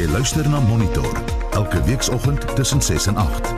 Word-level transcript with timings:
Jy 0.00 0.06
luister 0.08 0.46
na 0.48 0.56
Monitor 0.64 1.12
elke 1.52 1.82
weekoggend 1.84 2.56
tussen 2.56 2.80
6 2.80 3.06
en 3.06 3.16
8. 3.16 3.48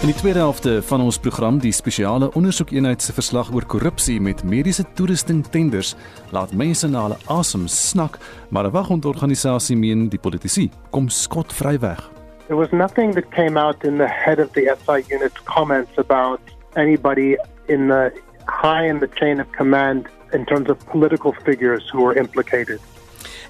In 0.00 0.08
die 0.08 0.14
tweede 0.14 0.38
helfte 0.38 0.82
van 0.82 1.00
ons 1.04 1.18
program, 1.18 1.58
die 1.60 1.74
spesiale 1.76 2.30
ondersoekeenheid 2.32 3.04
se 3.04 3.12
verslag 3.12 3.52
oor 3.52 3.68
korrupsie 3.68 4.16
met 4.20 4.40
mediese 4.48 4.86
toerusting 4.96 5.44
tenders, 5.52 5.92
laat 6.32 6.56
mense 6.56 6.88
na 6.88 7.04
hulle 7.04 7.20
asem 7.28 7.68
snak, 7.68 8.16
maar 8.48 8.64
'n 8.64 8.72
wagondorganisasie 8.72 9.76
meen 9.76 10.08
die 10.08 10.18
politici 10.18 10.70
kom 10.90 11.08
skotvry 11.08 11.78
weg. 11.78 12.00
There 12.46 12.56
was 12.56 12.70
nothing 12.70 13.12
that 13.14 13.28
came 13.28 13.60
out 13.60 13.84
in 13.84 13.96
the 13.96 14.08
head 14.08 14.38
of 14.38 14.48
the 14.52 14.76
SI 14.84 15.04
unit's 15.14 15.42
comments 15.44 15.98
about 15.98 16.40
anybody 16.76 17.36
in 17.66 17.88
the 17.88 18.12
high 18.46 18.88
in 18.88 18.98
the 18.98 19.08
chain 19.14 19.40
of 19.40 19.46
command 19.50 20.08
in 20.36 20.44
terms 20.44 20.68
of 20.68 20.76
political 20.92 21.32
figures 21.44 21.82
who 21.92 22.04
were 22.04 22.14
implicated. 22.18 22.80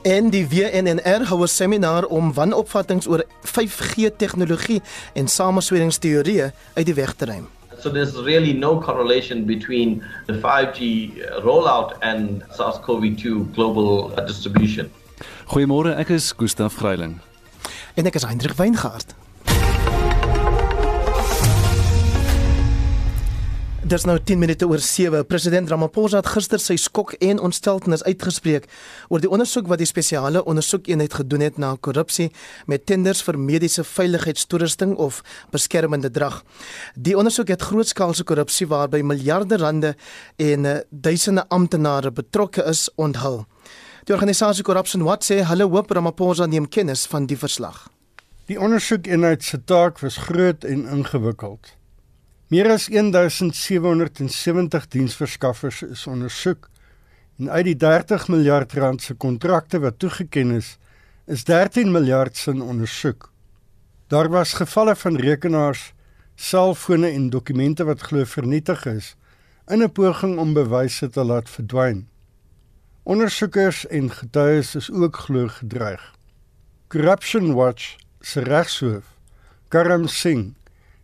En 0.03 0.31
die 0.31 0.47
WNNR 0.47 1.27
hou 1.27 1.43
'n 1.43 1.49
seminar 1.49 2.05
om 2.05 2.33
wanopvattinge 2.35 3.09
oor 3.09 3.25
5G 3.43 4.11
tegnologie 4.17 4.81
en 5.13 5.29
samesweringsteorieë 5.29 6.53
uit 6.75 6.87
die 6.87 6.95
weg 6.95 7.13
te 7.15 7.25
ruim. 7.25 7.49
So 7.79 7.91
there's 7.91 8.15
really 8.15 8.53
no 8.53 8.79
correlation 8.79 9.45
between 9.45 10.03
the 10.27 10.35
5G 10.35 10.81
rollout 11.43 11.99
and 12.01 12.43
SARS-CoV-2 12.51 13.53
global 13.55 14.11
distribution. 14.27 14.91
Goeiemôre, 15.47 15.97
ek 15.97 16.09
is 16.09 16.33
Gustaf 16.37 16.75
Greiling. 16.75 17.21
En 17.95 18.07
ek 18.07 18.15
is 18.15 18.25
Hendrik 18.25 18.57
Weingart. 18.57 19.15
Dis 23.87 24.03
nou 24.03 24.17
10 24.19 24.41
minute 24.43 24.67
oor 24.67 24.81
7. 24.83 25.21
President 25.31 25.69
Ramaphosa 25.71 26.19
het 26.19 26.27
gister 26.35 26.59
sy 26.59 26.75
skok 26.75 27.13
en 27.23 27.39
ontsteltenis 27.39 28.03
uitgespreek 28.03 28.65
oor 29.15 29.23
die 29.23 29.31
ondersoek 29.31 29.69
wat 29.71 29.79
die 29.79 29.87
spesiale 29.87 30.43
ondersoekeenheid 30.43 31.15
gedoen 31.15 31.45
het 31.45 31.61
na 31.63 31.69
korrupsie 31.79 32.33
met 32.67 32.83
tenders 32.91 33.21
vir 33.23 33.39
mediese 33.39 33.85
veiligheidstoerusting 33.87 34.97
of 34.99 35.21
beskermende 35.55 36.11
drag. 36.11 36.41
Die 36.99 37.15
ondersoek 37.15 37.55
het 37.55 37.63
grootskaalse 37.63 38.27
korrupsie 38.27 38.67
waarby 38.67 39.05
miljarde 39.07 39.61
rande 39.63 39.95
en 40.43 40.67
uh, 40.67 40.77
duisende 40.91 41.47
amptenare 41.47 42.11
betrokke 42.11 42.67
is 42.67 42.89
onthul. 42.99 43.45
Die 44.11 44.19
organisasie 44.19 44.67
Corruption 44.67 45.07
Watch 45.07 45.31
sê 45.31 45.45
hulle 45.47 45.71
hoop 45.71 45.95
Ramaphosa 45.95 46.51
neem 46.51 46.67
kennis 46.67 47.07
van 47.07 47.31
die 47.31 47.39
verslag. 47.39 47.85
Die 48.51 48.59
ondersoekeenheid 48.59 49.47
se 49.47 49.63
taak 49.63 50.03
was 50.03 50.19
groot 50.27 50.67
en 50.67 50.89
ingewikkeld. 50.91 51.77
Meer 52.47 52.69
as 52.71 52.85
1770 52.87 54.85
diensverskaffers 54.89 55.81
is 55.83 56.07
ondersoek 56.07 56.69
en 57.41 57.51
uit 57.51 57.65
die 57.67 57.77
30 57.77 58.29
miljard 58.31 58.73
rand 58.79 59.03
se 59.03 59.15
kontrakte 59.19 59.81
wat 59.83 59.99
toegeken 59.99 60.53
is, 60.55 60.79
is 61.27 61.43
13 61.45 61.91
miljard 61.91 62.37
sin 62.39 62.63
ondersoek. 62.63 63.33
Daar 64.07 64.29
was 64.31 64.53
gevalle 64.61 64.95
van 64.97 65.17
rekenaars, 65.19 65.93
selfone 66.37 67.11
en 67.11 67.31
dokumente 67.35 67.85
wat 67.85 68.01
glo 68.01 68.25
vernietig 68.25 68.87
is 68.87 69.17
in 69.67 69.83
'n 69.83 69.91
poging 69.91 70.39
om 70.39 70.55
bewyse 70.55 71.09
te 71.11 71.25
laat 71.25 71.51
verdwyn. 71.51 72.09
Ondersoekers 73.03 73.87
en 73.87 74.11
getuies 74.11 74.75
is 74.75 74.91
ook 74.91 75.17
glo 75.17 75.49
gedreig. 75.49 76.15
Corruption 76.89 77.55
Watch 77.55 77.97
se 78.21 78.41
regshoof, 78.41 79.05
Karam 79.69 80.07
Singh, 80.07 80.55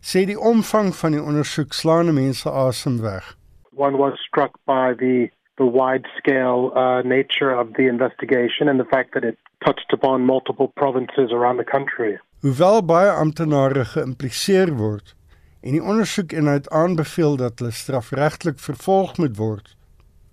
sê 0.02 0.24
die 0.26 0.38
omvang 0.38 0.90
van 0.98 1.14
die 1.14 1.22
ondersoek 1.22 1.72
slaan 1.72 2.10
mense 2.14 2.50
asem 2.50 2.98
weg. 3.02 3.36
One 3.70 3.96
was 3.96 4.18
struck 4.26 4.58
by 4.66 4.94
the 4.98 5.30
the 5.56 5.66
wide 5.66 6.06
scale 6.18 6.72
uh, 6.74 7.02
nature 7.04 7.52
of 7.54 7.74
the 7.76 7.86
investigation 7.86 8.68
and 8.68 8.80
the 8.80 8.88
fact 8.94 9.12
that 9.14 9.24
it 9.24 9.36
touched 9.64 9.92
upon 9.92 10.26
multiple 10.26 10.68
provinces 10.76 11.30
around 11.30 11.58
the 11.58 11.70
country. 11.76 12.18
Hoewel 12.40 12.82
baie 12.82 13.10
amptenare 13.10 13.84
geïmpliseer 13.92 14.72
word 14.78 15.14
en 15.62 15.76
die 15.76 15.82
ondersoekeenheid 15.82 16.66
aanbeveel 16.74 17.36
dat 17.38 17.60
hulle 17.60 17.70
strafregtelik 17.70 18.58
vervolg 18.58 19.14
moet 19.22 19.36
word, 19.38 19.76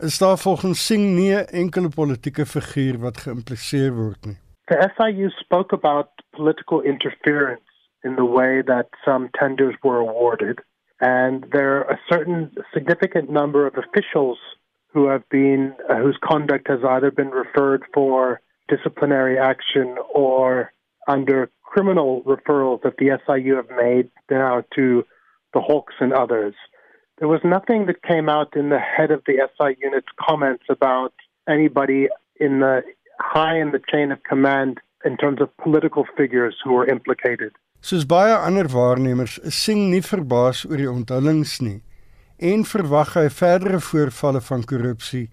is 0.01 0.18
daar 0.18 0.40
volgens 0.41 0.86
Singh 0.86 1.12
nie 1.19 1.36
'n 1.36 1.46
enkele 1.63 1.90
politieke 1.90 2.46
figuur 2.46 2.97
wat 2.97 3.22
geïmpliseer 3.28 3.94
word 3.94 4.25
nie. 4.25 4.40
The 4.66 4.90
SIU 4.96 5.30
spoke 5.30 5.75
about 5.75 6.07
political 6.31 6.81
interference 6.81 7.69
in 8.04 8.16
the 8.16 8.26
way 8.26 8.62
that 8.66 8.90
some 9.06 9.30
tenders 9.40 9.76
were 9.84 9.98
awarded. 9.98 10.60
And 11.02 11.46
there 11.52 11.78
are 11.78 11.94
a 11.94 12.00
certain 12.10 12.52
significant 12.74 13.30
number 13.30 13.66
of 13.66 13.76
officials 13.76 14.38
who 14.94 15.08
have 15.08 15.28
been, 15.30 15.74
uh, 15.90 15.96
whose 15.96 16.18
conduct 16.24 16.68
has 16.68 16.80
either 16.88 17.12
been 17.12 17.30
referred 17.30 17.84
for 17.94 18.42
disciplinary 18.68 19.38
action 19.38 19.96
or 20.14 20.74
under 21.08 21.50
criminal 21.64 22.24
referrals 22.24 22.82
that 22.84 22.98
the 22.98 23.18
SIU 23.26 23.56
have 23.56 23.70
made 23.78 24.10
now 24.30 24.64
to 24.76 25.06
the 25.54 25.62
Hawks 25.62 25.96
and 26.00 26.14
others. 26.14 26.56
There 27.20 27.28
was 27.28 27.42
nothing 27.44 27.86
that 27.88 28.02
came 28.04 28.30
out 28.30 28.56
in 28.56 28.70
the 28.70 28.80
head 28.80 29.12
of 29.12 29.24
the 29.26 29.48
SI 29.58 29.78
unit's 29.81 30.08
comments 30.20 30.64
about 30.70 31.14
anybody 31.48 32.08
in 32.40 32.60
the 32.60 32.81
high 33.20 33.60
in 33.60 33.72
the 33.72 33.81
chain 33.92 34.12
of 34.12 34.24
command 34.24 34.80
in 35.06 35.18
terms 35.18 35.42
of 35.42 35.56
political 35.58 36.06
figures 36.18 36.56
who 36.64 36.74
were 36.74 36.88
implicated. 36.88 37.52
Soos 37.81 38.03
baie 38.03 38.34
ander 38.35 38.67
waarnemers 38.67 39.38
is 39.47 39.56
Singh 39.56 39.85
nie 39.88 40.01
verbaas 40.03 40.66
oor 40.67 40.81
die 40.81 40.90
onthullings 40.91 41.62
nie 41.63 41.78
en 42.50 42.66
verwag 42.67 43.13
hy 43.16 43.29
verdere 43.31 43.79
voorvalle 43.84 44.41
van 44.44 44.66
korrupsie 44.67 45.29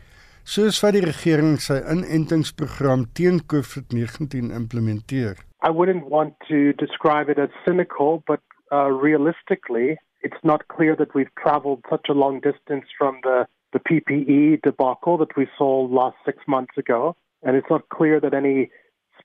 soos 0.55 0.79
wat 0.85 0.95
die 0.95 1.03
regering 1.03 1.59
sy 1.65 1.81
inentingsprogram 1.95 3.03
teen 3.19 3.43
COVID-19 3.51 4.55
implementeer. 4.61 5.43
I 5.67 5.71
wouldn't 5.75 6.07
want 6.07 6.39
to 6.47 6.73
describe 6.79 7.29
it 7.29 7.43
as 7.43 7.51
cynical 7.65 8.23
but 8.31 8.43
uh, 8.71 8.95
realistically 8.95 9.99
it's 10.23 10.43
not 10.45 10.69
clear 10.69 10.95
that 10.95 11.19
we've 11.19 11.35
traveled 11.43 11.83
such 11.91 12.07
a 12.09 12.15
long 12.15 12.41
distance 12.47 12.87
from 12.97 13.19
the 13.27 13.47
the 13.75 13.83
PPE 13.91 14.63
debacle 14.63 15.19
that 15.19 15.37
we 15.37 15.49
saw 15.59 15.83
last 15.91 16.17
6 16.25 16.39
months 16.47 16.79
ago 16.79 17.17
and 17.43 17.57
it's 17.57 17.71
not 17.71 17.89
clear 17.89 18.21
that 18.21 18.35
any 18.35 18.71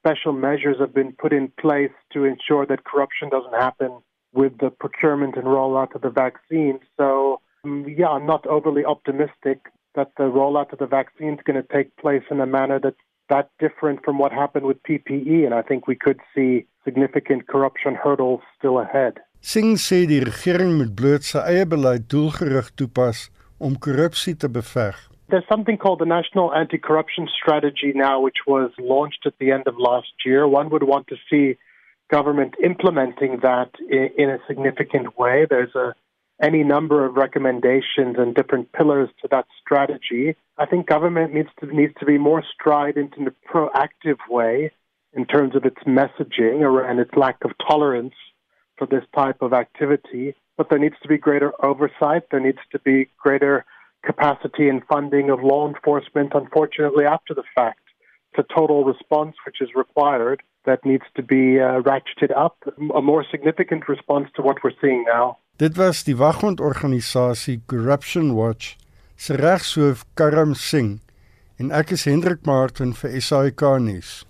special 0.01 0.33
measures 0.33 0.77
have 0.79 0.93
been 0.93 1.13
put 1.13 1.31
in 1.31 1.51
place 1.59 1.95
to 2.13 2.25
ensure 2.25 2.65
that 2.65 2.83
corruption 2.83 3.29
doesn't 3.29 3.53
happen 3.53 3.91
with 4.33 4.53
the 4.59 4.69
procurement 4.69 5.35
and 5.35 5.45
rollout 5.45 5.93
of 5.95 6.01
the 6.01 6.09
vaccine. 6.09 6.79
So, 6.97 7.41
um, 7.63 7.85
yeah, 7.99 8.09
I'm 8.09 8.25
not 8.25 8.47
overly 8.47 8.83
optimistic 8.85 9.59
that 9.95 10.11
the 10.17 10.23
rollout 10.23 10.71
of 10.73 10.79
the 10.79 10.87
vaccine 10.87 11.33
is 11.33 11.39
going 11.45 11.61
to 11.61 11.67
take 11.73 11.95
place 11.97 12.23
in 12.31 12.39
a 12.39 12.45
manner 12.45 12.79
that's 12.79 13.03
that 13.29 13.49
different 13.59 14.03
from 14.03 14.17
what 14.17 14.31
happened 14.31 14.65
with 14.65 14.77
PPE. 14.83 15.45
And 15.45 15.53
I 15.53 15.61
think 15.61 15.87
we 15.87 15.95
could 15.95 16.19
see 16.35 16.65
significant 16.83 17.47
corruption 17.47 17.95
hurdles 17.95 18.41
still 18.57 18.79
ahead. 18.79 19.19
Singh 19.39 19.77
sê 19.77 20.05
die 20.05 20.21
regering 20.21 20.75
moet 20.77 20.93
bloot 20.95 21.25
beleid 21.67 22.09
doelgerig 22.09 22.69
toepas 22.75 23.29
om 23.57 23.77
korrupsie 23.79 24.35
te 24.35 24.49
beveg. 24.49 25.10
There's 25.31 25.47
something 25.49 25.77
called 25.77 25.99
the 25.99 26.05
National 26.05 26.53
Anti 26.53 26.77
Corruption 26.77 27.29
Strategy 27.41 27.93
now, 27.95 28.19
which 28.19 28.39
was 28.45 28.69
launched 28.77 29.25
at 29.25 29.33
the 29.39 29.51
end 29.51 29.63
of 29.65 29.75
last 29.79 30.11
year. 30.25 30.45
One 30.45 30.69
would 30.71 30.83
want 30.83 31.07
to 31.07 31.15
see 31.29 31.57
government 32.11 32.55
implementing 32.61 33.39
that 33.41 33.69
in, 33.89 34.29
a 34.29 34.39
significant 34.45 35.17
way. 35.17 35.47
There's 35.49 35.73
a 35.73 35.95
any 36.43 36.65
number 36.65 37.05
of 37.05 37.15
recommendations 37.15 38.17
and 38.17 38.35
different 38.35 38.73
pillars 38.73 39.07
to 39.21 39.29
that 39.31 39.45
strategy. 39.61 40.35
I 40.57 40.65
think 40.65 40.87
government 40.87 41.33
needs 41.33 41.49
to 41.61 41.65
needs 41.67 41.93
to 42.01 42.05
be 42.05 42.17
more 42.17 42.43
strident 42.53 43.13
in 43.17 43.25
a 43.25 43.31
proactive 43.49 44.17
way 44.29 44.71
in 45.13 45.25
terms 45.25 45.55
of 45.55 45.63
its 45.63 45.81
messaging 45.87 46.89
and 46.89 46.99
its 46.99 47.11
lack 47.15 47.37
of 47.45 47.51
tolerance 47.65 48.15
for 48.77 48.85
this 48.85 49.05
type 49.15 49.41
of 49.41 49.53
activity. 49.53 50.35
But 50.57 50.69
there 50.69 50.79
needs 50.79 50.95
to 51.03 51.07
be 51.07 51.17
greater 51.17 51.53
oversight. 51.63 52.23
There 52.31 52.41
needs 52.41 52.59
to 52.73 52.79
be 52.79 53.07
greater 53.17 53.65
capacity 54.03 54.67
and 54.69 54.81
funding 54.85 55.29
of 55.29 55.43
law 55.43 55.67
enforcement, 55.67 56.33
unfortunately, 56.33 57.05
after 57.05 57.33
the 57.33 57.43
fact. 57.55 57.79
It's 58.31 58.47
a 58.49 58.53
total 58.53 58.83
response 58.83 59.35
which 59.45 59.61
is 59.61 59.69
required 59.75 60.41
that 60.65 60.85
needs 60.85 61.03
to 61.15 61.23
be 61.23 61.59
uh, 61.59 61.81
ratcheted 61.81 62.31
up, 62.35 62.57
a 62.95 63.01
more 63.01 63.25
significant 63.29 63.87
response 63.89 64.29
to 64.35 64.41
what 64.41 64.57
we're 64.63 64.77
seeing 64.81 65.03
now. 65.07 65.37
Dit 65.57 65.77
was 65.77 66.03
die 66.03 66.15
wagondorganisasie 66.15 67.61
Corruption 67.65 68.33
Watch 68.33 68.77
se 69.15 69.35
regshoof 69.35 70.05
Karam 70.15 70.53
Singh 70.55 70.99
en 71.59 71.69
ek 71.71 71.91
is 71.93 72.07
Hendrik 72.09 72.45
Martin 72.45 72.95
vir 72.97 73.19
SAK 73.21 73.61
nuus. 73.83 74.23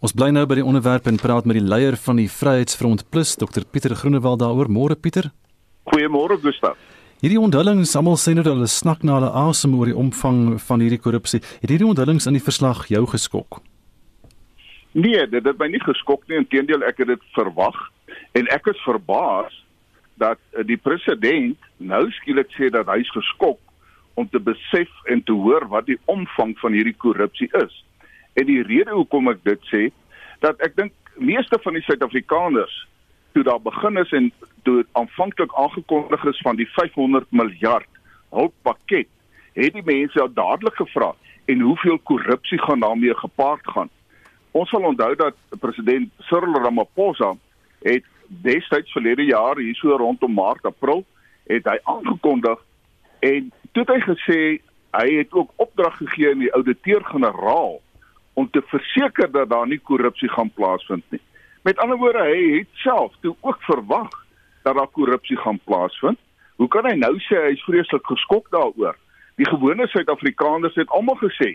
Ons 0.00 0.14
bly 0.16 0.30
nou 0.32 0.46
by 0.48 0.56
die 0.56 0.64
onderwerp 0.64 1.10
en 1.10 1.20
praat 1.20 1.44
met 1.44 1.58
die 1.58 1.66
leier 1.66 1.98
van 2.00 2.16
die 2.16 2.30
Vryheidsfront 2.32 3.04
Plus, 3.12 3.34
Dr 3.36 3.66
Pieter 3.68 3.92
Groenewald 3.92 4.40
daaroor. 4.40 4.70
Môre 4.72 4.96
Pieter. 4.96 5.28
Goeiemôre 5.92 6.38
Gustaf. 6.40 6.78
Hierdie 7.20 7.36
onthullings, 7.36 7.90
almal 7.98 8.14
sê 8.16 8.32
nou 8.32 8.40
dat 8.40 8.54
hulle 8.54 8.66
snak 8.72 9.02
na 9.04 9.18
hulle 9.18 9.28
asem 9.36 9.74
oor 9.76 9.90
die 9.90 9.96
omvang 10.02 10.54
van 10.64 10.80
hierdie 10.80 10.98
korrupsie. 11.04 11.42
Het 11.60 11.68
hierdie 11.68 11.88
onthullings 11.90 12.24
in 12.30 12.38
die 12.38 12.40
verslag 12.40 12.86
jou 12.88 13.02
geskok? 13.12 13.58
Nee, 14.96 15.26
dit 15.28 15.44
het 15.44 15.58
my 15.60 15.68
nie 15.68 15.82
geskok 15.84 16.24
nie, 16.30 16.38
inteendeel 16.40 16.80
ek 16.88 17.02
het 17.02 17.10
dit 17.12 17.26
verwag 17.34 17.76
en 18.40 18.48
ek 18.56 18.70
is 18.72 18.80
verbaas 18.86 19.52
dat 20.16 20.40
eh, 20.56 20.64
die 20.64 20.78
president 20.80 21.60
nou 21.76 22.00
skielik 22.22 22.48
sê 22.56 22.70
dat 22.72 22.88
hy's 22.88 23.12
geskok 23.12 23.60
om 24.16 24.24
te 24.32 24.40
besef 24.40 24.88
en 25.12 25.20
te 25.20 25.36
hoor 25.36 25.68
wat 25.68 25.90
die 25.92 26.00
omvang 26.08 26.56
van 26.64 26.72
hierdie 26.72 26.96
korrupsie 27.04 27.50
is. 27.60 27.74
En 28.40 28.48
die 28.48 28.62
rede 28.64 28.96
hoekom 28.96 29.28
ek 29.28 29.44
dit 29.44 29.68
sê, 29.68 29.82
dat 30.40 30.56
ek 30.64 30.72
dink 30.80 30.96
meeste 31.20 31.60
van 31.60 31.76
die 31.76 31.84
Suid-Afrikaners 31.84 32.80
toe 33.32 33.42
daar 33.42 33.60
begin 33.62 33.96
is 33.96 34.12
en 34.12 34.32
toe 34.62 34.86
aanvanklik 34.92 35.54
aangekondig 35.54 36.24
is 36.24 36.40
van 36.40 36.56
die 36.56 36.68
500 36.68 37.26
miljard 37.30 37.88
hulppakket, 38.30 39.08
het 39.52 39.72
die 39.72 39.84
mense 39.84 40.20
al 40.20 40.32
dadelik 40.34 40.76
gevra 40.78 41.14
en 41.44 41.60
hoeveel 41.60 41.98
korrupsie 41.98 42.58
gaan 42.58 42.80
daarmee 42.80 43.14
gepaard 43.14 43.66
gaan. 43.74 43.90
Ons 44.50 44.70
sal 44.70 44.86
onthou 44.86 45.14
dat 45.16 45.36
president 45.60 46.10
Cyril 46.28 46.54
Ramaphosa 46.62 47.34
het 47.82 48.04
destyds 48.26 48.92
verlede 48.92 49.24
jaar 49.24 49.58
hier 49.58 49.74
so 49.74 49.96
rondom 49.96 50.34
Maart 50.34 50.66
April 50.66 51.04
het 51.50 51.66
hy 51.66 51.78
aangekondig 51.82 52.58
en 53.26 53.52
toe 53.72 53.84
het 53.84 53.94
hy 53.94 54.00
gesê 54.06 54.40
hy 54.90 55.06
het 55.16 55.32
ook 55.32 55.52
opdrag 55.62 55.96
gegee 56.02 56.32
aan 56.32 56.42
die 56.42 56.52
ouditeur-generaal 56.54 57.78
om 58.34 58.50
te 58.50 58.62
verseker 58.70 59.30
dat 59.30 59.50
daar 59.50 59.66
nie 59.66 59.78
korrupsie 59.78 60.30
gaan 60.30 60.50
plaasvind 60.54 61.04
nie. 61.10 61.20
Met 61.62 61.78
ander 61.78 61.98
woorde, 62.00 62.22
hy 62.24 62.58
het 62.58 62.68
self 62.80 63.12
toe 63.20 63.34
ook 63.40 63.62
verwag 63.62 64.08
dat 64.62 64.74
daar 64.74 64.88
korrupsie 64.88 65.36
gaan 65.36 65.60
plaasvind. 65.64 66.18
Hoe 66.56 66.68
kan 66.68 66.86
hy 66.88 66.94
nou 66.96 67.12
sê 67.28 67.36
hy 67.36 67.52
is 67.56 67.64
vreeslik 67.64 68.06
geskok 68.08 68.48
daaroor? 68.52 68.96
Die 69.40 69.48
gewone 69.48 69.86
Suid-Afrikaners 69.88 70.76
het 70.80 70.92
almal 70.96 71.16
gesê, 71.20 71.54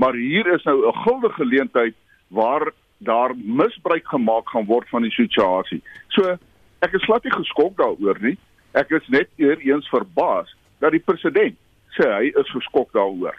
maar 0.00 0.16
hier 0.16 0.46
is 0.52 0.64
nou 0.64 0.86
'n 0.88 1.00
guldige 1.04 1.34
geleentheid 1.40 1.94
waar 2.28 2.72
daar 2.98 3.32
misbruik 3.36 4.08
gemaak 4.08 4.48
gaan 4.48 4.64
word 4.64 4.88
van 4.88 5.02
die 5.02 5.12
situasie. 5.12 5.82
So 6.08 6.36
ek 6.80 6.92
is 6.92 7.04
glad 7.04 7.24
nie 7.24 7.32
geskok 7.32 7.76
daaroor 7.76 8.16
nie. 8.20 8.38
Ek 8.72 8.90
is 8.90 9.08
net 9.08 9.28
eers 9.36 9.88
verbaas 9.88 10.56
dat 10.78 10.90
die 10.92 11.04
president 11.04 11.56
sê 11.96 12.08
hy 12.12 12.32
is 12.40 12.50
geskok 12.50 12.92
daaroor. 12.92 13.36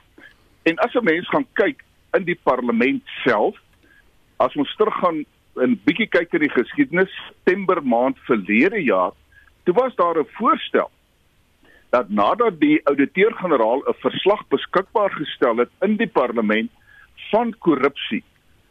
En 0.63 0.77
as 0.77 0.93
'n 0.93 1.03
mens 1.03 1.29
gaan 1.29 1.47
kyk 1.53 1.83
in 2.13 2.23
die 2.23 2.39
parlement 2.43 3.03
self, 3.23 3.55
as 4.37 4.55
ons 4.55 4.75
teruggaan 4.75 5.25
en 5.61 5.79
bietjie 5.85 6.07
kyk 6.07 6.33
in 6.33 6.45
die 6.45 6.53
geskiedenis, 6.53 7.11
September 7.27 7.81
maand 7.83 8.19
verlede 8.27 8.81
jaar, 8.83 9.11
toe 9.65 9.73
was 9.73 9.95
daar 9.95 10.19
'n 10.19 10.27
voorstel 10.37 10.91
dat 11.89 12.09
nadat 12.09 12.59
die 12.59 12.81
ouditeur-generaal 12.83 13.83
'n 13.85 13.99
verslag 13.99 14.47
beskikbaar 14.47 15.11
gestel 15.11 15.57
het 15.57 15.69
in 15.81 15.95
die 15.97 16.07
parlement 16.07 16.71
van 17.31 17.53
korrupsie 17.59 18.23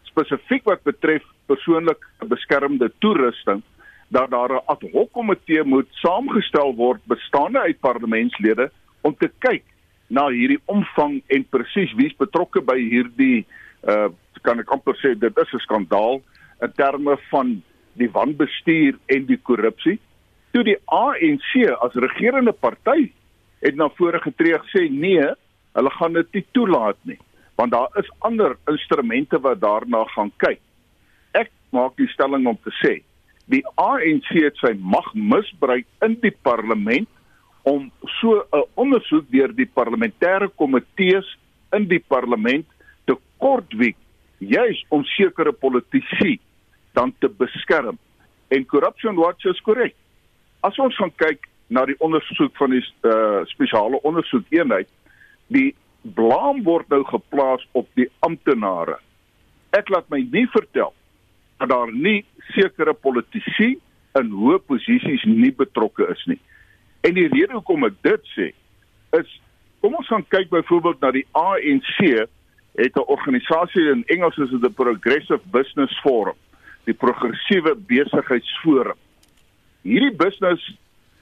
spesifiek 0.03 0.65
wat 0.65 0.83
betref 0.83 1.23
persoonlik 1.47 2.05
beskermde 2.29 2.93
toerusting 2.99 3.63
dat 4.09 4.31
daar 4.31 4.53
'n 4.53 4.67
ad 4.67 4.83
hoc 4.93 5.13
komitee 5.13 5.65
moet 5.65 5.89
saamgestel 5.91 6.75
word 6.75 7.01
bestaande 7.05 7.61
uit 7.61 7.81
parlementslede 7.81 8.71
om 9.01 9.17
te 9.17 9.31
kyk 9.39 9.65
na 10.07 10.29
hierdie 10.29 10.61
omvang 10.65 11.23
en 11.27 11.49
presies 11.49 11.93
wie's 11.95 12.17
betrokke 12.17 12.61
by 12.61 12.79
hierdie 12.79 13.47
uh 13.89 14.09
kan 14.43 14.61
ek 14.61 14.71
amper 14.71 14.95
sê 14.95 15.19
dit 15.19 15.39
is 15.39 15.53
'n 15.53 15.59
skandaal 15.59 16.23
in 16.63 16.73
terme 16.77 17.17
van 17.31 17.63
die 18.01 18.11
wanbestuur 18.13 18.99
en 19.07 19.27
die 19.27 19.39
korrupsie. 19.39 19.99
Toe 20.53 20.65
die 20.65 20.79
ANC 20.93 21.51
as 21.85 21.95
regerende 21.95 22.53
party 22.53 23.11
het 23.65 23.77
na 23.77 23.89
vore 23.99 24.21
getree 24.25 24.59
gesê 24.65 24.87
nee, 24.91 25.25
hulle 25.77 25.93
gaan 25.99 26.13
dit 26.13 26.39
nie 26.39 26.47
toelaat 26.53 27.01
nie 27.05 27.21
want 27.57 27.73
daar 27.73 27.89
is 27.97 28.09
ander 28.19 28.53
instrumente 28.69 29.39
wat 29.41 29.63
daarna 29.63 30.03
gaan 30.13 30.29
kyk. 30.45 30.59
Ek 31.33 31.49
maak 31.73 31.95
die 31.97 32.09
stelling 32.13 32.45
om 32.45 32.59
te 32.61 32.73
sê 32.83 32.99
die 33.53 33.63
ANC 33.79 34.27
het 34.35 34.59
sy 34.59 34.73
mag 34.79 35.07
misbruik 35.15 35.87
in 36.05 36.17
die 36.23 36.35
parlement 36.47 37.09
om 37.67 37.91
so 38.19 38.43
'n 38.53 38.65
ondersoek 38.75 39.31
deur 39.31 39.53
die 39.55 39.71
parlementêre 39.79 40.49
komitees 40.57 41.27
in 41.73 41.89
die 41.89 42.03
parlement 42.09 42.67
te 43.07 43.15
kortwiek 43.39 43.97
juis 44.39 44.85
om 44.89 45.05
sekere 45.05 45.53
politici 45.53 46.39
dan 46.97 47.13
te 47.21 47.29
beskerm. 47.29 47.99
En 48.49 48.67
Corruption 48.67 49.19
Watch 49.21 49.45
is 49.45 49.61
korrek. 49.67 49.95
As 50.65 50.79
ons 50.83 50.97
gaan 50.97 51.13
kyk 51.21 51.49
na 51.69 51.85
die 51.89 51.99
ondersoek 52.03 52.55
van 52.57 52.73
die 52.75 52.83
uh, 52.83 53.43
spesiale 53.51 54.01
ondersoekeenheid, 54.07 54.89
die 55.53 55.75
blame 56.17 56.63
word 56.67 56.89
nou 56.93 57.03
geplaas 57.09 57.65
op 57.79 57.89
die 57.99 58.09
amptenare. 58.27 58.99
Ek 59.77 59.91
laat 59.93 60.07
my 60.13 60.23
nie 60.23 60.47
vertel 60.55 60.95
dat 61.59 61.73
daar 61.73 61.93
nie 61.93 62.21
sekere 62.55 62.95
politici 62.95 63.75
in 64.17 64.31
hoë 64.33 64.61
posisies 64.69 65.25
nie 65.29 65.53
betrokke 65.53 66.07
is 66.13 66.23
nie. 66.31 66.39
En 67.07 67.17
die 67.17 67.29
rede 67.33 67.57
hoekom 67.57 67.87
ek 67.89 67.99
dit 68.07 68.33
sê 68.35 68.53
is 69.17 69.37
kom 69.83 69.95
ons 69.99 70.09
gaan 70.11 70.25
kyk 70.33 70.49
byvoorbeeld 70.51 71.03
na 71.03 71.13
die 71.15 71.27
ANC 71.37 71.99
het 72.77 72.97
'n 72.97 73.07
organisasie 73.07 73.91
in 73.91 74.05
Engels 74.07 74.37
is 74.37 74.51
dit 74.51 74.63
the 74.63 74.71
Progressive 74.71 75.41
Business 75.51 76.01
Forum, 76.01 76.37
die 76.87 76.95
progressiewe 76.95 77.75
besigheidsforum. 77.89 78.99
Hierdie 79.87 80.15
business 80.19 80.63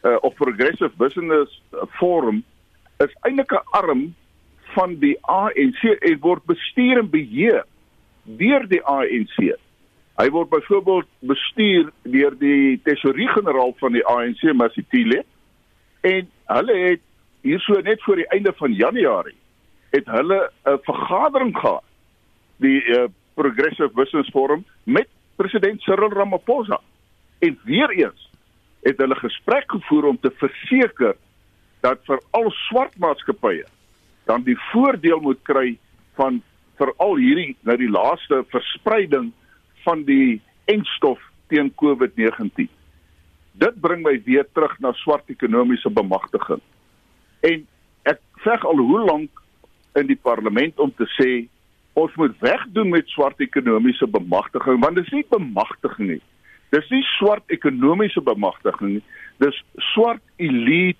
uh, 0.04 0.16
of 0.22 0.36
Progressive 0.36 0.92
Business 1.00 1.52
Forum 1.98 2.42
is 3.04 3.12
eintlik 3.26 3.52
'n 3.52 3.64
arm 3.72 4.02
van 4.74 4.96
die 5.00 5.16
ANC 5.22 5.82
en 5.84 6.18
word 6.20 6.44
bestuur 6.46 6.98
en 6.98 7.10
beheer 7.10 7.64
deur 8.24 8.66
die 8.68 8.82
ANC. 8.82 9.54
Hy 10.14 10.28
word 10.30 10.50
byvoorbeeld 10.50 11.08
bestuur 11.20 11.90
deur 12.02 12.36
die 12.38 12.80
tesourier-generaal 12.86 13.74
van 13.80 13.92
die 13.92 14.04
ANC, 14.06 14.42
Masitile. 14.54 15.24
En 16.00 16.28
hulle 16.46 16.76
het 16.88 17.02
hierso 17.42 17.80
net 17.80 18.02
voor 18.02 18.16
die 18.16 18.28
einde 18.28 18.52
van 18.56 18.72
Januarie 18.72 19.36
het 19.94 20.06
hulle 20.06 20.50
'n 20.64 20.78
vergadering 20.82 21.56
gehad 21.58 21.84
die 22.56 22.82
uh, 22.84 23.04
Progressive 23.34 23.90
Business 23.94 24.30
Forum 24.30 24.64
met 24.84 25.08
president 25.36 25.80
Cyril 25.82 26.12
Ramaphosa. 26.12 26.80
En 27.38 27.58
weer 27.64 27.90
eens 27.90 28.30
het 28.84 28.98
hulle 29.00 29.16
gesprek 29.16 29.70
gevoer 29.72 30.04
om 30.04 30.18
te 30.20 30.32
verseker 30.40 31.16
dat 31.84 32.00
vir 32.08 32.20
al 32.36 32.50
swart 32.68 32.96
maatskappye 33.00 33.64
dan 34.28 34.44
die 34.44 34.56
voordeel 34.70 35.20
moet 35.20 35.40
kry 35.44 35.76
van 36.16 36.40
veral 36.80 37.16
hierdie 37.20 37.54
nou 37.68 37.76
die 37.80 37.90
laaste 37.90 38.42
verspreiding 38.52 39.32
van 39.84 40.04
die 40.08 40.40
enstof 40.70 41.20
teen 41.52 41.70
COVID-19. 41.80 42.68
Dit 43.60 43.80
bring 43.80 44.02
my 44.02 44.16
weer 44.26 44.46
terug 44.52 44.74
na 44.82 44.94
swart 45.04 45.28
ekonomiese 45.30 45.92
bemagtiging. 45.92 46.62
En 47.44 47.66
ek 48.08 48.20
veg 48.44 48.64
al 48.64 48.80
hoe 48.80 49.02
lank 49.04 49.42
in 49.94 50.08
die 50.08 50.18
parlement 50.18 50.80
om 50.82 50.92
te 50.96 51.06
sê 51.14 51.44
ons 51.94 52.14
moet 52.20 52.34
wegdoen 52.42 52.90
met 52.90 53.08
swart 53.08 53.40
ekonomiese 53.40 54.06
bemagtiging 54.10 54.80
want 54.82 54.98
dit 54.98 55.06
is 55.06 55.12
nie 55.12 55.26
bemagtiging 55.30 56.08
nie. 56.14 56.22
Dis 56.74 56.88
nie 56.90 57.02
swart 57.18 57.54
ekonomiese 57.54 58.22
bemagtiging 58.26 58.96
nie. 58.96 59.04
Dis 59.42 59.58
swart 59.92 60.22
elite 60.36 60.98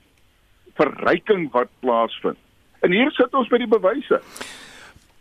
verryking 0.79 1.49
wat 1.55 1.71
plaasvind. 1.83 2.39
En 2.85 2.93
hier 2.93 3.11
sit 3.17 3.35
ons 3.35 3.51
met 3.51 3.65
die 3.65 3.71
bewyse. 3.71 4.21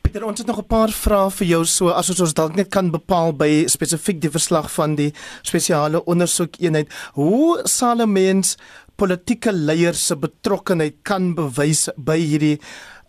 Pieter, 0.03 0.25
ons 0.27 0.41
het 0.41 0.47
nog 0.47 0.59
'n 0.59 0.67
paar 0.67 0.91
vrae 0.91 1.29
vir 1.31 1.47
jou 1.47 1.63
so 1.65 1.89
as 1.89 2.09
ons 2.09 2.21
ons 2.21 2.33
dalk 2.33 2.55
net 2.55 2.69
kan 2.69 2.91
bepaal 2.91 3.33
by 3.33 3.65
spesifiek 3.67 4.19
die 4.21 4.29
verslag 4.29 4.71
van 4.71 4.95
die 4.95 5.13
spesiale 5.41 6.05
ondersoekeenheid. 6.05 6.87
Hoe 7.13 7.61
sal 7.63 8.01
'n 8.01 8.11
mens 8.11 8.57
politieke 8.97 9.51
leiers 9.51 10.07
se 10.07 10.15
betrokkeheid 10.15 11.01
kan 11.03 11.33
bewys 11.35 11.89
by 11.97 12.17
hierdie 12.19 12.57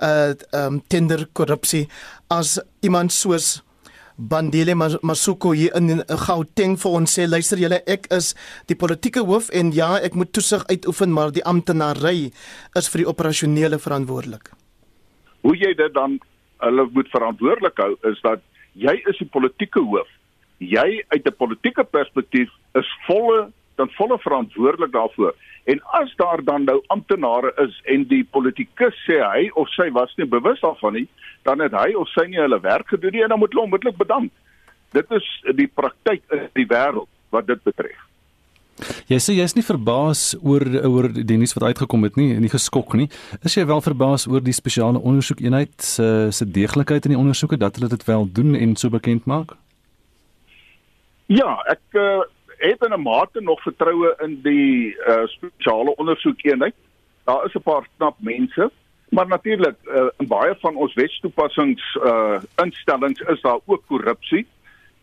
uh 0.03 0.35
um 0.53 0.81
tender 0.89 1.27
korrupsie 1.33 1.87
as 2.31 2.59
iemand 2.83 3.13
soos 3.13 3.63
Bandile 4.17 4.75
Masuko 5.03 5.51
hier 5.53 5.75
in 5.75 6.03
Gauteng 6.07 6.77
vir 6.79 6.93
ons 6.99 7.15
sê 7.19 7.25
luister 7.27 7.59
julle 7.59 7.81
ek 7.91 8.07
is 8.15 8.35
die 8.71 8.77
politieke 8.79 9.25
hoof 9.27 9.49
en 9.51 9.73
ja 9.75 9.97
ek 9.99 10.15
moet 10.15 10.31
toesig 10.31 10.63
uitoefen 10.71 11.11
maar 11.11 11.33
die 11.35 11.43
amptenary 11.43 12.31
is 12.79 12.91
vir 12.93 13.03
die 13.03 13.09
operasionele 13.11 13.81
verantwoordelik. 13.83 14.53
Hoe 15.43 15.57
jy 15.59 15.75
dit 15.75 15.95
dan 15.99 16.21
hulle 16.63 16.87
moet 16.95 17.11
verantwoordelik 17.11 17.83
hou 17.83 17.97
is 18.11 18.23
dat 18.23 18.45
jy 18.79 18.95
is 19.11 19.19
die 19.19 19.27
politieke 19.27 19.83
hoof. 19.83 20.07
Jy 20.63 21.03
uit 21.11 21.27
'n 21.27 21.35
politieke 21.35 21.85
perspektief 21.85 22.51
is 22.79 22.87
volle 23.09 23.51
dan 23.81 23.91
volle 23.99 24.19
verantwoordelik 24.19 24.93
daarvoor. 24.93 25.35
En 25.65 25.81
as 25.83 26.15
daar 26.17 26.45
dan 26.45 26.65
nou 26.65 26.83
amptenare 26.87 27.53
is 27.57 27.81
en 27.85 28.05
die 28.09 28.25
politikus 28.25 28.97
sê 29.09 29.21
hy 29.25 29.51
of 29.55 29.69
sy 29.73 29.91
was 29.97 30.13
nie 30.17 30.29
bewus 30.29 30.61
daarvan 30.61 30.99
nie, 31.01 31.07
dan 31.43 31.61
het 31.65 31.73
hy 31.73 31.95
of 31.97 32.09
sy 32.13 32.27
nie 32.29 32.41
hulle 32.41 32.61
werk 32.61 32.89
gedoen 32.93 33.17
nie 33.17 33.23
en 33.25 33.33
dan 33.33 33.41
moet 33.41 33.53
hulle 33.53 33.65
onmiddellik 33.65 33.97
bedank. 34.01 34.33
Dit 34.93 35.11
is 35.11 35.29
die 35.57 35.69
praktyk 35.69 36.23
in 36.33 36.51
die 36.55 36.69
wêreld 36.69 37.09
wat 37.35 37.49
dit 37.49 37.63
betref. 37.65 38.03
Jy 39.07 39.19
sê 39.23 39.35
jy 39.37 39.45
is 39.47 39.55
nie 39.55 39.65
verbaas 39.65 40.23
oor 40.43 40.65
oor 40.89 41.09
die 41.15 41.37
nuus 41.39 41.55
wat 41.55 41.69
uitgekom 41.71 42.07
het 42.09 42.17
nie 42.19 42.33
en 42.35 42.43
nie 42.43 42.51
geskok 42.51 42.97
nie. 42.99 43.07
Is 43.47 43.55
jy 43.55 43.67
wel 43.71 43.83
verbaas 43.85 44.27
oor 44.27 44.43
die 44.43 44.57
spesiale 44.57 44.99
ondersoekeenheid 44.99 45.75
se 45.79 46.09
se 46.35 46.45
deeglikheid 46.45 47.07
in 47.07 47.15
die 47.15 47.21
ondersoeke 47.21 47.61
dat 47.61 47.79
hulle 47.79 47.93
dit 47.93 48.05
wel 48.09 48.27
doen 48.27 48.55
en 48.59 48.75
so 48.77 48.91
bekend 48.91 49.29
maak? 49.31 49.55
Ja, 51.33 51.57
ek 51.71 51.97
uh, 51.97 52.25
het 52.59 52.85
in 52.85 52.93
'n 52.93 53.03
mate 53.03 53.41
nog 53.41 53.63
vertroue 53.63 54.15
in 54.23 54.41
die 54.43 54.97
uh, 55.07 55.27
spesiale 55.27 55.97
ondersoekeenheid. 55.97 56.75
Daar 57.25 57.45
is 57.45 57.55
'n 57.55 57.63
paar 57.63 57.87
knap 57.97 58.17
mense 58.19 58.71
Maar 59.15 59.27
natuurlik 59.27 59.77
uh, 59.85 60.07
in 60.19 60.27
baie 60.27 60.55
van 60.59 60.77
ons 60.77 60.95
wetstoepassings 60.95 61.99
uh 62.05 62.39
instellings 62.63 63.21
is 63.21 63.41
daar 63.41 63.59
ook 63.65 63.83
korrupsie 63.87 64.47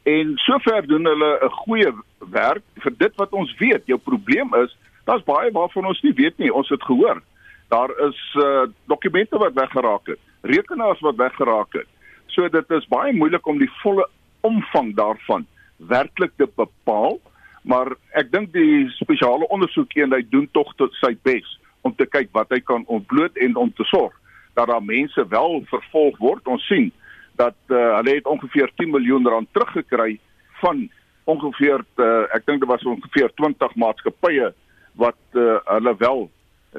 en 0.03 0.33
sover 0.35 0.87
doen 0.87 1.05
hulle 1.05 1.39
'n 1.43 1.49
goeie 1.49 1.91
werk 2.31 2.63
vir 2.75 2.93
dit 2.97 3.15
wat 3.15 3.31
ons 3.31 3.55
weet. 3.57 3.85
Jou 3.85 3.99
probleem 3.99 4.55
is 4.55 4.77
daar's 5.05 5.23
baie 5.23 5.51
waarvan 5.51 5.85
ons 5.85 6.01
nie 6.01 6.13
weet 6.13 6.37
nie. 6.37 6.53
Ons 6.53 6.69
het 6.69 6.83
gehoor 6.83 7.21
daar 7.67 7.91
is 8.07 8.35
uh 8.35 8.63
dokumente 8.85 9.37
wat 9.37 9.53
weggeraak 9.53 10.05
het, 10.05 10.19
rekenaars 10.41 10.99
wat 10.99 11.15
weggeraak 11.15 11.73
het. 11.73 11.87
So 12.25 12.49
dit 12.49 12.71
is 12.71 12.87
baie 12.87 13.13
moeilik 13.13 13.47
om 13.47 13.57
die 13.57 13.71
volle 13.81 14.07
omvang 14.41 14.95
daarvan 14.95 15.45
werklik 15.77 16.31
te 16.35 16.49
bepaal, 16.55 17.19
maar 17.61 17.93
ek 18.17 18.31
dink 18.31 18.53
die 18.53 18.89
spesiale 18.97 19.47
ondersoekeenheid 19.53 20.31
doen 20.31 20.47
tog 20.51 20.73
tot 20.75 20.93
sy 20.99 21.13
bes 21.23 21.47
om 21.81 21.93
te 21.95 22.05
kyk 22.05 22.31
wat 22.33 22.49
hy 22.49 22.59
kan 22.65 22.85
ontbloot 22.87 23.37
en 23.37 23.55
om 23.55 23.71
te 23.73 23.85
sorg 23.89 24.15
dat 24.53 24.67
daar 24.67 24.83
mense 24.83 25.27
wel 25.27 25.61
vervolg 25.69 26.17
word. 26.19 26.47
Ons 26.47 26.65
sien 26.67 26.91
dat 27.39 27.55
uh, 27.69 27.77
hulle 27.97 28.17
het 28.17 28.27
ongeveer 28.27 28.71
10 28.75 28.91
miljoen 28.91 29.27
rand 29.27 29.47
teruggekry 29.55 30.19
van 30.61 30.89
ongeveer 31.23 31.85
uh, 32.01 32.25
ek 32.35 32.45
dink 32.45 32.61
dit 32.63 32.69
was 32.69 32.83
ongeveer 32.85 33.31
20 33.39 33.75
maatskappye 33.79 34.51
wat 34.99 35.39
uh, 35.39 35.57
hulle 35.69 35.95
wel 35.97 36.27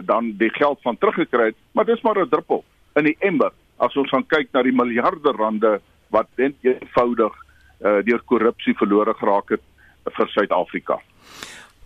dan 0.09 0.33
die 0.41 0.51
geld 0.57 0.81
van 0.83 0.99
teruggekry 0.99 1.51
het, 1.51 1.59
maar 1.73 1.85
dis 1.85 2.01
maar 2.03 2.19
'n 2.21 2.29
druppel 2.29 2.65
in 2.97 3.05
die 3.05 3.17
emmer 3.21 3.53
as 3.77 3.97
ons 3.97 4.11
gaan 4.11 4.27
kyk 4.27 4.53
na 4.53 4.63
die 4.63 4.77
miljarde 4.77 5.33
rande 5.37 5.81
wat 6.11 6.29
net 6.37 6.55
eenvoudig 6.61 7.33
uh, 7.81 8.01
deur 8.05 8.23
korrupsie 8.25 8.75
verlore 8.77 9.15
geraak 9.15 9.57
het 9.57 9.65
vir 10.05 10.29
Suid-Afrika. 10.35 10.99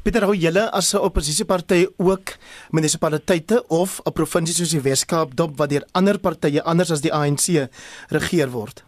Pieter, 0.07 0.23
hoe 0.23 0.37
julle 0.39 0.71
as 0.71 0.95
'n 0.95 1.03
oppositieparty 1.03 1.87
ook 1.99 2.37
munisipaliteite 2.71 3.65
of 3.69 4.01
'n 4.07 4.13
provinsie 4.13 4.55
soos 4.55 4.71
die 4.71 4.81
Wes-Kaap 4.81 5.35
dop 5.35 5.57
wat 5.59 5.71
deur 5.71 5.85
ander 5.93 6.19
partye 6.19 6.63
anders 6.63 6.91
as 6.91 7.01
die 7.01 7.13
ANC 7.13 7.69
regeer 8.11 8.51
word? 8.51 8.85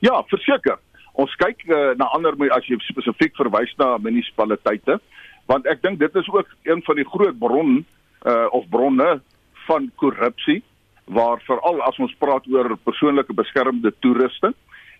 Ja, 0.00 0.22
verseker. 0.26 0.78
Ons 1.12 1.34
kyk 1.36 1.62
uh, 1.68 1.94
na 1.96 2.04
ander 2.12 2.34
as 2.50 2.66
jy 2.66 2.76
spesifiek 2.78 3.36
verwys 3.36 3.72
na 3.78 3.98
munisipaliteite, 3.98 4.98
want 5.46 5.66
ek 5.66 5.82
dink 5.82 5.98
dit 5.98 6.16
is 6.16 6.28
ook 6.28 6.48
een 6.64 6.82
van 6.82 6.96
die 6.96 7.08
groot 7.08 7.38
bron 7.38 7.86
uh, 8.26 8.46
of 8.50 8.68
bronne 8.68 9.20
van 9.66 9.90
korrupsie 9.96 10.62
waar 11.06 11.40
veral 11.46 11.80
as 11.86 11.98
ons 12.02 12.14
praat 12.18 12.46
oor 12.50 12.76
persoonlike 12.82 13.32
beskermde 13.32 13.94
toerusting 14.02 14.54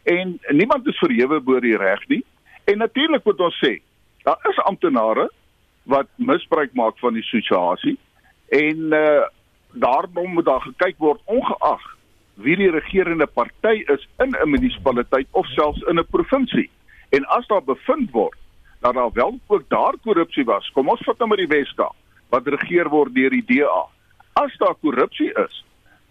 en 0.06 0.38
niemand 0.54 0.86
is 0.86 0.98
verhewe 1.02 1.40
bo 1.40 1.60
die 1.60 1.76
reg 1.76 2.02
nie. 2.08 2.22
En 2.66 2.78
natuurlik 2.78 3.24
moet 3.24 3.40
ons 3.40 3.58
sê, 3.62 3.76
daar 4.26 4.42
is 4.50 4.58
amptenare 4.66 5.28
wat 5.86 6.08
misbruik 6.18 6.72
maak 6.74 6.98
van 6.98 7.14
die 7.14 7.26
situasie 7.26 7.98
en 8.48 8.92
uh 9.00 9.24
daarom 9.76 10.30
moet 10.32 10.44
daar 10.44 10.62
gekyk 10.64 10.94
word 11.04 11.20
ongeag 11.24 11.82
wie 12.40 12.54
die 12.56 12.70
regerende 12.70 13.26
party 13.26 13.82
is 13.92 14.06
in 14.24 14.32
'n 14.32 14.50
munisipaliteit 14.50 15.26
of 15.30 15.46
selfs 15.46 15.82
in 15.90 15.98
'n 15.98 16.06
provinsie. 16.10 16.70
En 17.10 17.24
as 17.24 17.46
daar 17.46 17.64
bevind 17.64 18.10
word 18.10 18.38
dat 18.80 18.94
daar 18.94 19.12
wel 19.12 19.38
ook 19.46 19.68
daar 19.68 19.94
korrupsie 20.02 20.44
was, 20.44 20.70
kom 20.70 20.88
ons 20.88 21.04
vat 21.04 21.18
nou 21.18 21.28
maar 21.28 21.36
die 21.44 21.54
Weskaap 21.56 21.94
wat 22.28 22.46
regeer 22.46 22.88
word 22.88 23.14
deur 23.14 23.30
die 23.30 23.44
DA. 23.46 23.86
As 24.32 24.56
daar 24.56 24.74
korrupsie 24.80 25.32
is, 25.32 25.64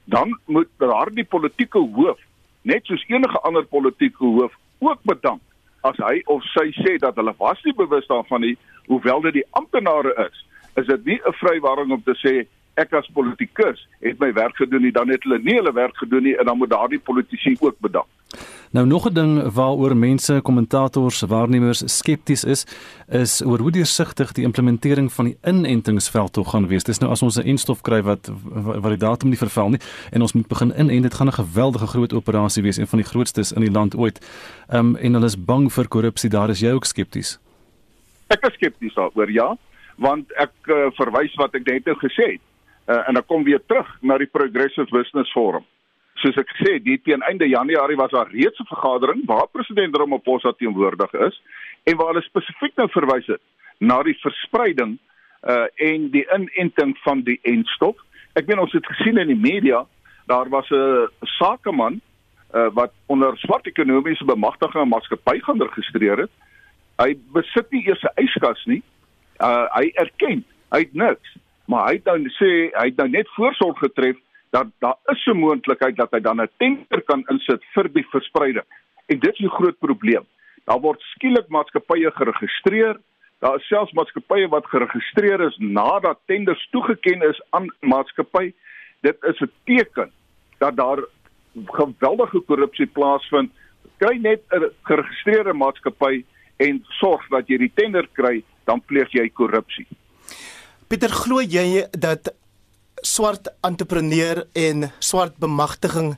dan 0.04 0.40
moet 0.46 0.68
daardie 0.78 1.26
politieke 1.26 1.80
hoof 1.80 2.20
net 2.62 2.86
soos 2.86 3.04
enige 3.08 3.40
ander 3.40 3.66
politieke 3.66 4.26
hoof 4.26 4.54
ook 4.80 5.00
bedank 5.04 5.42
as 5.86 5.98
hy 6.02 6.22
of 6.34 6.44
sy 6.54 6.72
sê 6.82 6.98
dat 7.02 7.16
hulle 7.20 7.34
was 7.40 7.62
nie 7.66 7.76
bewus 7.78 8.08
daarvan 8.10 8.42
nie, 8.42 8.56
hoewel 8.90 9.22
dit 9.28 9.40
die 9.40 9.48
amptenare 9.60 10.14
is, 10.26 10.46
is 10.82 10.88
dit 10.92 11.06
nie 11.06 11.20
'n 11.22 11.38
vrywaring 11.42 11.92
om 11.92 12.04
te 12.04 12.16
sê 12.22 12.36
ek 12.76 12.94
as 12.94 13.08
politikus 13.14 13.88
het 14.04 14.20
my 14.20 14.34
werk 14.34 14.56
gedoen 14.56 14.82
nie, 14.82 14.92
dan 14.92 15.10
het 15.10 15.24
hulle 15.24 15.40
nie 15.44 15.56
hulle 15.56 15.74
werk 15.74 15.98
gedoen 15.98 16.24
nie 16.24 16.36
en 16.36 16.46
dan 16.46 16.58
moet 16.58 16.70
daardie 16.70 17.00
politici 17.00 17.56
ook 17.60 17.80
bedank. 17.80 18.08
Nou 18.76 18.86
nog 18.88 19.08
'n 19.08 19.14
ding 19.14 19.54
waaroor 19.54 19.98
mense, 19.98 20.40
kommentators, 20.44 21.22
waarnemers 21.22 21.98
skepties 21.98 22.44
is, 22.44 22.66
is 23.08 23.42
oor 23.46 23.60
hoe 23.60 23.72
deursigtig 23.72 24.32
die 24.32 24.44
implementering 24.44 25.14
van 25.14 25.26
die 25.26 25.38
inentingsveld 25.44 26.34
tog 26.34 26.50
gaan 26.50 26.68
wees. 26.68 26.84
Dis 26.84 27.00
nou 27.00 27.12
as 27.12 27.22
ons 27.22 27.38
'n 27.38 27.48
enstof 27.48 27.82
kry 27.82 28.02
wat 28.02 28.32
wat 28.84 28.92
die 28.92 29.08
datum 29.08 29.30
nie 29.30 29.38
verval 29.38 29.70
nie 29.70 29.80
en 30.12 30.22
ons 30.22 30.34
moet 30.34 30.48
begin 30.48 30.74
inent, 30.80 31.04
dit 31.04 31.14
gaan 31.14 31.28
'n 31.28 31.42
geweldige 31.44 31.88
groot 31.88 32.14
operasie 32.14 32.64
wees, 32.64 32.78
een 32.78 32.88
van 32.88 33.00
die 33.00 33.08
grootstes 33.08 33.52
in 33.52 33.62
die 33.62 33.72
land 33.72 33.96
ooit. 33.96 34.20
Ehm 34.70 34.80
um, 34.80 34.96
en 34.96 35.14
hulle 35.14 35.26
is 35.26 35.44
bang 35.46 35.74
vir 35.74 35.88
korrupsie. 35.88 36.30
Daar 36.30 36.50
is 36.50 36.60
jy 36.60 36.72
ook 36.72 36.86
skepties. 36.86 37.40
Ek 38.28 38.46
is 38.46 38.54
skepties 38.54 38.94
daaroor, 38.94 39.32
ja, 39.32 39.58
want 39.96 40.32
ek 40.34 40.52
uh, 40.68 40.90
verwys 40.98 41.36
wat 41.36 41.54
ek 41.56 41.66
net 41.66 41.86
nou 41.86 41.96
gesê 41.96 42.32
het. 42.32 42.42
Uh, 42.86 43.02
en 43.10 43.18
ek 43.18 43.28
kom 43.28 43.44
weer 43.44 43.62
terug 43.66 43.88
na 44.02 44.18
die 44.18 44.30
Progressive 44.30 44.90
Business 44.92 45.32
Forum 45.34 45.66
soos 46.26 46.38
ek 46.40 46.52
sê, 46.60 46.78
die 46.84 46.98
teen 47.04 47.24
einde 47.28 47.48
Januarie 47.50 47.98
was 48.00 48.14
daar 48.14 48.32
reeds 48.32 48.60
'n 48.60 48.72
vergadering 48.72 49.26
waar 49.26 49.48
president 49.48 49.96
Ramaphosa 49.96 50.52
teenwoordig 50.58 51.14
is 51.14 51.42
en 51.84 51.98
waar 51.98 52.14
hulle 52.14 52.22
spesifiek 52.22 52.76
nou 52.76 52.88
verwys 52.90 53.28
het 53.28 53.42
na 53.80 54.02
die 54.04 54.18
verspreiding 54.22 54.98
uh 55.44 55.68
en 55.76 56.10
die 56.12 56.26
inenting 56.34 56.98
van 57.04 57.22
die 57.22 57.40
enstof. 57.44 57.96
Ek 58.34 58.48
meen 58.48 58.60
ons 58.60 58.72
het 58.72 58.86
gesien 58.86 59.18
in 59.18 59.28
die 59.28 59.42
media, 59.52 59.86
daar 60.26 60.50
was 60.50 60.70
'n 60.72 61.08
sakeman 61.22 62.02
uh 62.54 62.70
wat 62.74 62.92
onder 63.06 63.38
swart 63.38 63.68
ekonomiese 63.68 64.26
bemagtiging 64.26 64.84
'n 64.84 64.90
maatskappy 64.90 65.40
gaan 65.40 65.62
registreer 65.62 66.18
het. 66.18 66.32
Hy 66.98 67.18
besit 67.34 67.72
nie 67.72 67.88
eers 67.88 68.04
'n 68.04 68.24
yskas 68.24 68.66
nie. 68.66 68.84
Uh 69.40 69.68
hy 69.76 69.92
erken, 69.94 70.46
hy 70.72 70.80
het 70.80 70.94
niks, 70.94 71.38
maar 71.66 71.88
hy 71.88 71.94
het 71.98 72.06
dan 72.06 72.30
sê 72.38 72.52
hy 72.74 72.86
het 72.92 72.98
nou 72.98 73.10
net 73.10 73.30
voorsorg 73.36 73.80
getref 73.80 74.18
dat 74.56 74.68
daar 74.80 74.98
is 75.14 75.26
'n 75.26 75.38
moontlikheid 75.38 75.96
dat 75.96 76.12
hy 76.12 76.20
dan 76.20 76.42
'n 76.42 76.50
tender 76.58 77.02
kan 77.02 77.24
insit 77.30 77.64
vir 77.74 77.88
die 77.94 78.08
verspreiding. 78.12 78.68
En 79.06 79.20
dit 79.20 79.34
is 79.34 79.46
'n 79.46 79.58
groot 79.58 79.80
probleem. 79.80 80.26
Daar 80.66 80.80
word 80.80 81.02
skielik 81.02 81.48
maatskappye 81.48 82.12
geregistreer. 82.12 82.98
Daar 83.40 83.56
is 83.56 83.68
selfs 83.68 83.92
maatskappye 83.92 84.48
wat 84.48 84.66
geregistreer 84.66 85.42
is 85.42 85.58
nadat 85.58 86.20
tenders 86.26 86.68
toegeken 86.72 87.22
is 87.22 87.42
aan 87.50 87.68
maatskappy. 87.80 88.54
Dit 89.02 89.18
is 89.24 89.40
'n 89.40 89.52
teken 89.66 90.12
dat 90.58 90.76
daar 90.76 91.04
geweldige 91.66 92.40
korrupsie 92.40 92.88
plaasvind. 92.88 93.52
Kry 93.98 94.18
net 94.18 94.42
'n 94.50 94.72
geregistreerde 94.84 95.54
maatskappy 95.54 96.24
en 96.58 96.86
sorg 96.88 97.28
dat 97.28 97.48
jy 97.48 97.58
die 97.58 97.72
tender 97.74 98.08
kry, 98.14 98.44
dan 98.64 98.82
pleeg 98.82 99.12
jy 99.12 99.30
korrupsie. 99.30 99.88
Pieter, 100.86 101.10
glo 101.10 101.42
jy 101.42 101.88
dat 101.98 102.28
swart 103.02 103.48
entrepreneur 103.66 104.44
en 104.54 104.86
swart 105.02 105.40
bemagtiging 105.42 106.12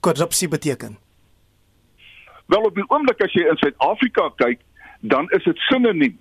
korrupsie 0.00 0.48
beteken? 0.48 0.96
Wel 2.48 2.64
op 2.64 2.78
die 2.80 2.86
oomblik 2.88 3.20
as 3.20 3.36
jy 3.36 3.44
in 3.44 3.60
Suid-Afrika 3.60 4.30
kyk, 4.40 4.64
dan 5.04 5.28
is 5.36 5.44
dit 5.44 5.60
sinoniem 5.68 6.16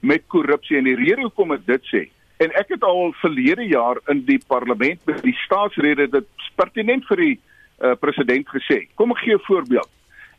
met 0.00 0.24
korrupsie 0.32 0.80
en 0.80 0.88
die 0.88 0.96
rede 0.96 1.26
hoekom 1.26 1.52
ek 1.58 1.68
dit 1.68 1.92
sê. 1.92 2.02
En 2.40 2.56
ek 2.56 2.72
het 2.72 2.88
al 2.88 3.12
verlede 3.20 3.68
jaar 3.68 4.00
in 4.08 4.24
die 4.24 4.40
parlement 4.48 5.04
met 5.04 5.20
die 5.20 5.36
staatsrede 5.44 6.08
dit 6.16 6.50
pertinent 6.56 7.04
vir 7.12 7.26
die 7.26 7.32
uh, 7.36 7.92
president 8.00 8.48
gesê. 8.56 8.86
Kom 8.96 9.12
ek 9.12 9.20
gee 9.20 9.36
'n 9.36 9.44
voorbeeld. 9.44 9.90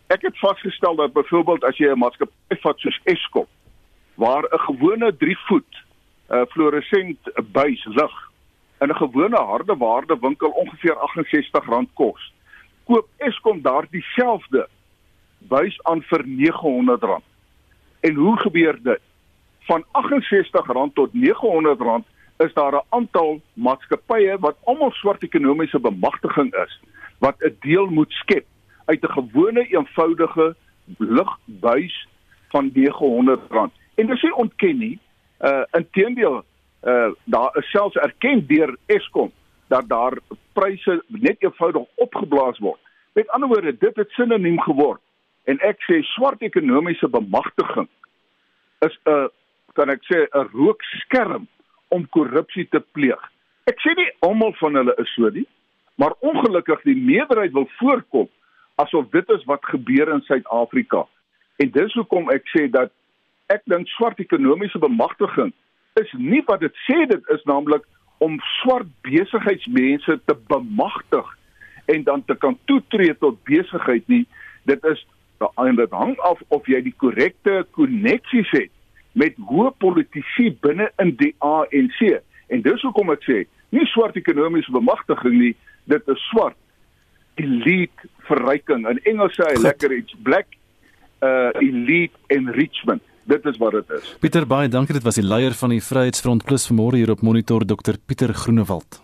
Ek 0.10 0.26
het 0.26 0.42
vasgestel 0.42 0.98
dat 0.98 1.14
byvoorbeeld 1.14 1.70
as 1.70 1.78
jy 1.78 1.94
'n 1.94 2.02
maatskappy 2.02 2.58
vat 2.66 2.80
soos 2.82 2.98
Eskom 3.06 3.46
waar 4.18 4.42
'n 4.50 4.66
gewone 4.74 5.14
3 5.14 5.38
voet 5.46 5.86
uh, 6.30 6.42
fluoresent 6.50 7.20
buis 7.52 7.86
lig 7.86 8.16
in 8.80 8.90
'n 8.90 8.96
gewone 8.96 9.36
harde 9.36 9.78
waarde 9.78 10.18
winkel 10.22 10.50
ongeveer 10.50 10.96
R68 10.96 11.94
kos, 11.94 12.34
koop 12.86 13.08
Eskom 13.18 13.62
daardie 13.62 14.04
selfde 14.04 14.68
buis 15.40 15.80
aan 15.84 16.02
vir 16.02 16.24
R900. 16.24 17.24
En 18.00 18.14
hoe 18.14 18.38
gebeur 18.38 18.80
dit? 18.84 19.02
Van 19.60 19.84
R68 19.84 20.94
tot 20.94 21.10
R900 21.14 22.06
is 22.38 22.54
daar 22.54 22.74
'n 22.74 22.86
aantal 22.90 23.42
maatskappye 23.54 24.38
wat 24.40 24.58
almal 24.64 24.92
swart 24.92 25.24
ekonomiese 25.24 25.80
bemagtiging 25.80 26.54
is 26.54 26.80
wat 27.20 27.36
'n 27.44 27.58
deel 27.60 27.86
moet 27.86 28.12
skep 28.12 28.46
uit 28.86 29.04
'n 29.04 29.12
gewone 29.12 29.68
eenvoudige 29.68 30.56
ligbuis 30.98 32.08
van 32.50 32.72
R900. 32.74 33.72
En 33.96 34.08
dis 34.08 34.22
nie 34.22 34.36
ontken 34.36 34.78
nie. 34.78 35.00
Uh 35.40 35.64
inteendeel 35.78 36.44
uh 36.84 37.12
daar 37.26 37.58
is 37.58 37.70
selfs 37.72 37.96
erken 37.96 38.46
deur 38.48 38.78
Eskom 38.86 39.32
dat 39.68 39.90
daar 39.90 40.18
pryse 40.54 41.04
net 41.08 41.36
eenvoudig 41.40 41.84
opgeblaas 41.96 42.60
word. 42.60 42.80
Met 43.14 43.30
ander 43.30 43.50
woorde, 43.50 43.78
dit 43.78 43.96
het 43.96 44.10
sinoniem 44.10 44.60
geword. 44.62 45.02
En 45.44 45.60
ek 45.60 45.82
sê 45.88 46.02
swart 46.14 46.42
ekonomiese 46.42 47.10
bemagtiging 47.10 47.88
is 48.86 48.98
'n 49.06 49.30
kan 49.74 49.90
ek 49.90 50.04
sê 50.10 50.26
'n 50.26 50.50
rookskerm 50.54 51.48
om 51.88 52.10
korrupsie 52.10 52.68
te 52.70 52.80
pleeg. 52.80 53.22
Ek 53.66 53.80
sê 53.80 53.96
nie 53.96 54.12
almal 54.20 54.54
van 54.54 54.76
hulle 54.76 54.96
is 54.98 55.14
so 55.14 55.30
nie, 55.30 55.48
maar 55.96 56.14
ongelukkig 56.20 56.82
die 56.82 56.96
meerderheid 56.96 57.52
wil 57.52 57.70
voorkom 57.80 58.30
asof 58.76 59.10
dit 59.10 59.30
is 59.30 59.44
wat 59.44 59.66
gebeur 59.66 60.08
in 60.14 60.22
Suid-Afrika. 60.22 61.06
En 61.58 61.72
dis 61.72 61.94
hoekom 61.94 62.30
ek 62.30 62.46
sê 62.54 62.68
dat 62.70 62.92
ek 63.54 63.64
dink 63.72 63.88
swart 63.96 64.20
ekonomiese 64.20 64.80
bemagtiging 64.84 65.54
is 66.02 66.12
nie 66.20 66.44
wat 66.48 66.62
dit 66.66 66.84
sê 66.86 67.06
dit 67.10 67.34
is 67.34 67.44
naamlik 67.50 67.86
om 68.24 68.40
swart 68.60 68.90
besigheidsmense 69.06 70.20
te 70.26 70.36
bemagtig 70.50 71.28
en 71.94 72.04
dan 72.04 72.24
te 72.26 72.36
kan 72.36 72.58
toetree 72.66 73.16
tot 73.22 73.40
besigheid 73.48 74.08
nie. 74.12 74.26
Dit 74.68 74.84
is 74.86 75.04
en 75.56 75.78
dit 75.78 75.92
hang 75.94 76.16
af 76.26 76.42
of 76.48 76.66
jy 76.68 76.82
die 76.82 76.96
korrekte 76.98 77.62
koneksies 77.78 78.50
het 78.56 78.74
met 79.18 79.38
hoë 79.50 79.72
politici 79.82 80.50
binne 80.66 80.90
in 81.02 81.14
die 81.22 81.34
ANC. 81.46 82.02
En 82.54 82.64
dis 82.66 82.84
hoekom 82.86 83.14
ek 83.14 83.26
sê, 83.26 83.44
nie 83.74 83.86
swart 83.94 84.18
ekonomiese 84.18 84.74
bemagtiging 84.74 85.38
nie, 85.38 85.54
dit 85.90 86.14
is 86.14 86.24
swart 86.32 86.58
elite 87.38 88.10
verryking. 88.28 88.88
In 88.90 89.00
Engels 89.10 89.38
sê 89.38 89.52
hy 89.52 89.62
lekker 89.62 89.94
iets 89.94 90.18
black 90.26 90.58
uh 91.26 91.54
elite 91.62 92.18
enrichment. 92.34 93.02
Dit 93.28 93.46
is 93.46 93.58
wat 93.60 93.72
dit 93.76 93.90
is. 93.90 94.14
Pieter 94.24 94.46
baie 94.48 94.70
dankie. 94.72 94.96
Dit 94.96 95.04
was 95.04 95.18
die 95.20 95.26
leier 95.26 95.52
van 95.60 95.74
die 95.74 95.82
Vryheidsfront 95.84 96.46
Plus 96.48 96.64
vanmôre 96.70 96.96
hier 96.96 97.12
op 97.12 97.26
Monitor 97.28 97.66
Dr 97.68 97.98
Pieter 98.06 98.32
Groenewald. 98.34 99.02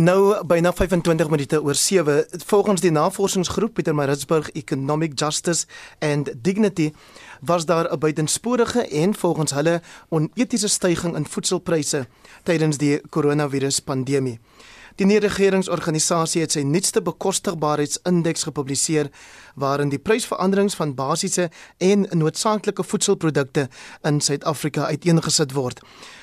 Nou 0.00 0.38
byna 0.48 0.72
25 0.72 1.28
minute 1.28 1.60
oor 1.60 1.76
7 1.76 2.24
volgens 2.46 2.80
die 2.80 2.90
navorsingsgroep 2.90 3.74
Pieter 3.76 3.94
Maritzburg 3.94 4.48
Economic 4.56 5.18
Justice 5.20 5.66
and 6.00 6.32
Dignity 6.40 6.92
was 7.40 7.66
daar 7.68 7.92
'n 7.92 7.98
buitensporige 7.98 8.88
en 8.88 9.14
volgens 9.14 9.52
hulle 9.52 9.82
onetiese 10.08 10.68
stygings 10.68 11.16
in 11.16 11.26
voedselpryse 11.26 12.06
tydens 12.42 12.78
die 12.78 13.00
koronavirus 13.10 13.80
pandemie. 13.80 14.38
Die 15.00 15.06
nie-regeringsorganisasie 15.08 16.42
het 16.44 16.52
sy 16.52 16.60
nuutste 16.68 17.00
bekostigbaarheidsindeks 17.04 18.42
gepubliseer 18.48 19.08
waarin 19.54 19.88
die 19.92 19.98
prysveranderings 19.98 20.74
van 20.76 20.94
basiese 20.94 21.50
en 21.78 22.06
noodsaaklike 22.10 22.84
voedselprodukte 22.84 23.68
in 24.08 24.20
Suid-Afrika 24.20 24.84
uiteengesit 24.92 25.52
word. 25.56 25.80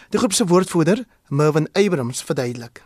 Die 0.09 0.19
groep 0.19 0.33
se 0.33 0.45
woordvoerder, 0.45 1.05
Mervin 1.29 1.69
Abrams, 1.73 2.23
verduidelik. 2.23 2.83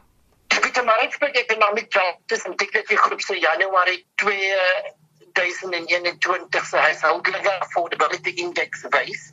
Die 0.48 0.84
Maritzburg 0.84 1.32
Economic 1.32 1.94
Justice 1.94 2.48
and 2.48 2.58
Dignity 2.58 2.96
Groep 2.96 3.22
se 3.22 3.40
Januarie 3.40 4.06
2021 4.16 6.66
se 6.66 6.78
huishoudelike 6.78 7.60
affordability 7.60 8.30
index 8.30 8.86
wys 8.90 9.32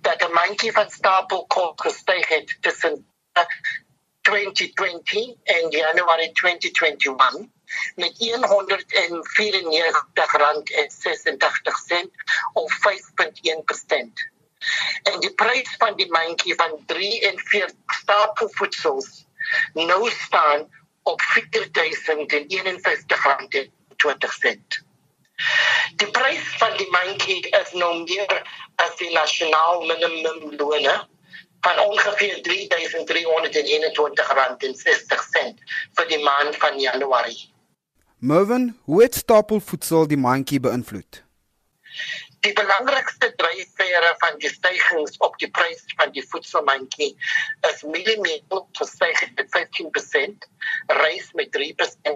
dat 0.00 0.22
'n 0.22 0.32
mandjie 0.32 0.72
van 0.72 0.90
stapelkos 0.90 1.72
gestyg 1.76 2.28
het 2.28 2.56
tussen 2.60 3.06
2020 4.20 5.36
en 5.42 5.70
January 5.70 6.32
2021 6.32 7.48
met 7.94 8.18
194 8.18 10.32
rand 10.32 10.70
en 10.70 10.90
86 10.90 11.78
sent 11.78 12.10
of 12.52 12.72
5.1%. 12.72 12.78
En 15.02 15.20
die 15.20 15.34
prys 15.34 15.74
van 15.78 15.96
die 15.96 16.10
mandjie 16.10 16.54
van 16.54 16.82
43 16.86 17.70
stapelvoedsels 17.86 19.26
nou 19.72 20.10
staan 20.10 20.68
op 21.02 21.22
4051 21.22 23.24
rand 23.24 23.54
en 23.54 23.72
20 23.96 24.32
sent. 24.32 24.84
Die 25.96 26.10
prys 26.10 26.56
van 26.60 26.76
die 26.76 26.90
mandjie 26.90 27.48
is 27.48 27.72
nou 27.72 28.02
meer 28.02 28.42
as 28.84 28.96
die 29.00 29.12
nasionaal 29.12 29.86
minimumloon 29.88 31.08
van 31.60 31.78
ongeveer 31.86 32.42
3321 32.42 34.34
rand 34.34 34.64
en 34.64 34.74
60 34.74 35.26
sent 35.30 35.64
vir 35.94 36.12
die 36.12 36.22
maand 36.24 36.56
van 36.56 36.78
Januarie. 36.80 37.52
Mervin, 38.18 38.78
hoe 38.84 39.02
het 39.02 39.14
stapelvoedsel 39.14 40.06
die 40.06 40.20
mandjie 40.20 40.60
beïnvloed? 40.60 41.22
Die 42.44 42.52
belangrikste 42.56 43.28
dryfvere 43.36 44.10
van 44.18 44.38
die 44.40 44.48
stygings 44.48 45.16
op 45.26 45.34
die 45.42 45.50
prys 45.56 45.82
van 45.98 46.12
die 46.14 46.22
voedselmandjie 46.32 47.08
is 47.68 47.82
mieliemeel 47.84 48.62
gestyg 48.78 49.20
met 49.36 49.50
15%, 49.56 50.46
rys 51.00 51.26
met 51.40 51.50
3%, 51.56 52.14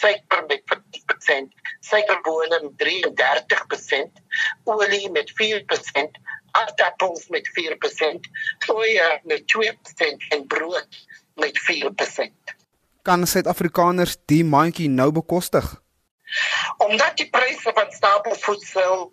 suiker 0.00 0.42
met 0.48 0.64
50%, 0.74 1.54
suikerbone 1.90 2.60
met 2.64 2.86
33%, 2.86 4.24
olie 4.64 5.10
met 5.18 5.30
4%, 5.42 6.22
aardappels 6.50 7.28
met 7.28 7.48
4%, 7.48 8.30
soja 8.58 9.20
met 9.24 9.42
2% 9.56 10.26
en 10.28 10.46
brood 10.46 11.06
met 11.34 11.60
4%. 11.72 12.56
Kan 13.02 13.26
Suid-Afrikaners 13.26 14.16
die 14.24 14.44
mandjie 14.44 14.88
nou 14.88 15.10
bekostig? 15.12 15.82
Omdat 16.76 17.16
die 17.16 17.30
pryse 17.30 17.72
van 17.74 17.90
stapelvoedsel 17.90 19.12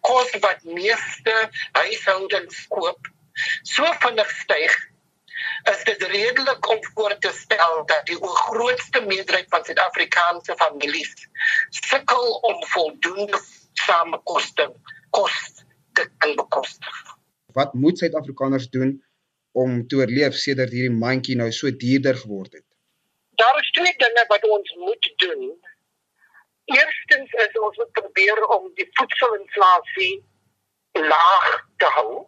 kos 0.00 0.30
wat 0.40 0.62
meeste 0.64 1.34
huishoudings 1.72 2.66
koop 2.72 3.10
so 3.62 3.84
vinnig 4.00 4.30
styg, 4.30 4.76
is 5.72 5.82
dit 5.84 6.02
redelik 6.02 6.68
om 6.70 6.78
voor 6.94 7.18
te 7.18 7.32
stel 7.34 7.82
dat 7.90 8.06
die 8.08 8.16
grootste 8.20 9.00
meerderheid 9.00 9.50
van 9.52 9.64
Suid-Afrikaanse 9.64 10.56
families 10.56 11.12
sukkel 11.70 12.32
om 12.50 12.64
voldoende 12.72 13.40
samekoste 13.74 14.72
kos 15.10 15.65
te 15.96 16.08
kan 16.18 16.34
bekostig. 16.36 16.96
Wat 17.58 17.74
moet 17.74 17.98
Suid-Afrikaners 17.98 18.68
doen 18.70 18.92
om 19.52 19.86
te 19.88 19.96
oorleef 19.96 20.36
sedert 20.36 20.74
hierdie 20.76 20.98
mandjie 21.04 21.36
nou 21.40 21.48
so 21.58 21.72
duurder 21.82 22.18
geword 22.22 22.52
het? 22.58 22.64
Daar 23.40 23.58
is 23.60 23.70
twee 23.78 23.94
dinge 24.02 24.24
wat 24.28 24.44
ons 24.48 24.74
moet 24.84 25.10
doen. 25.24 25.42
Eerstens 26.64 27.32
is 27.44 27.58
ons 27.68 27.76
moet 27.76 27.92
probeer 28.00 28.44
om 28.58 28.70
die 28.80 28.88
voedselinflasie 28.98 30.14
laag 30.92 31.50
te 31.82 31.90
hou. 31.98 32.24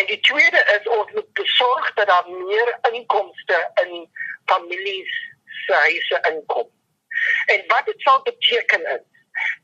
En 0.00 0.06
die 0.06 0.20
tweede 0.20 0.62
is 0.76 0.88
ons 0.98 1.12
moet 1.12 1.42
sorg 1.58 1.92
dat 2.00 2.08
daar 2.12 2.30
meer 2.30 2.72
inkomste 2.92 3.60
in 3.84 3.94
families 4.52 5.14
se 5.66 5.80
huise 5.84 6.20
inkom. 6.32 6.68
En 7.54 7.64
wat 7.72 7.86
dit 7.86 8.00
sal 8.00 8.22
beteken 8.22 8.84
is 8.96 9.06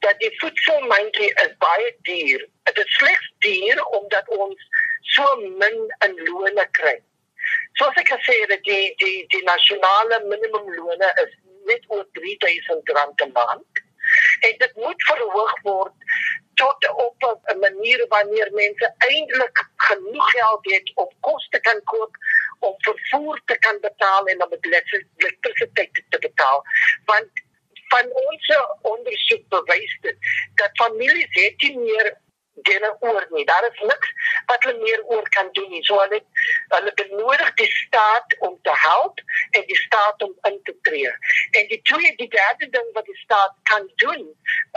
dat 0.06 0.18
die 0.18 0.32
voedselmandjie 0.40 1.30
is 1.44 1.56
baie 1.58 1.96
duur. 2.08 2.46
Dit 2.68 2.78
is 2.78 2.96
slegs 2.98 3.32
duur 3.38 3.84
omdat 3.98 4.28
ons 4.28 4.68
so 5.00 5.37
min 5.40 5.80
in 6.06 6.14
lone 6.28 6.68
kry. 6.78 6.96
Soos 7.78 7.96
ek 8.00 8.12
gesê 8.14 8.37
het, 8.42 8.60
die 8.68 8.94
die 9.02 9.24
die 9.34 9.44
nasionale 9.48 10.20
minimumlone 10.28 11.10
is 11.24 11.32
net 11.70 11.84
oor 11.88 12.04
R3000 12.04 13.26
'n 13.26 13.32
maand. 13.32 13.82
En 14.46 14.54
dit 14.58 14.72
moet 14.76 15.04
verhoog 15.10 15.60
word 15.62 15.94
tot 16.54 16.88
op 17.06 17.22
'n 17.22 17.58
manier 17.58 18.06
wanneer 18.08 18.48
mense 18.52 18.94
eintlik 18.98 19.58
genoeg 19.76 20.30
geld 20.30 20.70
het 20.72 20.92
om 20.94 21.10
kos 21.20 21.48
te 21.48 21.60
kan 21.60 21.80
koop, 21.84 22.16
om 22.58 22.74
vervoer 22.78 23.40
te 23.44 23.58
kan 23.58 23.80
betaal 23.80 24.26
en 24.26 24.44
om 24.44 24.56
elektrisiteit 24.60 26.02
te 26.08 26.18
betaal. 26.18 26.64
Want 27.04 27.30
van 27.94 28.12
ons 28.26 28.52
ondersoek 28.94 29.48
bewys 29.57 29.96
dit 30.07 30.30
dat 30.61 30.83
families 30.83 31.40
het 31.40 31.66
nie 31.68 31.78
meer 31.78 32.14
dinge 32.54 32.96
oor 33.00 33.26
nie. 33.30 33.44
Daar 33.44 33.66
is 33.70 33.80
niks 33.80 34.11
wat 34.46 34.64
hulle 34.64 34.83
meer 34.83 35.02
oor 35.04 35.28
kan 35.37 35.48
doen 35.52 35.70
nie. 35.70 35.83
So 35.85 35.98
hulle 36.00 36.20
hulle 36.74 36.92
benodig 37.00 37.54
die 37.61 37.70
staat 37.70 38.37
om 38.48 38.59
te 38.62 38.74
help 38.83 39.22
en 39.50 39.66
die 39.70 39.80
staat 39.83 40.22
om 40.22 40.35
in 40.50 40.61
te 40.68 40.76
tree. 40.88 41.12
En 41.61 41.66
die 41.72 41.80
tweede 41.83 42.16
die 42.22 42.30
derde 42.37 42.68
ding 42.76 42.92
wat 42.98 43.09
die 43.11 43.18
staat 43.22 43.57
kan 43.70 43.90
doen 44.04 44.22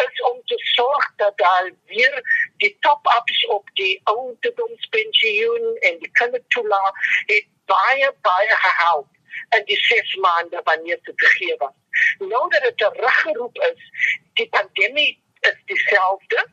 is 0.05 0.23
om 0.31 0.41
te 0.45 0.57
sorg 0.73 1.11
dat 1.23 1.37
daar 1.37 1.69
weer 1.85 2.21
die 2.63 2.73
top-ups 2.79 3.45
op 3.59 3.69
die 3.73 4.01
ouderdomspensioen 4.03 5.77
en 5.91 6.01
die 6.05 6.11
kindertoela 6.21 6.81
het 7.25 7.53
baie 7.65 8.11
baie 8.21 8.59
gehelp 8.65 9.16
en 9.49 9.65
die 9.65 9.79
ses 9.79 10.15
maande 10.15 10.61
wanneer 10.63 10.99
dit 11.01 11.21
gegee 11.25 11.55
was. 11.57 11.75
Nou 12.19 12.49
dat 12.49 12.61
dit 12.61 12.77
teruggeroep 12.77 13.57
is, 13.71 13.89
die 14.33 14.49
pandemie 14.49 15.23
is 15.39 15.57
dieselfde 15.65 16.47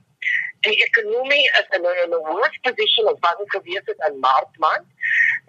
die 0.64 0.76
ekonomie 0.84 1.46
is 1.60 1.66
in 1.76 1.86
'n 1.86 2.14
worse 2.28 2.60
position 2.66 3.08
as 3.12 3.20
wat 3.26 3.38
dit 3.38 3.50
gewees 3.56 3.86
het 3.90 4.00
in 4.08 4.18
Maart 4.18 4.54
maand 4.64 4.86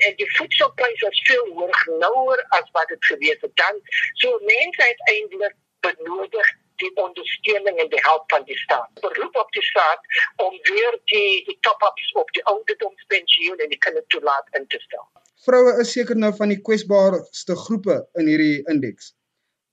en 0.07 0.15
die 0.21 0.29
voedselpryse 0.37 1.07
is 1.11 1.21
veel 1.29 1.45
hoër 1.57 1.83
nouer 2.03 2.45
as 2.57 2.67
wat 2.77 2.87
dit 2.93 3.05
gewees 3.11 3.41
het 3.45 3.55
dan 3.63 3.75
so 4.21 4.39
mense 4.53 4.81
uiteindelik 4.91 5.55
benodig 5.87 6.47
die 6.83 6.93
ondersteuning 6.95 7.77
en 7.79 7.89
die 7.89 8.03
hulp 8.07 8.23
van 8.31 8.43
die 8.43 8.57
staat. 8.57 8.89
Beroep 8.93 9.35
op 9.35 9.51
die 9.51 9.63
staat 9.63 10.01
om 10.35 10.57
weer 10.61 10.99
die 11.03 11.43
die 11.49 11.57
top-ups 11.59 12.11
op 12.11 12.31
die 12.31 12.45
ouderdomspensioen 12.45 13.57
en 13.57 13.69
die 13.69 13.83
kindertoelaat 13.85 14.47
in 14.59 14.67
te 14.67 14.79
stel. 14.79 15.07
Vroue 15.45 15.75
is 15.81 15.91
seker 15.93 16.17
nou 16.17 16.31
van 16.33 16.49
die 16.49 16.61
kwesbaarste 16.67 17.55
groepe 17.67 17.99
in 18.19 18.29
hierdie 18.31 18.63
indeks. 18.71 19.11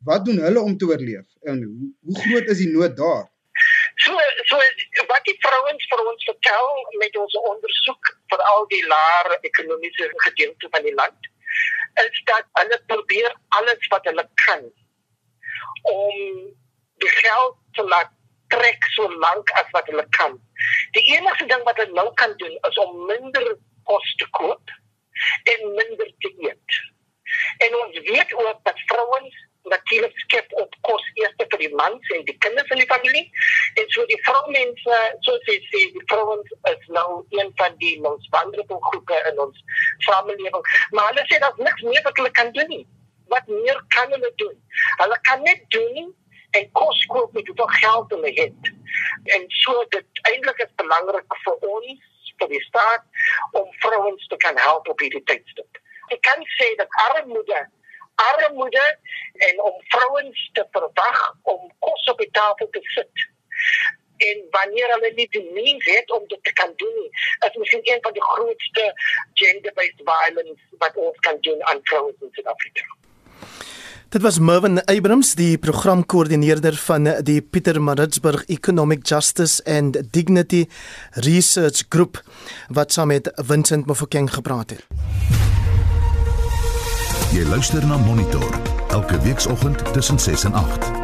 Wat 0.05 0.27
doen 0.27 0.43
hulle 0.45 0.61
om 0.61 0.75
te 0.77 0.89
oorleef 0.91 1.29
en 1.49 1.63
hoe, 1.65 2.17
groot 2.25 2.51
is 2.53 2.61
die 2.61 2.73
nood 2.73 2.97
daar? 2.99 3.25
So 4.05 4.25
so 4.51 4.59
wat 5.09 5.25
die 5.29 5.37
vrouens 5.45 5.87
vir 5.93 6.03
ons 6.11 6.27
vertel 6.29 6.69
met 7.01 7.17
ons 7.23 7.37
ondersoek 7.41 8.11
vir 8.33 8.45
al 8.51 8.67
die 8.73 8.83
laer 8.91 9.31
ekonomiese 9.49 10.11
gedeelte 10.27 10.69
van 10.77 10.85
die 10.89 10.95
land 10.99 11.31
is 12.03 12.21
dat 12.29 12.49
hulle 12.61 12.81
probeer 12.93 13.33
alles 13.61 13.89
wat 13.95 14.11
hulle 14.11 14.27
kan 14.45 14.69
om 15.95 16.21
die 17.05 17.15
geld 17.17 17.57
te 17.79 17.87
laat 17.95 18.13
trek 18.53 18.89
so 18.93 19.09
lank 19.25 19.57
as 19.63 19.73
wat 19.73 19.89
hulle 19.89 20.05
kan. 20.21 20.37
Die 20.97 21.05
enigste 21.17 21.49
ding 21.49 21.65
wat 21.69 21.81
hulle 21.81 21.97
nou 21.97 22.09
kan 22.21 22.37
doen 22.45 22.57
is 22.69 22.81
om 22.85 23.05
minder 23.09 23.53
kos 23.89 24.15
te 24.21 24.29
koop 24.37 24.77
en 25.55 25.73
minder 25.79 26.13
te 26.19 26.35
eet. 26.49 26.83
En 27.65 27.77
ons 27.77 27.99
weet 27.99 28.35
ook 28.35 28.59
dat 28.63 28.85
vrouens 28.87 29.41
natuurlik 29.63 30.19
skep 30.19 30.53
op 30.53 30.75
kos 30.81 31.11
eers 31.15 31.35
vir 31.37 31.59
die 31.59 31.75
mans 31.75 32.09
en 32.17 32.25
die 32.29 32.37
kinders 32.45 32.71
in 32.75 32.81
die 32.83 32.89
familie. 32.91 33.25
En 33.81 33.91
so 33.95 34.07
die 34.11 34.19
vroumense, 34.27 34.99
soos 35.27 35.51
jy 35.51 35.59
sê, 35.69 35.83
die 35.97 36.07
vrouens 36.13 36.55
is 36.73 36.89
nou 36.97 37.23
een 37.37 37.53
van 37.61 37.77
die 37.83 37.95
ons 38.13 38.29
vulnerable 38.35 38.81
groepe 38.89 39.21
in 39.31 39.39
ons 39.47 39.63
samelewing. 40.09 40.67
Maar 40.91 41.13
hulle 41.13 41.27
sê 41.31 41.39
dat 41.45 41.63
niks 41.63 41.87
meer 41.87 42.03
wat 42.09 42.19
hulle 42.21 42.35
kan 42.41 42.53
doen 42.59 42.73
nie. 42.75 42.85
Wat 43.33 43.47
meer 43.49 43.79
kan 43.95 44.11
hulle 44.13 44.33
doen? 44.43 44.57
Hulle 45.03 45.19
kan 45.29 45.43
net 45.47 45.65
doen 45.77 46.15
en 46.53 46.73
kos 46.77 47.05
koop 47.09 47.33
met 47.33 47.47
hoeveel 47.47 47.75
geld 47.81 48.17
hulle 48.17 48.33
het. 48.41 48.73
En 49.37 49.47
so 49.63 49.85
dit 49.95 50.25
eintlik 50.33 50.67
is 50.67 50.75
belangrik 50.81 51.39
vir 51.45 51.69
ons 51.77 52.09
vir 52.43 52.51
die 52.57 52.65
staat 52.69 53.07
om 53.59 53.71
vrouens 53.85 54.27
te 54.27 54.39
kan 54.47 54.59
help 54.67 54.89
op 54.89 55.05
hierdie 55.05 55.25
tydstip. 55.31 55.81
Ek 56.13 56.21
kan 56.27 56.43
sê 56.59 56.75
dat 56.81 57.01
armoede 57.09 57.63
armoede 58.15 58.99
en 59.33 59.63
om 59.63 59.75
vrouens 59.89 60.51
te 60.53 60.67
verwag 60.71 61.21
om 61.43 61.73
kos 61.79 62.09
op 62.13 62.19
die 62.19 62.31
tafel 62.31 62.69
te 62.71 62.81
sit. 62.83 63.29
En 64.17 64.43
wanneer 64.51 64.93
hulle 64.95 65.13
nie 65.15 65.29
die 65.35 65.45
means 65.53 65.85
het 65.85 66.11
om 66.11 66.27
dit 66.27 66.45
te 66.45 66.53
kan 66.53 66.73
doen, 66.77 66.99
is 67.47 67.57
miskien 67.63 67.81
een 67.83 68.03
van 68.03 68.13
die 68.13 68.23
grootste 68.23 68.93
gender-based 69.35 70.03
violence 70.05 70.63
wat 70.85 70.97
ons 70.97 71.19
kan 71.19 71.41
doen 71.41 71.65
aan 71.67 71.81
vrouens 71.83 72.21
in 72.21 72.29
Suid-Afrika. 72.33 72.85
Dit 74.13 74.23
was 74.23 74.39
Mervin 74.39 74.85
Abrams, 74.85 75.31
die 75.35 75.57
programkoördineerder 75.59 76.77
van 76.85 77.09
die 77.25 77.41
Pieter 77.41 77.79
Maritzburg 77.81 78.45
Economic 78.53 79.09
Justice 79.09 79.65
and 79.65 79.97
Dignity 80.13 80.67
Research 81.25 81.87
Group 81.89 82.21
wat 82.69 82.93
saam 82.93 83.09
met 83.09 83.31
Vincent 83.49 83.87
Mofokeng 83.87 84.29
gepraat 84.35 84.77
het. 84.77 84.85
Jy 87.33 87.47
luister 87.49 87.87
na 87.87 87.97
Monitor 87.97 88.61
elke 88.91 89.17
weekoggend 89.25 89.81
tussen 89.95 90.21
6 90.21 90.45
en 90.45 90.61
8. 90.61 91.02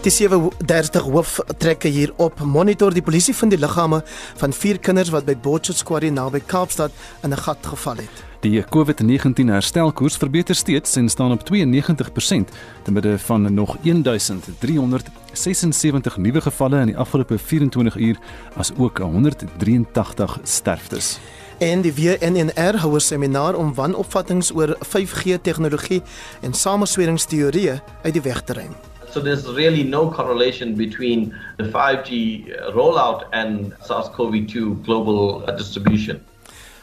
Die 0.00 0.10
37 0.10 1.02
hooftrekke 1.02 1.88
hier 1.92 2.12
op 2.16 2.38
Monitor 2.40 2.94
die 2.96 3.02
polisie 3.04 3.34
vind 3.36 3.52
die 3.52 3.60
liggame 3.60 3.98
van 4.40 4.54
vier 4.56 4.78
kinders 4.80 5.10
wat 5.12 5.26
by 5.28 5.34
Botchet 5.36 5.82
Quarry 5.84 6.08
naby 6.08 6.40
Kaapstad 6.40 6.88
in 7.22 7.34
'n 7.34 7.36
gat 7.36 7.66
geval 7.66 7.96
het. 7.96 8.24
Die 8.40 8.64
COVID-19 8.64 9.48
herstelkoers 9.52 10.16
verbeter 10.16 10.54
steeds 10.54 10.96
en 10.96 11.08
staan 11.08 11.32
op 11.32 11.44
92% 11.44 12.48
te 12.82 12.92
midde 12.92 13.18
van 13.18 13.54
nog 13.54 13.76
1376 13.82 16.16
nuwe 16.16 16.40
gevalle 16.40 16.80
in 16.80 16.86
die 16.86 16.96
afgelope 16.96 17.38
24 17.38 17.96
uur 17.96 18.18
as 18.56 18.72
ook 18.78 18.98
183 18.98 20.38
sterftes. 20.42 21.18
En 21.58 21.80
die 21.80 21.94
WNNR 21.94 22.76
hou 22.76 22.94
'n 22.94 23.00
seminaar 23.00 23.54
om 23.54 23.74
wanopvattinge 23.74 24.54
oor 24.54 24.76
5G 24.80 25.38
tegnologie 25.42 26.02
en 26.40 26.54
samesweringsteorieë 26.54 27.82
uit 28.02 28.12
die 28.12 28.22
weg 28.22 28.42
te 28.42 28.52
ruim. 28.52 28.89
So 29.10 29.20
there's 29.20 29.46
really 29.46 29.82
no 29.82 30.08
correlation 30.08 30.76
between 30.76 31.34
the 31.56 31.64
5G 31.64 32.72
rollout 32.74 33.24
and 33.32 33.72
SARS-CoV-2 33.82 34.84
global 34.84 35.42
uh, 35.42 35.56
distribution. 35.56 36.20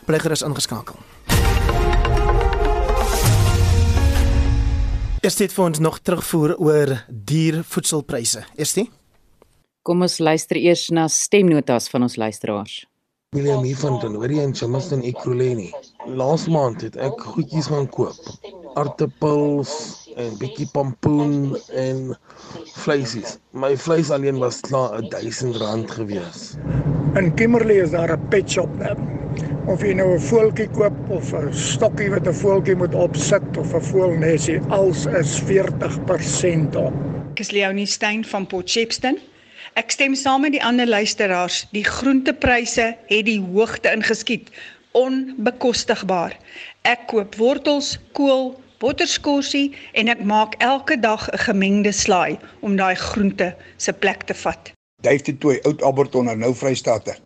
Bly 0.06 0.20
gerus 0.20 0.44
ingeskakel. 0.44 1.00
Is 5.24 5.40
dit 5.40 5.52
vir 5.56 5.64
ons 5.64 5.80
nog 5.80 6.02
terugvoer 6.04 6.58
oor 6.60 6.92
diervoedselpryse? 7.08 8.44
Is 8.60 8.76
dit? 8.76 8.92
Kom 9.88 10.04
ons 10.04 10.20
luister 10.20 10.60
eers 10.60 10.90
na 10.92 11.08
stemnotas 11.08 11.88
van 11.92 12.04
ons 12.08 12.20
luisteraars. 12.20 12.82
William 13.36 13.64
hier 13.64 13.80
van 13.80 14.00
Denverie 14.04 14.42
en 14.44 14.56
Chamaston 14.56 15.04
Ekurhuleni. 15.08 15.72
Laas 16.12 16.48
maand 16.52 16.84
het 16.84 17.00
ek 17.00 17.24
goedjies 17.24 17.72
gaan 17.72 17.88
koop. 17.92 18.20
Aartappels 18.76 20.07
en 20.18 20.38
bietjie 20.42 20.68
pompoen 20.74 21.58
en 21.74 22.16
vleisies. 22.84 23.38
My 23.54 23.76
vleis 23.78 24.10
alleen 24.14 24.40
was 24.42 24.60
klaar 24.66 24.98
R1000 25.02 25.94
gewees. 26.00 26.56
In 27.18 27.34
Kimberley 27.38 27.82
is 27.84 27.92
daar 27.92 28.18
'n 28.18 28.28
pet 28.30 28.50
shop 28.50 28.80
daar 28.80 28.98
of 29.68 29.82
jy 29.84 29.94
nou 29.94 30.14
'n 30.16 30.20
voeltjie 30.30 30.70
koop 30.70 30.98
of 31.10 31.34
'n 31.34 31.54
stokkie 31.54 32.10
wat 32.10 32.28
'n 32.28 32.34
voeltjie 32.34 32.76
moet 32.76 32.96
opsit 32.96 33.58
of 33.58 33.74
'n 33.74 33.82
voelnesie, 33.82 34.60
als 34.70 35.06
is 35.06 35.40
40% 35.40 36.76
op. 36.76 36.94
Ek 37.32 37.40
is 37.40 37.52
Leonie 37.52 37.86
Stein 37.86 38.26
van 38.26 38.48
Potchefstroom. 38.48 39.18
Ek 39.74 39.92
stem 39.92 40.16
saam 40.16 40.42
met 40.42 40.52
die 40.52 40.64
ander 40.64 40.88
luisteraars, 40.88 41.68
die 41.72 41.84
groentepryse 41.84 42.98
het 43.06 43.26
die 43.26 43.42
hoogte 43.42 43.92
ingeskiet, 43.92 44.50
onbekostigbaar. 44.92 46.38
Ek 46.82 47.00
koop 47.08 47.36
wortels, 47.36 48.00
kool, 48.12 48.56
botterskorsie 48.80 49.76
en 49.94 50.08
ek 50.08 50.24
maak 50.24 50.56
elke 50.64 51.00
dag 51.00 51.30
'n 51.32 51.38
gemengde 51.38 51.92
slaai 51.92 52.40
om 52.62 52.76
daai 52.76 52.96
groente 52.96 53.56
se 53.78 53.94
plek 53.94 54.24
te 54.24 54.34
vat. 54.34 54.72
Duif 55.02 55.22
dit 55.22 55.40
toe 55.40 55.60
oud 55.64 55.82
Alberton 55.82 56.40
nou 56.40 56.54
Vrystaat. 56.54 57.22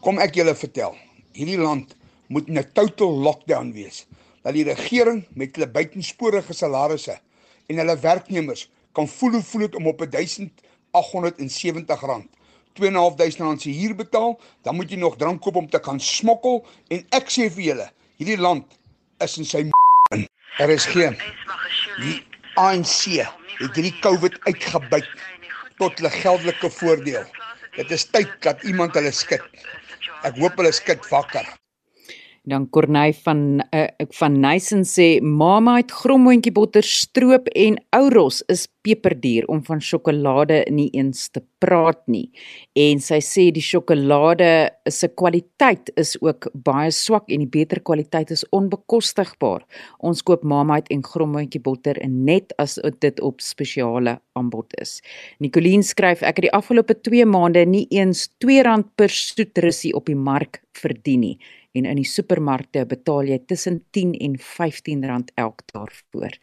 Kom 0.00 0.18
ek 0.18 0.34
julle 0.34 0.54
vertel 0.54 0.96
hierdie 1.32 1.58
land 1.58 1.96
moet 2.28 2.48
'n 2.48 2.64
total 2.72 3.12
lockdown 3.12 3.72
wees. 3.72 4.06
Dat 4.42 4.52
die 4.52 4.64
regering 4.64 5.26
met 5.34 5.56
hulle 5.56 5.68
buitensporige 5.68 6.52
salarisse 6.52 7.18
en 7.66 7.76
hulle 7.76 7.98
werknemers 7.98 8.70
kan 8.92 9.08
voel 9.08 9.30
hoe 9.30 9.42
voel 9.42 9.60
dit 9.60 9.74
om 9.74 9.86
op 9.86 9.98
1870 9.98 12.00
rand 12.00 12.28
2.500 12.72 13.38
rand 13.38 13.62
se 13.62 13.70
huur 13.70 13.94
betaal, 13.94 14.40
dan 14.62 14.74
moet 14.74 14.90
jy 14.90 14.96
nog 14.96 15.16
drank 15.16 15.42
koop 15.42 15.56
om 15.56 15.70
te 15.70 15.80
kan 15.80 16.00
smokkel 16.00 16.66
en 16.88 17.06
ek 17.10 17.30
sê 17.30 17.50
vir 17.50 17.64
julle, 17.64 17.90
hierdie 18.16 18.38
land 18.38 18.64
is 19.18 19.38
in 19.38 19.44
sy 19.44 19.70
in. 20.58 20.64
Er 20.64 20.70
is 20.70 20.84
geen 20.84 21.16
die 22.00 22.26
ANC 22.54 23.20
het 23.60 23.76
hierdie 23.76 23.96
COVID 24.00 24.38
uitgebuit 24.48 25.08
tot 25.80 25.98
hulle 25.98 26.10
geldelike 26.10 26.70
voordeel. 26.70 27.24
Dit 27.76 27.90
is 27.90 28.04
tyd 28.10 28.32
dat 28.44 28.62
iemand 28.62 28.94
hulle 28.98 29.12
skud. 29.12 29.44
Ek 30.26 30.36
hoop 30.36 30.56
hulle 30.60 30.72
skit 30.72 31.06
wakker. 31.08 31.46
Dan 32.50 32.66
Corneil 32.74 33.14
van 33.22 33.62
uh, 33.70 33.86
van 34.18 34.40
Nysen 34.42 34.82
sê 34.88 35.20
Marmite 35.22 35.94
grommoontjie 35.94 36.50
botter 36.54 36.82
stroop 36.82 37.46
en 37.54 37.76
Ouros 37.94 38.40
is 38.50 38.64
peperduur 38.82 39.44
om 39.52 39.60
van 39.62 39.82
sjokolade 39.84 40.64
nie 40.72 40.88
eens 40.96 41.28
te 41.30 41.42
praat 41.62 42.00
nie. 42.10 42.26
En 42.74 42.98
sy 43.04 43.20
sê 43.22 43.44
die 43.54 43.62
sjokolade 43.62 44.48
se 44.90 45.10
kwaliteit 45.14 45.92
is 46.00 46.16
ook 46.24 46.48
baie 46.66 46.90
swak 46.90 47.28
en 47.30 47.44
die 47.44 47.52
beter 47.58 47.82
kwaliteit 47.86 48.32
is 48.34 48.42
onbekostigbaar. 48.56 49.62
Ons 50.02 50.24
koop 50.26 50.42
Marmite 50.42 50.90
en 50.90 51.04
grommoontjie 51.06 51.62
botter 51.62 52.00
net 52.08 52.56
as 52.58 52.80
dit 53.04 53.22
op 53.22 53.44
spesiale 53.44 54.16
aanbod 54.34 54.74
is. 54.82 54.98
Nicoline 55.38 55.86
skryf 55.86 56.24
ek 56.24 56.40
het 56.40 56.48
die 56.48 56.56
afgelope 56.56 56.98
2 56.98 57.30
maande 57.30 57.62
nie 57.68 57.86
eens 57.94 58.26
R2 58.42 58.82
per 58.98 59.14
soetrussie 59.14 59.94
op 59.94 60.10
die 60.10 60.18
mark 60.18 60.64
verdien 60.80 61.28
nie 61.28 61.36
en 61.72 61.86
in 61.86 62.00
die 62.00 62.08
supermarkte 62.08 62.84
betaal 62.90 63.30
jy 63.30 63.38
tussen 63.46 63.80
10 63.96 64.14
en 64.26 64.36
15 64.38 65.04
rand 65.06 65.32
elk 65.40 65.64
daarvoor. 65.72 66.36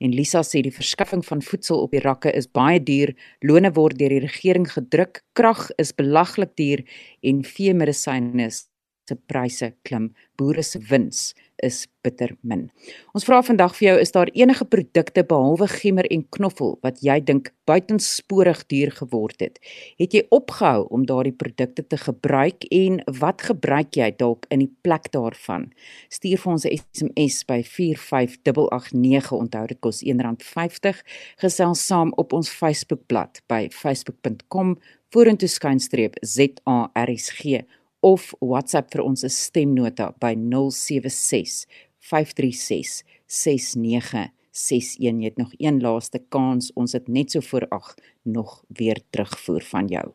En 0.00 0.14
Lisa 0.16 0.40
sê 0.46 0.62
die 0.64 0.72
verskaffing 0.72 1.22
van 1.26 1.42
voedsel 1.44 1.82
op 1.84 1.92
die 1.92 2.00
rakke 2.00 2.32
is 2.32 2.48
baie 2.48 2.80
duur, 2.80 3.12
lone 3.44 3.72
word 3.76 3.98
deur 4.00 4.12
die 4.14 4.22
regering 4.24 4.64
gedruk, 4.68 5.20
krag 5.36 5.68
is 5.82 5.92
belaglik 5.96 6.54
duur 6.56 6.84
en 7.20 7.42
veemedisyne 7.44 8.48
se 8.50 9.16
pryse 9.28 9.72
klim. 9.84 10.10
Boere 10.40 10.64
se 10.64 10.80
wins 10.88 11.34
is 11.62 11.86
bitter 12.04 12.32
min. 12.40 12.68
Ons 13.14 13.26
vra 13.28 13.40
vandag 13.44 13.74
vir 13.76 13.86
jou, 13.86 13.96
is 14.00 14.12
daar 14.14 14.30
enige 14.32 14.64
produkte 14.64 15.24
behalwe 15.26 15.68
gemmer 15.68 16.08
en 16.10 16.24
knoffel 16.36 16.76
wat 16.84 17.02
jy 17.04 17.18
dink 17.24 17.52
buitensporig 17.68 18.62
duur 18.72 18.92
geword 18.98 19.44
het? 19.44 19.60
Het 20.00 20.16
jy 20.16 20.22
opgehou 20.34 20.86
om 20.90 21.06
daardie 21.06 21.34
produkte 21.36 21.84
te 21.86 21.98
gebruik 22.00 22.64
en 22.74 23.00
wat 23.20 23.44
gebruik 23.48 23.96
jy 24.00 24.10
dalk 24.16 24.48
in 24.50 24.64
die 24.64 24.72
plek 24.84 25.10
daarvan? 25.14 25.70
Stuur 26.08 26.38
vir 26.38 26.52
ons 26.52 26.64
'n 26.64 26.76
SMS 26.76 27.44
by 27.44 27.62
45889. 27.62 29.32
Onthou 29.32 29.66
dit 29.66 29.80
kos 29.80 30.02
R1.50. 30.02 31.02
Gesels 31.36 31.86
saam 31.86 32.12
op 32.16 32.32
ons 32.32 32.48
Facebookblad 32.48 33.42
by 33.48 33.68
facebook.com 33.70 34.78
vorentoe 35.10 35.48
skynstreep 35.48 36.14
ZARSG 36.22 37.64
of 38.00 38.32
WhatsApp 38.40 38.92
vir 38.94 39.04
ons 39.04 39.24
stemnota 39.34 40.10
by 40.20 40.34
076 40.36 41.66
536 42.10 43.02
6961. 43.30 44.96
Jy 45.00 45.12
het 45.24 45.36
nog 45.38 45.52
een 45.58 45.80
laaste 45.80 46.22
kans. 46.28 46.72
Ons 46.74 46.96
het 46.96 47.08
net 47.08 47.30
so 47.30 47.44
voor 47.44 47.68
8 47.70 48.00
nog 48.22 48.64
weer 48.68 49.00
terugvoer 49.10 49.62
van 49.62 49.86
jou. 49.86 50.08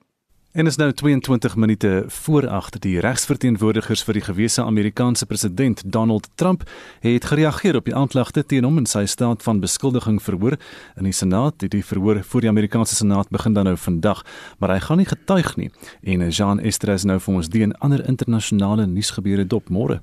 En 0.55 0.65
is 0.65 0.75
nou 0.75 0.91
22 0.91 1.55
minute 1.55 2.03
voor 2.07 2.47
8 2.47 2.81
die 2.81 2.99
regsverteenwoordigers 3.03 4.03
vir 4.07 4.15
die 4.15 4.21
gewese 4.23 4.63
Amerikaanse 4.63 5.25
president 5.27 5.81
Donald 5.85 6.29
Trump 6.39 6.63
het 7.03 7.25
gereageer 7.27 7.75
op 7.75 7.89
die 7.89 7.95
aanklagte 7.95 8.45
teen 8.45 8.63
hom 8.63 8.77
in 8.79 8.87
sy 8.87 9.03
staat 9.05 9.43
van 9.43 9.59
beskuldiging 9.59 10.21
verhoor 10.23 10.55
in 10.95 11.09
die 11.09 11.11
Senaat. 11.11 11.59
Die 11.59 11.83
verhoor 11.83 12.21
voor 12.23 12.47
die 12.47 12.49
Amerikaanse 12.49 12.95
Senaat 12.95 13.27
begin 13.35 13.53
dan 13.53 13.67
nou 13.67 13.75
vandag, 13.75 14.23
maar 14.57 14.71
hy 14.71 14.79
gaan 14.79 15.03
nie 15.03 15.09
getuig 15.09 15.57
nie. 15.59 15.67
En 16.07 16.23
Jean 16.29 16.63
Estres 16.63 17.03
nou 17.03 17.19
vir 17.19 17.35
ons 17.35 17.51
die 17.51 17.65
en 17.67 17.75
ander 17.83 18.07
internasionale 18.07 18.87
nuusgebeure 18.87 19.43
dop 19.43 19.67
môre. 19.67 19.99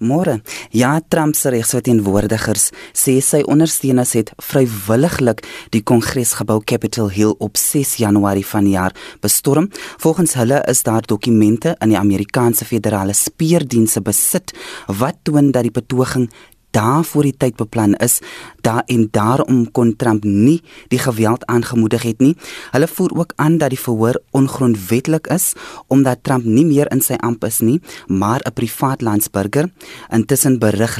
Môre. 0.00 0.38
Ja, 0.72 0.94
Trump 1.08 1.36
se 1.36 1.52
regsverteenwoordigers 1.52 2.70
sê 2.96 3.18
sy 3.20 3.42
ondersteuners 3.44 4.16
het 4.16 4.32
vrywilliglik 4.40 5.44
die 5.76 5.84
Kongresgebou 5.84 6.62
Capitol 6.64 7.12
Hill 7.12 7.36
op 7.38 7.60
6 7.60 7.98
Januarie 8.00 8.46
vanjaar 8.46 8.96
bestorm 9.20 9.68
Volgens 9.96 10.34
hulle 10.34 10.62
is 10.68 10.82
daar 10.82 11.02
dokumente 11.02 11.76
in 11.78 11.88
die 11.88 11.98
Amerikaanse 11.98 12.64
federale 12.64 13.12
speurdienste 13.12 14.00
besit 14.00 14.54
wat 14.86 15.16
toon 15.22 15.50
dat 15.50 15.62
die 15.62 15.70
betoging 15.74 16.30
daar 16.70 17.04
voor 17.04 17.26
die 17.26 17.36
tyd 17.36 17.56
beplan 17.56 17.94
is 17.94 18.20
daar 18.60 18.82
en 18.86 19.08
daarom 19.10 19.70
kon 19.70 19.96
Trump 19.96 20.24
nie 20.24 20.62
die 20.88 20.98
geweld 20.98 21.46
aangemoedig 21.46 22.02
het 22.02 22.18
nie. 22.18 22.36
Hulle 22.70 22.88
voer 22.88 23.16
ook 23.16 23.32
aan 23.36 23.58
dat 23.58 23.70
die 23.70 23.80
verhoor 23.80 24.20
ongrondwettig 24.30 25.26
is 25.34 25.52
omdat 25.86 26.22
Trump 26.22 26.44
nie 26.44 26.64
meer 26.64 26.90
in 26.90 27.02
sy 27.02 27.18
amp 27.18 27.44
is 27.44 27.60
nie, 27.60 27.80
maar 28.06 28.40
'n 28.44 28.52
privaat 28.52 29.02
landsburger. 29.02 29.70
Intussen 30.10 30.58
berig 30.58 30.98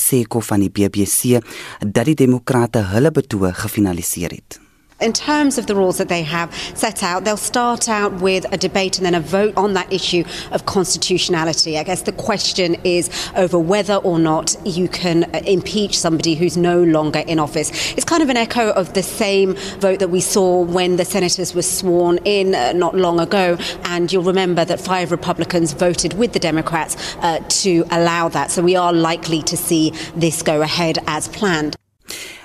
Seco 0.00 0.40
van 0.40 0.60
die 0.60 0.70
BBC 0.70 1.40
dat 1.92 2.04
die 2.04 2.14
demokrate 2.14 2.78
hulle 2.78 3.10
betoog 3.10 3.60
gefinaliseer 3.60 4.30
het. 4.30 4.69
In 5.00 5.14
terms 5.14 5.56
of 5.56 5.66
the 5.66 5.74
rules 5.74 5.96
that 5.96 6.08
they 6.08 6.22
have 6.22 6.54
set 6.74 7.02
out, 7.02 7.24
they'll 7.24 7.36
start 7.36 7.88
out 7.88 8.20
with 8.20 8.44
a 8.52 8.58
debate 8.58 8.98
and 8.98 9.06
then 9.06 9.14
a 9.14 9.20
vote 9.20 9.54
on 9.56 9.72
that 9.72 9.90
issue 9.90 10.24
of 10.52 10.66
constitutionality. 10.66 11.78
I 11.78 11.84
guess 11.84 12.02
the 12.02 12.12
question 12.12 12.76
is 12.84 13.08
over 13.34 13.58
whether 13.58 13.96
or 13.96 14.18
not 14.18 14.56
you 14.64 14.88
can 14.88 15.24
uh, 15.24 15.40
impeach 15.46 15.98
somebody 15.98 16.34
who's 16.34 16.56
no 16.56 16.82
longer 16.82 17.20
in 17.20 17.38
office. 17.38 17.70
It's 17.92 18.04
kind 18.04 18.22
of 18.22 18.28
an 18.28 18.36
echo 18.36 18.72
of 18.72 18.92
the 18.92 19.02
same 19.02 19.54
vote 19.78 20.00
that 20.00 20.10
we 20.10 20.20
saw 20.20 20.62
when 20.62 20.96
the 20.96 21.04
senators 21.04 21.54
were 21.54 21.62
sworn 21.62 22.18
in 22.24 22.54
uh, 22.54 22.72
not 22.72 22.94
long 22.94 23.20
ago. 23.20 23.56
And 23.84 24.12
you'll 24.12 24.22
remember 24.22 24.66
that 24.66 24.80
five 24.80 25.10
Republicans 25.10 25.72
voted 25.72 26.12
with 26.14 26.34
the 26.34 26.38
Democrats 26.40 27.16
uh, 27.20 27.38
to 27.62 27.84
allow 27.90 28.28
that. 28.28 28.50
So 28.50 28.62
we 28.62 28.76
are 28.76 28.92
likely 28.92 29.42
to 29.44 29.56
see 29.56 29.92
this 30.14 30.42
go 30.42 30.60
ahead 30.60 30.98
as 31.06 31.28
planned. 31.28 31.76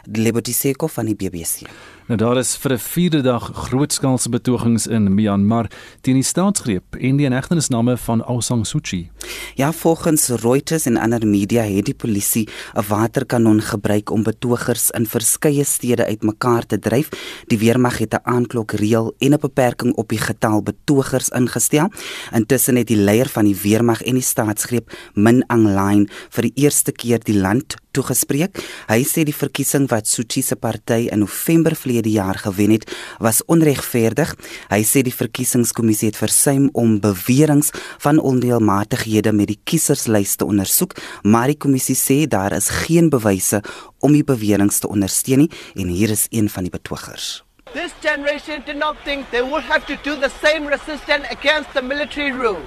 Liberty 0.08 0.54
Seco 0.54 0.88
van 0.88 1.06
die 1.06 1.16
BBC. 1.16 1.66
Nou 2.06 2.18
daar 2.22 2.38
is 2.38 2.56
vir 2.62 2.72
'n 2.74 2.78
vierde 2.78 3.22
dag 3.22 3.52
grootskaalse 3.54 4.30
betogings 4.30 4.88
in 4.88 5.14
Myanmar 5.14 5.70
teen 6.02 6.14
die 6.14 6.24
staatsgreep 6.24 6.96
en 6.96 7.18
die 7.18 7.26
inhegtenisname 7.26 7.98
van 7.98 8.22
Aung 8.22 8.44
San 8.44 8.66
Suu 8.66 8.80
Kyi. 8.80 9.10
Ja, 9.56 9.74
volgens 9.74 10.28
Reuters 10.28 10.86
en 10.86 10.98
ander 10.98 11.28
media 11.28 11.64
het 11.64 11.86
die 11.86 11.94
polisie 11.94 12.48
'n 12.76 12.84
waterkanon 12.88 13.62
gebruik 13.62 14.10
om 14.10 14.24
betogers 14.24 14.90
in 14.92 15.06
verskeie 15.06 15.64
stede 15.64 16.06
uitmekaar 16.06 16.66
te 16.66 16.80
dryf. 16.80 17.10
Die 17.48 17.58
weermag 17.58 17.98
het 17.98 18.14
'n 18.14 18.24
aanklokreël 18.24 19.14
en 19.18 19.34
'n 19.34 19.40
beperking 19.40 19.94
op 19.94 20.10
die 20.10 20.20
getal 20.20 20.62
betogers 20.62 21.30
ingestel. 21.30 21.90
Intussen 22.34 22.76
het 22.76 22.88
die 22.88 22.98
leier 22.98 23.30
van 23.30 23.46
die 23.46 23.62
weermag 23.62 24.02
en 24.02 24.14
die 24.14 24.22
staatsgreep, 24.24 24.92
Min 25.14 25.44
Aung 25.48 25.68
Hlaing, 25.68 26.10
vir 26.30 26.42
die 26.42 26.54
eerste 26.56 26.92
keer 26.92 27.20
die 27.20 27.38
land 27.38 27.76
toegespreek. 27.92 28.60
Hy 28.88 29.04
sê 29.04 29.24
die 29.24 29.36
verkiesing 29.36 29.88
wat 29.88 30.08
Suu 30.08 30.24
Kyi 30.24 30.42
se 30.42 30.56
party 30.56 31.08
in 31.12 31.20
November 31.20 31.76
verlede 31.76 31.95
jaar 32.04 32.36
gewen 32.36 32.72
het, 32.72 32.92
was 33.18 33.42
onregverdig. 33.46 34.36
Hy 34.70 34.82
sê 34.84 35.02
die 35.02 35.16
verkiesingskommissie 35.16 36.12
het 36.12 36.20
versuim 36.20 36.70
om 36.74 37.00
beweringe 37.00 37.72
van 38.04 38.20
ondeelmatighede 38.20 39.32
met 39.32 39.48
die 39.48 39.60
kieserslyste 39.64 40.38
te 40.38 40.46
ondersoek, 40.46 40.96
maar 41.24 41.48
die 41.48 41.58
kommissie 41.58 41.96
sê 41.96 42.28
daar 42.28 42.52
is 42.52 42.70
geen 42.70 43.10
bewyse 43.10 43.62
om 44.00 44.12
die 44.12 44.24
beweringe 44.24 44.80
te 44.80 44.90
ondersteun 44.92 45.46
nie 45.46 45.52
en 45.76 45.88
hier 45.88 46.10
is 46.10 46.28
een 46.30 46.50
van 46.50 46.64
die 46.64 46.72
betogers. 46.72 47.44
This 47.74 47.92
generation 48.02 48.64
did 48.66 48.78
not 48.78 48.96
think 49.04 49.30
they 49.32 49.42
would 49.42 49.64
have 49.64 49.86
to 49.88 49.96
do 50.04 50.16
the 50.16 50.32
same 50.42 50.68
resistance 50.68 51.26
against 51.30 51.74
the 51.74 51.82
military 51.82 52.32
rule. 52.32 52.62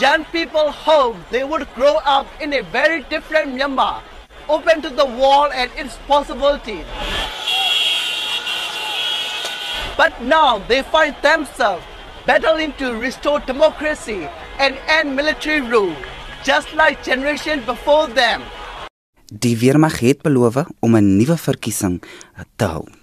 Young 0.00 0.24
people 0.32 0.70
hoped 0.70 1.18
they 1.30 1.44
would 1.44 1.66
grow 1.74 1.96
up 2.06 2.26
in 2.40 2.54
a 2.54 2.62
very 2.72 3.02
different 3.10 3.54
Myanmar, 3.54 4.00
open 4.48 4.80
to 4.82 4.90
the 4.90 5.04
world 5.04 5.52
and 5.52 5.70
its 5.76 5.98
possibilities. 6.06 6.86
But 9.96 10.12
now 10.20 10.60
they 10.68 10.82
find 10.82 11.14
themselves 11.20 11.84
battling 12.26 12.72
to 12.78 12.96
restore 12.96 13.40
democracy 13.46 14.28
and 14.58 14.78
end 14.88 15.14
military 15.16 15.60
rule, 15.60 15.94
just 16.44 16.72
like 16.74 17.02
generations 17.04 17.64
before 17.64 18.08
them. 18.08 18.42
Die 19.32 19.56
weermag 19.58 19.98
het 20.00 20.22
beloof 20.22 20.64
om 20.80 20.96
'n 20.96 21.16
nuwe 21.16 21.36
verkiesing 21.36 22.02
te 22.56 22.64
hou. 22.64 23.01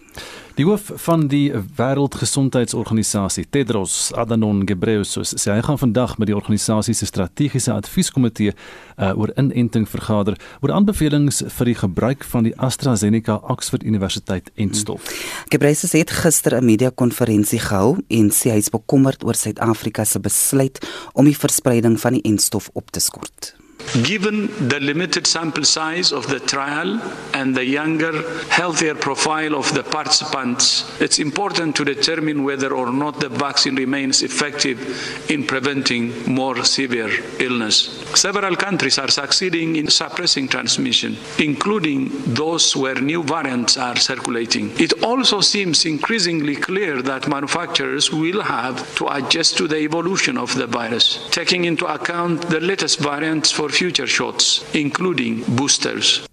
Die 0.60 0.66
hoof 0.68 0.90
van 1.06 1.22
die 1.32 1.54
Wêreldgesondheidsorganisasie, 1.56 3.46
Tedros 3.48 4.10
Adhanom 4.12 4.66
Ghebreyesus, 4.68 5.30
sê 5.40 5.54
hy 5.54 5.62
gaan 5.64 5.78
vandag 5.80 6.18
met 6.20 6.28
die 6.28 6.36
organisasie 6.36 6.92
se 7.00 7.08
strategiese 7.08 7.72
advieskomitee 7.72 8.52
uh, 8.52 9.14
oor 9.16 9.32
inenting 9.40 9.86
vergader 9.88 10.36
oor 10.60 10.74
aanbevelings 10.76 11.40
vir 11.56 11.72
die 11.72 11.78
gebruik 11.80 12.28
van 12.28 12.50
die 12.50 12.52
AstraZeneca 12.60 13.38
Oxford 13.56 13.88
Universiteit 13.88 14.52
enstof. 14.60 15.08
Ghebreyesus 15.48 15.96
het 15.96 16.12
gister 16.12 16.60
'n 16.60 16.68
media-konferensie 16.68 17.62
gehou 17.64 17.96
en 18.10 18.28
sê 18.30 18.52
hy 18.52 18.60
is 18.60 18.70
bekommerd 18.70 19.24
oor 19.24 19.40
Suid-Afrika 19.40 20.04
se 20.04 20.20
besluit 20.20 20.84
om 21.14 21.24
die 21.24 21.40
verspreiding 21.40 21.96
van 21.96 22.20
die 22.20 22.26
enstof 22.28 22.68
op 22.74 22.92
te 22.92 23.00
skort. 23.00 23.59
Given 24.04 24.48
the 24.68 24.80
limited 24.80 25.26
sample 25.26 25.64
size 25.64 26.12
of 26.12 26.28
the 26.28 26.40
trial 26.40 27.02
and 27.34 27.56
the 27.56 27.66
younger, 27.66 28.14
healthier 28.50 28.94
profile 28.94 29.56
of 29.56 29.74
the 29.74 29.82
participants, 29.82 30.86
it's 31.02 31.18
important 31.18 31.76
to 31.78 31.86
determine 31.86 32.44
whether 32.44 32.76
or 32.76 32.92
not 32.92 33.20
the 33.20 33.30
vaccine 33.30 33.76
remains 33.76 34.22
effective 34.22 35.32
in 35.32 35.44
preventing 35.44 36.32
more 36.32 36.64
severe 36.64 37.10
illness. 37.40 38.06
Several 38.14 38.56
countries 38.56 39.00
are 39.00 39.08
succeeding 39.08 39.76
in 39.76 39.88
suppressing 39.88 40.48
transmission, 40.48 41.18
including 41.40 42.12
those 42.36 42.76
where 42.76 42.96
new 43.02 43.24
variants 43.24 43.76
are 43.78 43.96
circulating. 43.96 44.70
It 44.80 45.04
also 45.04 45.42
seems 45.42 45.86
increasingly 45.86 46.56
clear 46.56 47.02
that 47.02 47.28
manufacturers 47.28 48.12
will 48.12 48.42
have 48.44 48.96
to 48.98 49.08
adjust 49.08 49.58
to 49.58 49.68
the 49.68 49.80
evolution 49.80 50.38
of 50.38 50.54
the 50.56 50.68
virus, 50.68 51.28
taking 51.32 51.66
into 51.66 51.88
account 51.88 52.44
the 52.50 52.60
latest 52.60 53.00
variants 53.00 53.50
for 53.50 53.70
future 53.80 54.08
shots, 54.08 54.66
including 54.72 55.40
boosters. 55.56 56.26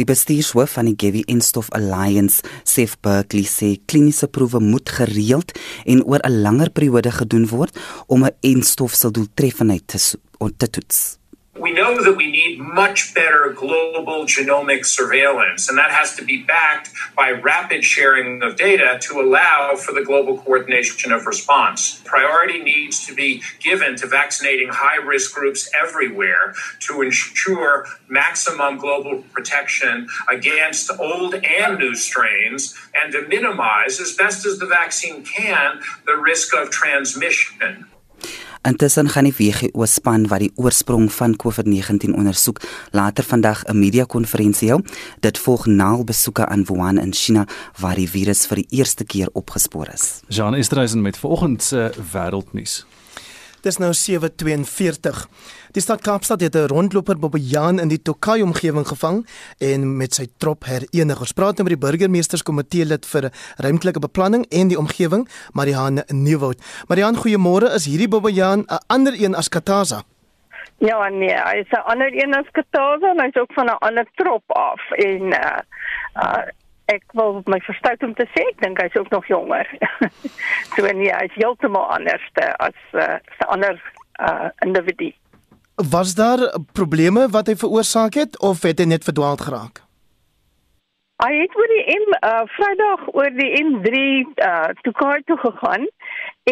Die 0.00 0.06
bestuurshoof 0.08 0.72
van 0.74 0.88
die 0.88 0.96
Gewie 0.98 1.22
Enstof 1.30 1.68
Alliance, 1.76 2.42
Sef 2.66 2.96
Berkeley, 3.04 3.46
sê 3.46 3.76
kliniese 3.86 4.26
proewe 4.26 4.58
moet 4.64 4.90
gereeld 4.96 5.54
en 5.86 6.02
oor 6.02 6.18
'n 6.26 6.40
langer 6.42 6.70
periode 6.70 7.12
gedoen 7.14 7.46
word 7.46 7.78
om 8.06 8.24
'n 8.24 8.34
enstof 8.40 8.94
se 8.94 9.10
doeltreffendheid 9.10 9.86
te, 9.86 9.98
te 10.56 10.70
toets. 10.70 11.19
We 11.58 11.72
know 11.72 12.02
that 12.02 12.16
we 12.16 12.30
need 12.30 12.58
much 12.58 13.12
better 13.12 13.52
global 13.54 14.24
genomic 14.24 14.86
surveillance, 14.86 15.68
and 15.68 15.76
that 15.76 15.90
has 15.90 16.14
to 16.16 16.24
be 16.24 16.44
backed 16.44 16.90
by 17.16 17.32
rapid 17.32 17.84
sharing 17.84 18.40
of 18.42 18.56
data 18.56 18.98
to 19.02 19.20
allow 19.20 19.74
for 19.74 19.92
the 19.92 20.02
global 20.02 20.38
coordination 20.38 21.12
of 21.12 21.26
response. 21.26 22.00
Priority 22.04 22.62
needs 22.62 23.04
to 23.06 23.14
be 23.14 23.42
given 23.58 23.96
to 23.96 24.06
vaccinating 24.06 24.68
high 24.70 25.04
risk 25.04 25.34
groups 25.34 25.68
everywhere 25.78 26.54
to 26.80 27.02
ensure 27.02 27.84
maximum 28.08 28.78
global 28.78 29.22
protection 29.32 30.08
against 30.30 30.90
old 31.00 31.34
and 31.34 31.78
new 31.78 31.96
strains 31.96 32.74
and 32.94 33.12
to 33.12 33.28
minimize, 33.28 34.00
as 34.00 34.14
best 34.14 34.46
as 34.46 34.60
the 34.60 34.66
vaccine 34.66 35.24
can, 35.24 35.80
the 36.06 36.16
risk 36.16 36.54
of 36.54 36.70
transmission. 36.70 37.86
Intussen 38.62 39.08
gaan 39.08 39.24
die 39.24 39.32
WHO 39.32 39.86
span 39.88 40.26
wat 40.28 40.42
die 40.44 40.50
oorsprong 40.60 41.06
van 41.12 41.32
COVID-19 41.40 42.12
ondersoek 42.12 42.60
later 42.92 43.24
vandag 43.24 43.64
'n 43.64 43.78
media-konferensie 43.78 44.68
hou. 44.68 44.82
Dit 45.20 45.38
volg 45.38 45.66
na 45.66 46.04
besoeke 46.04 46.46
aan 46.46 46.64
Wuhan 46.64 46.98
in 46.98 47.12
China 47.12 47.46
waar 47.80 47.94
die 47.94 48.10
virus 48.10 48.46
vir 48.46 48.56
die 48.56 48.66
eerste 48.68 49.04
keer 49.04 49.28
opgespoor 49.32 49.88
is. 49.92 50.20
Jean 50.28 50.54
Estreisen 50.54 51.02
met 51.02 51.16
vanoggend 51.16 51.62
se 51.62 51.92
wêreldnuus. 52.12 52.84
Dis 53.60 53.76
nou 53.76 53.92
7:42. 53.92 55.26
Die 55.72 55.82
stad 55.82 56.00
Kaapstad 56.00 56.40
het 56.40 56.54
'n 56.54 56.66
rondloper 56.66 57.18
Bobbejaan 57.18 57.78
in 57.78 57.88
die 57.88 58.02
Tokai 58.02 58.42
omgewing 58.42 58.86
gevang 58.86 59.26
en 59.58 59.96
met 59.96 60.14
sy 60.14 60.26
trop 60.38 60.64
herenig. 60.64 61.20
Ons 61.20 61.32
praat 61.32 61.56
nou 61.56 61.68
met 61.68 61.80
die 61.80 61.88
burgemeesterskomitee 61.88 62.84
lid 62.84 63.06
vir 63.06 63.30
ruimtelike 63.56 63.98
beplanning 63.98 64.46
en 64.48 64.68
die 64.68 64.78
omgewing, 64.78 65.28
Marianne 65.52 66.04
Nieuwoud. 66.08 66.58
Marianne, 66.88 67.18
goeiemôre. 67.18 67.74
Is 67.74 67.84
hierdie 67.84 68.08
Bobbejaan 68.08 68.58
'n 68.60 68.78
ander 68.86 69.12
een 69.22 69.34
as 69.34 69.48
Kataza? 69.48 70.02
Ja, 70.78 71.08
nee, 71.08 71.36
hy 71.36 71.56
is 71.60 71.70
'n 71.70 71.84
ander 71.84 72.22
een 72.22 72.34
as 72.34 72.50
Kataza, 72.52 73.12
hy's 73.16 73.36
ook 73.36 73.52
van 73.52 73.66
'n 73.66 73.78
ander 73.78 74.06
trop 74.14 74.42
af 74.46 74.90
en 74.90 75.22
uh, 75.22 75.58
uh 76.14 76.46
ek 76.92 77.04
wil 77.18 77.40
my 77.46 77.60
verstout 77.66 78.02
om 78.06 78.14
te 78.18 78.26
sê, 78.34 78.44
ek 78.52 78.60
dink 78.64 78.80
hy's 78.82 78.96
ook 78.98 79.10
nog 79.14 79.26
jonger. 79.30 79.68
so 80.74 80.86
nee, 80.86 81.12
hy's 81.12 81.36
heeltemal 81.38 81.86
anders 81.96 82.24
as 82.58 82.78
'n 82.92 83.04
uh, 83.04 83.48
ander 83.48 83.76
uh, 84.20 84.48
individu. 84.66 85.12
Was 85.90 86.14
daar 86.14 86.58
probleme 86.72 87.28
wat 87.28 87.46
hy 87.46 87.56
veroorsaak 87.56 88.14
het 88.14 88.40
of 88.40 88.62
het 88.62 88.78
hy 88.78 88.84
net 88.84 89.04
verdwaald 89.04 89.40
geraak? 89.40 89.80
Hy 91.20 91.32
het 91.36 91.56
oor 91.56 91.68
die 91.68 91.84
M 91.94 92.12
uh 92.24 92.44
Vrydag 92.56 93.00
oor 93.12 93.32
die 93.36 93.50
M3 93.60 93.96
uh 94.44 94.68
toe 94.84 94.92
kaart 94.92 95.26
toe 95.28 95.36
gegaan 95.40 95.84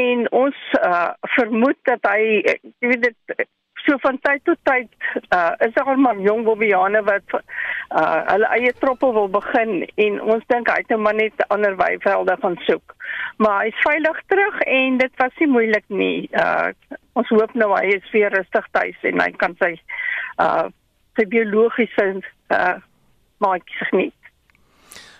en 0.00 0.26
ons 0.32 0.58
uh 0.80 1.12
vermoed 1.36 1.78
dat 1.88 2.04
hy 2.04 2.20
jy 2.80 2.90
weet 2.92 3.06
dit 3.08 3.48
so 3.88 3.96
van 4.04 4.18
tyd 4.20 4.44
tot 4.44 4.60
tyd 4.68 4.88
uh 5.36 5.52
is 5.66 5.72
daar 5.74 5.98
maar 5.98 6.20
jong 6.20 6.44
bobiane 6.44 7.00
wat 7.06 7.36
uh 7.38 8.20
hulle 8.32 8.50
eie 8.58 8.72
troppe 8.80 9.12
wil 9.16 9.30
begin 9.32 9.86
en 10.04 10.20
ons 10.34 10.44
dink 10.52 10.68
hy 10.68 10.76
het 10.82 10.92
nou 10.92 11.00
maar 11.06 11.16
net 11.16 11.44
ander 11.48 11.76
weivelde 11.76 12.36
gaan 12.42 12.58
soek. 12.68 12.96
Maar 13.36 13.64
hy's 13.64 13.80
veilig 13.86 14.20
terug 14.26 14.60
en 14.60 14.98
dit 15.00 15.22
was 15.22 15.40
nie 15.40 15.50
moeilik 15.54 15.88
nie. 15.88 16.28
Uh 16.32 16.68
ons 17.18 17.32
hoop 17.34 17.54
nou 17.54 17.72
hy 17.74 17.96
is 17.96 18.12
weer 18.12 18.30
rustig 18.34 18.68
tuis 18.76 19.08
en 19.10 19.24
hy 19.24 19.32
kan 19.40 19.56
sy 19.62 19.72
uh 20.44 20.68
sy 21.18 21.26
biologiese 21.32 22.08
uh 22.52 22.76
maatjies 23.42 23.90
geniet. 23.90 24.14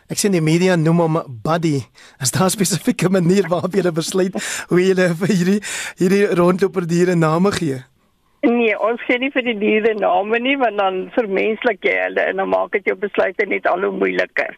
Ek 0.08 0.16
sien 0.16 0.32
die 0.32 0.44
media 0.44 0.76
noem 0.76 1.02
hom 1.04 1.16
Buddy. 1.44 1.84
Is 2.20 2.32
daar 2.32 2.48
'n 2.48 2.56
spesifieke 2.58 3.08
manier 3.08 3.48
waarop 3.48 3.74
jy 3.74 3.92
besluit 3.92 4.34
hoe 4.68 4.80
jy 4.80 4.94
vir 4.94 5.32
hierdie 5.32 5.60
hierdie 6.00 6.26
rondloper 6.34 6.86
diere 6.86 7.14
name 7.14 7.52
gee? 7.52 7.84
Nee, 8.40 8.74
ons 8.78 9.00
gee 9.02 9.18
nie 9.18 9.30
vir 9.34 9.42
die 9.48 9.56
diere 9.58 9.94
name 9.98 10.38
nie 10.38 10.54
want 10.60 10.78
dan 10.78 10.98
vermenslik 11.16 11.82
jy 11.82 11.94
hulle 12.04 12.26
en 12.30 12.38
dan 12.38 12.50
maak 12.52 12.70
dit 12.76 12.86
jou 12.86 12.94
besluite 12.94 13.46
net 13.50 13.66
al 13.66 13.82
hoe 13.82 13.90
moeiliker. 13.90 14.54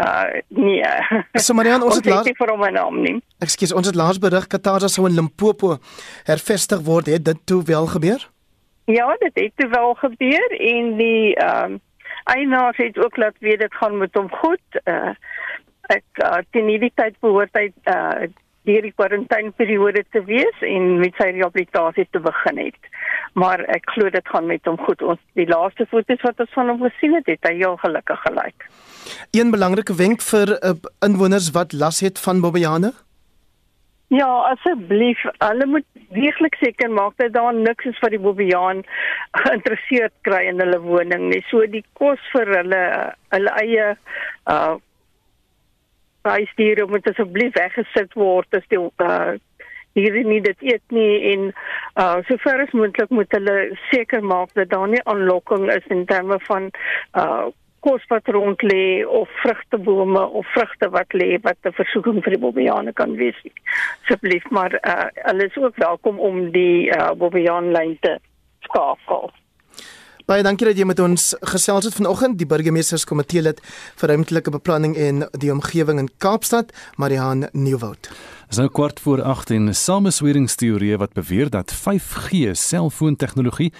Uh 0.00 0.40
nee. 0.48 0.92
So 1.44 1.52
Marian, 1.54 1.82
ons, 1.82 1.98
ons 1.98 2.00
het 2.00 2.08
laas 2.08 2.30
vir 2.40 2.52
hom 2.54 2.64
'n 2.64 2.72
naam 2.78 3.02
nie. 3.04 3.16
Ekskuus, 3.44 3.74
ons 3.76 3.86
het 3.86 3.98
laas 4.00 4.18
berig 4.18 4.48
Qatar 4.48 4.88
sou 4.88 5.04
in 5.06 5.18
Limpopo 5.18 5.76
hervestig 6.24 6.80
word. 6.88 7.12
Het 7.12 7.24
dit 7.24 7.44
toe 7.44 7.62
wel 7.68 7.86
gebeur? 7.86 8.24
Ja, 8.88 9.12
dit 9.20 9.34
het 9.34 9.52
toe 9.56 9.68
wel 9.68 9.94
gebeur 9.94 10.48
en 10.72 10.96
die 10.96 11.36
ehm 11.36 11.76
um, 11.76 11.80
eienaar 12.28 12.74
het 12.76 12.98
ook 12.98 13.16
laat 13.16 13.36
weet 13.40 13.60
dit 13.60 13.74
gaan 13.74 13.98
met 13.98 14.14
hom 14.14 14.28
goed. 14.30 14.80
Uh 14.84 15.12
ek 15.88 16.04
uh, 16.20 16.40
teen 16.52 16.68
hierdie 16.68 16.92
tyd 16.94 17.16
behoort 17.20 17.52
hy 17.56 17.72
uh 17.88 18.28
deur 18.66 18.82
die 18.82 18.94
kwarantyneperiode 18.96 20.04
te 20.12 20.22
wees 20.26 20.62
en 20.66 20.98
met 21.02 21.16
sy 21.20 21.30
rehabilitasie 21.36 22.08
te 22.10 22.20
begin 22.24 22.60
het. 22.66 22.92
Maar 23.38 23.62
ek 23.74 23.90
glo 23.94 24.10
dit 24.10 24.32
gaan 24.32 24.48
met 24.50 24.64
hom 24.66 24.78
goed. 24.86 25.02
Ons 25.02 25.20
die 25.38 25.46
laaste 25.48 25.86
foto's 25.90 26.24
wat 26.26 26.40
ons 26.44 26.54
van 26.56 26.72
hom 26.72 26.82
gesien 26.88 27.14
het, 27.18 27.28
het 27.30 27.50
hy 27.50 27.54
heel 27.60 27.76
gelukkig 27.84 28.22
gelyk. 28.26 28.68
Een 29.36 29.52
belangrike 29.54 29.94
wenk 29.96 30.24
vir 30.24 30.56
uh, 30.58 30.74
inwoners 31.04 31.52
wat 31.56 31.72
las 31.72 32.00
het 32.04 32.18
van 32.20 32.42
Bobbejane? 32.44 32.92
Ja, 34.08 34.28
asseblief, 34.48 35.20
hulle 35.44 35.66
moet 35.68 35.84
deeglik 36.16 36.54
seker 36.62 36.88
maak 36.90 37.18
dat 37.20 37.34
daar 37.34 37.52
niks 37.54 37.84
is 37.90 37.98
wat 38.00 38.14
die 38.14 38.22
Bobbejaan 38.24 38.80
geïnteresseerd 39.42 40.14
kry 40.24 40.46
in 40.48 40.62
hulle 40.62 40.80
woning 40.80 41.28
nie. 41.28 41.42
So 41.50 41.66
die 41.68 41.84
kos 42.00 42.22
vir 42.32 42.54
hulle 42.56 42.82
hulle 43.36 43.56
eie 43.62 43.88
uh 44.48 44.76
huisdiere 46.36 46.86
moet 46.86 47.06
asseblief 47.10 47.54
weggesit 47.54 48.14
word 48.14 48.58
as 48.60 48.66
die 48.72 48.80
uh 48.80 49.36
hierdie 49.98 50.26
nie 50.26 50.40
dit 50.44 50.66
eet 50.72 50.94
nie 50.94 51.14
en 51.32 51.48
uh 52.02 52.18
sover 52.28 52.62
as 52.64 52.74
moontlik 52.76 53.10
moet 53.14 53.32
hulle 53.34 53.56
seker 53.90 54.22
maak 54.22 54.52
dat 54.58 54.70
daar 54.74 54.88
nie 54.88 55.02
aanlokking 55.04 55.66
is 55.74 55.88
in 55.94 56.04
terme 56.06 56.38
van 56.50 56.70
uh 57.22 57.48
kos 57.86 58.02
wat 58.10 58.26
rond 58.34 58.62
lê 58.66 59.06
of 59.06 59.30
vrugtebome 59.42 60.22
of 60.40 60.46
vrugte 60.54 60.88
wat 60.90 61.14
lê 61.14 61.38
wat 61.42 61.58
'n 61.64 61.76
versoeking 61.80 62.22
vir 62.24 62.34
die 62.34 62.44
bobbejane 62.44 62.92
kan 62.92 63.14
wees. 63.16 63.38
Asseblief 64.02 64.50
maar 64.50 64.72
uh 64.74 65.06
hulle 65.28 65.44
is 65.46 65.56
ook 65.56 65.76
welkom 65.76 66.18
om 66.18 66.50
die 66.50 66.90
uh 66.90 67.12
bobbejaan 67.14 67.70
lyn 67.72 67.96
te 68.00 68.18
skakel. 68.66 69.30
Baie 70.28 70.42
dankie 70.44 70.66
dat 70.68 70.76
jy 70.76 70.84
met 70.84 70.98
ons 71.00 71.30
gesels 71.48 71.86
het 71.88 71.94
vanoggend, 71.96 72.34
die 72.36 72.46
burgemeesterskomitee 72.50 73.40
lid 73.46 73.62
vir 73.96 74.10
ruimtelike 74.12 74.52
beplanning 74.52 74.92
en 75.00 75.22
die 75.40 75.48
omgewing 75.48 76.02
in 76.02 76.10
Kaapstad, 76.20 76.74
Marihan 77.00 77.46
Nieuwoud. 77.56 78.10
Dis 78.48 78.56
nou 78.56 78.70
kwart 78.72 79.00
voor 79.04 79.20
8 79.28 79.50
en 79.52 79.74
samesweringsteorieë 79.76 80.96
wat 80.96 81.12
beweer 81.12 81.50
dat 81.52 81.72
5G 81.74 82.54
selfoontegnologie 82.56 83.74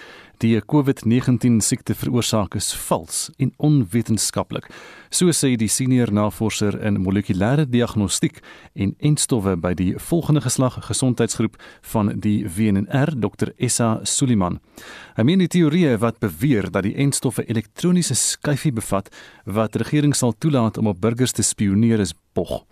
die 0.45 0.61
COVID-19 0.61 1.57
siekte 1.65 1.95
veroorsaak 1.97 2.53
is 2.55 2.69
vals 2.87 3.31
en 3.41 3.55
onwetenskaplik. 3.57 4.69
So 5.11 5.33
sê 5.33 5.55
die 5.57 5.71
senior 5.73 6.13
navorser 6.13 6.77
in 6.85 7.01
molekulêre 7.01 7.65
diagnostiek 7.67 8.43
en 8.77 8.93
entstowwe 9.01 9.57
by 9.57 9.73
die 9.75 9.95
volgende 10.11 10.45
geslag 10.45 10.77
gesondheidsgroep 10.85 11.57
van 11.95 12.13
die 12.21 12.45
WNR, 12.45 13.17
Dr. 13.17 13.55
Essa 13.57 13.99
Suliman. 14.05 14.61
Hy 15.17 15.25
meen 15.25 15.43
die 15.43 15.51
teorie 15.51 15.97
wat 15.97 16.21
beweer 16.21 16.69
dat 16.71 16.85
die 16.85 16.95
entstowwe 16.95 17.49
elektroniese 17.49 18.15
skyfie 18.15 18.77
bevat 18.77 19.09
wat 19.49 19.81
regering 19.81 20.15
sal 20.15 20.37
toelaat 20.37 20.79
om 20.79 20.93
op 20.93 21.01
burgers 21.01 21.33
te 21.33 21.43
spioneer 21.43 22.05
is 22.05 22.15
bog. 22.39 22.65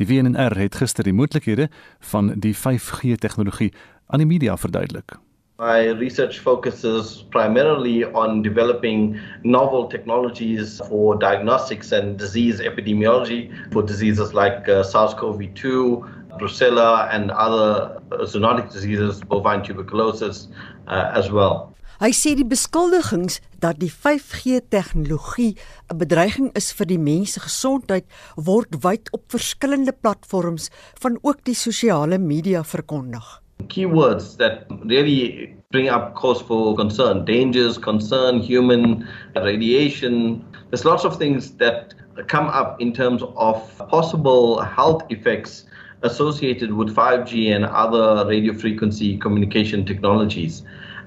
Die 0.00 0.06
WNR 0.10 0.58
het 0.58 0.78
gister 0.82 1.06
die 1.06 1.14
moontlikhede 1.14 1.68
van 2.12 2.32
die 2.46 2.54
5G 2.56 3.18
tegnologie 3.22 3.72
aan 4.12 4.24
die 4.24 4.28
media 4.28 4.56
verduidelik. 4.56 5.18
My 5.62 5.92
research 5.98 6.40
focuses 6.40 7.22
primarily 7.30 8.02
on 8.04 8.42
developing 8.42 9.20
novel 9.44 9.86
technologies 9.86 10.80
for 10.88 11.14
diagnostics 11.18 11.92
and 11.92 12.18
disease 12.18 12.58
epidemiology 12.60 13.52
for 13.70 13.82
diseases 13.82 14.34
like 14.34 14.68
uh, 14.68 14.82
SARS 14.82 15.14
CoV 15.14 15.54
2, 15.54 16.04
brucella, 16.40 17.08
and 17.12 17.30
other 17.30 18.00
uh, 18.10 18.24
zoonotic 18.26 18.72
diseases, 18.72 19.20
bovine 19.20 19.62
tuberculosis, 19.62 20.48
uh, 20.88 21.12
as 21.14 21.30
well. 21.30 21.72
Hy 22.00 22.10
sê 22.16 22.32
die 22.38 22.46
beskuldigings 22.48 23.40
dat 23.60 23.80
die 23.80 23.90
5G 23.90 24.62
tegnologie 24.72 25.56
'n 25.90 25.98
bedreiging 25.98 26.50
is 26.56 26.72
vir 26.72 26.86
die 26.86 26.98
mens 26.98 27.34
se 27.34 27.40
gesondheid 27.40 28.04
word 28.36 28.80
wyd 28.84 29.12
op 29.12 29.28
verskillende 29.28 29.92
platforms 29.92 30.70
van 31.02 31.18
ook 31.22 31.44
die 31.44 31.54
sosiale 31.54 32.18
media 32.18 32.62
verkondig. 32.62 33.42
keywords 33.68 34.36
that 34.38 34.66
really 34.86 35.54
bring 35.70 35.88
up 35.88 36.14
cause 36.14 36.42
for 36.42 36.74
concern 36.74 37.24
dangers 37.24 37.78
concern 37.78 38.40
human 38.40 39.06
radiation 39.36 40.44
there's 40.70 40.84
lots 40.84 41.04
of 41.04 41.16
things 41.16 41.52
that 41.58 41.94
come 42.26 42.48
up 42.48 42.80
in 42.80 42.92
terms 42.92 43.22
of 43.36 43.56
possible 43.88 44.60
health 44.60 45.02
effects 45.10 45.64
associated 46.02 46.72
with 46.72 46.94
5G 46.94 47.54
and 47.54 47.64
other 47.64 48.26
radio 48.26 48.52
frequency 48.52 49.16
communication 49.16 49.84
technologies. 49.84 50.62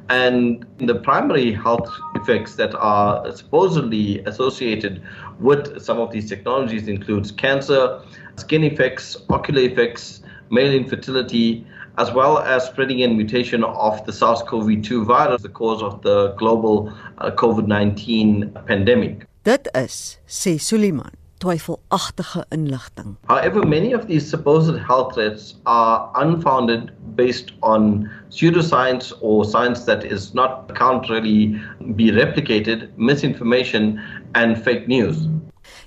And 0.09 0.65
the 0.77 0.95
primary 0.95 1.51
health 1.51 1.89
effects 2.15 2.55
that 2.55 2.75
are 2.75 3.31
supposedly 3.35 4.19
associated 4.25 5.01
with 5.39 5.81
some 5.81 5.99
of 5.99 6.11
these 6.11 6.29
technologies 6.29 6.87
includes 6.87 7.31
cancer, 7.31 8.01
skin 8.37 8.63
effects, 8.63 9.17
ocular 9.29 9.61
effects, 9.61 10.21
male 10.51 10.73
infertility, 10.73 11.65
as 11.97 12.11
well 12.11 12.39
as 12.39 12.65
spreading 12.65 13.01
and 13.03 13.17
mutation 13.17 13.63
of 13.63 14.05
the 14.05 14.13
SARS-CoV-2 14.13 15.05
virus, 15.05 15.41
the 15.41 15.49
cause 15.49 15.81
of 15.81 16.01
the 16.01 16.33
global 16.37 16.93
uh, 17.17 17.31
COVID-19 17.31 18.65
pandemic. 18.67 19.27
Dit 19.43 19.67
is, 19.75 20.19
sê 20.25 20.57
Suliman, 20.57 21.13
twyfelagtige 21.37 22.45
inligting. 22.49 23.17
However, 23.27 23.67
many 23.67 23.93
of 23.93 24.05
these 24.07 24.29
supposed 24.29 24.77
health 24.87 25.13
threats 25.13 25.55
are 25.63 26.09
unfounded 26.13 26.91
based 27.15 27.53
on 27.61 28.09
pseudoscience 28.29 29.13
or 29.21 29.45
science 29.45 29.85
that 29.85 30.03
is 30.03 30.33
not 30.33 30.75
can't 30.75 31.09
really 31.09 31.59
be 31.95 32.11
replicated, 32.11 32.89
misinformation 32.97 33.99
and 34.33 34.57
fake 34.57 34.87
news. 34.87 35.27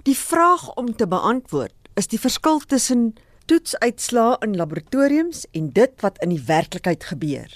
Die 0.02 0.16
vraag 0.16 0.74
om 0.74 0.96
te 0.96 1.06
beantwoord 1.08 1.74
is 1.94 2.06
die 2.06 2.20
verskil 2.20 2.60
tussen 2.66 3.14
toetsuitslae 3.48 4.36
in 4.44 4.56
laboratoriums 4.56 5.46
en 5.56 5.72
dit 5.72 5.94
wat 6.04 6.20
in 6.24 6.34
die 6.34 6.42
werklikheid 6.46 7.04
gebeur. 7.10 7.48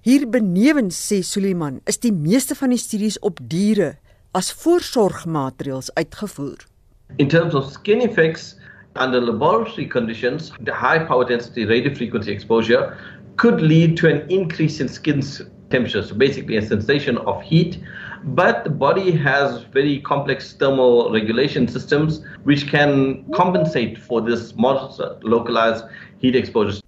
Hier 0.00 0.24
benewens 0.28 0.96
sê 0.96 1.20
Suliman 1.24 1.80
is 1.90 2.00
die 2.00 2.12
meeste 2.12 2.56
van 2.56 2.72
die 2.72 2.80
studies 2.80 3.18
op 3.20 3.40
diere 3.52 3.98
as 4.36 4.52
voorsorgmaatreëls 4.62 5.90
uitgevoer. 5.98 6.69
In 7.18 7.28
terms 7.28 7.54
of 7.54 7.70
skin 7.70 8.00
effects 8.00 8.56
under 8.96 9.20
laboratory 9.20 9.86
conditions, 9.86 10.52
the 10.60 10.74
high 10.74 10.98
power 10.98 11.24
density 11.24 11.64
radio 11.64 11.94
frequency 11.94 12.32
exposure 12.32 12.96
could 13.36 13.60
lead 13.60 13.96
to 13.98 14.08
an 14.08 14.30
increase 14.30 14.80
in 14.80 14.88
skin 14.88 15.22
temperature, 15.70 16.02
so 16.02 16.14
basically 16.14 16.56
a 16.56 16.62
sensation 16.62 17.18
of 17.18 17.42
heat 17.42 17.78
but 18.24 18.64
the 18.64 18.70
body 18.70 19.12
has 19.12 19.62
very 19.72 20.00
complex 20.00 20.52
thermal 20.52 21.10
regulation 21.12 21.66
systems 21.68 22.20
which 22.44 22.68
can 22.68 23.24
compensate 23.32 23.98
for 23.98 24.20
this 24.20 24.54
moderate 24.56 25.24
localized 25.24 25.84
heat 26.18 26.36
exposure. 26.36 26.80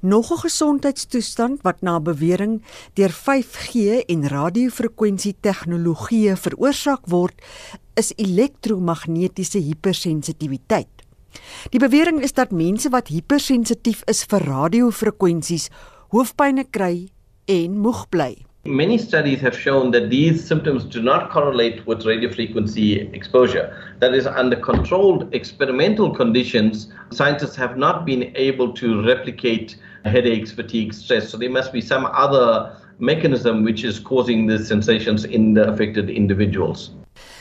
Nog 0.00 0.30
'n 0.30 0.38
gesondheidstoestand 0.38 1.62
wat 1.62 1.80
na 1.82 1.98
bewering 2.00 2.62
deur 2.94 3.10
5G 3.10 4.04
en 4.06 4.28
radiofrekwensie 4.28 5.34
tegnologieë 5.40 6.36
veroorsaak 6.36 7.08
word, 7.10 7.34
is 7.98 8.12
elektromagnetiese 8.16 9.58
hipersensitiwiteit. 9.58 11.04
Die 11.72 11.80
bewering 11.82 12.22
is 12.22 12.32
dat 12.32 12.54
mense 12.54 12.90
wat 12.94 13.10
hipersensitief 13.12 14.04
is 14.10 14.24
vir 14.30 14.46
radiofrekwensies 14.48 15.68
hoofpynne 16.14 16.64
kry 16.70 17.08
en 17.50 17.80
moeg 17.82 18.06
bly. 18.14 18.36
Many 18.64 18.98
studies 18.98 19.40
have 19.40 19.56
shown 19.56 19.92
that 19.92 20.10
these 20.10 20.44
symptoms 20.44 20.84
do 20.84 21.00
not 21.00 21.30
correlate 21.30 21.86
with 21.86 22.04
radio 22.04 22.30
frequency 22.30 23.08
exposure. 23.12 23.72
That 24.00 24.14
is, 24.14 24.26
under 24.26 24.56
controlled 24.56 25.32
experimental 25.32 26.10
conditions, 26.14 26.88
scientists 27.10 27.56
have 27.56 27.78
not 27.78 28.04
been 28.04 28.30
able 28.36 28.72
to 28.74 29.06
replicate 29.06 29.76
headaches, 30.04 30.52
fatigue, 30.52 30.92
stress. 30.92 31.30
So 31.30 31.38
there 31.38 31.50
must 31.50 31.72
be 31.72 31.80
some 31.80 32.06
other 32.12 32.76
mechanism 32.98 33.64
which 33.64 33.84
is 33.84 34.00
causing 34.00 34.46
the 34.46 34.58
sensations 34.58 35.24
in 35.24 35.54
the 35.54 35.70
affected 35.70 36.10
individuals. 36.10 36.90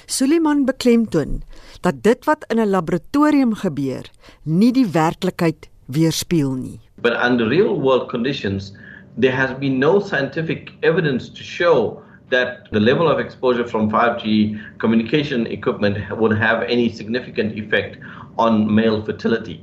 Suliman 0.08 0.62
beklemtoon 0.64 1.42
dat 1.84 1.98
dit 2.04 2.26
wat 2.26 2.46
in 2.48 2.60
'n 2.64 2.70
laboratorium 2.70 3.54
gebeur, 3.54 4.06
nie 4.44 4.72
die 4.72 4.88
werklikheid 4.88 5.68
weerspieël 5.86 6.54
nie. 6.56 6.80
But 7.02 7.14
under 7.30 7.48
real 7.48 7.76
world 7.82 8.08
conditions, 8.08 8.72
there 9.20 9.36
has 9.36 9.52
been 9.60 9.80
no 9.80 10.00
scientific 10.00 10.72
evidence 10.80 11.30
to 11.30 11.44
show 11.44 12.02
that 12.30 12.72
the 12.72 12.80
level 12.80 13.12
of 13.12 13.20
exposure 13.20 13.68
from 13.68 13.90
5G 13.90 14.56
communication 14.78 15.46
equipment 15.48 15.98
would 16.18 16.38
have 16.38 16.64
any 16.64 16.90
significant 16.90 17.58
effect 17.58 17.98
on 18.38 18.74
male 18.74 19.04
fertility. 19.04 19.60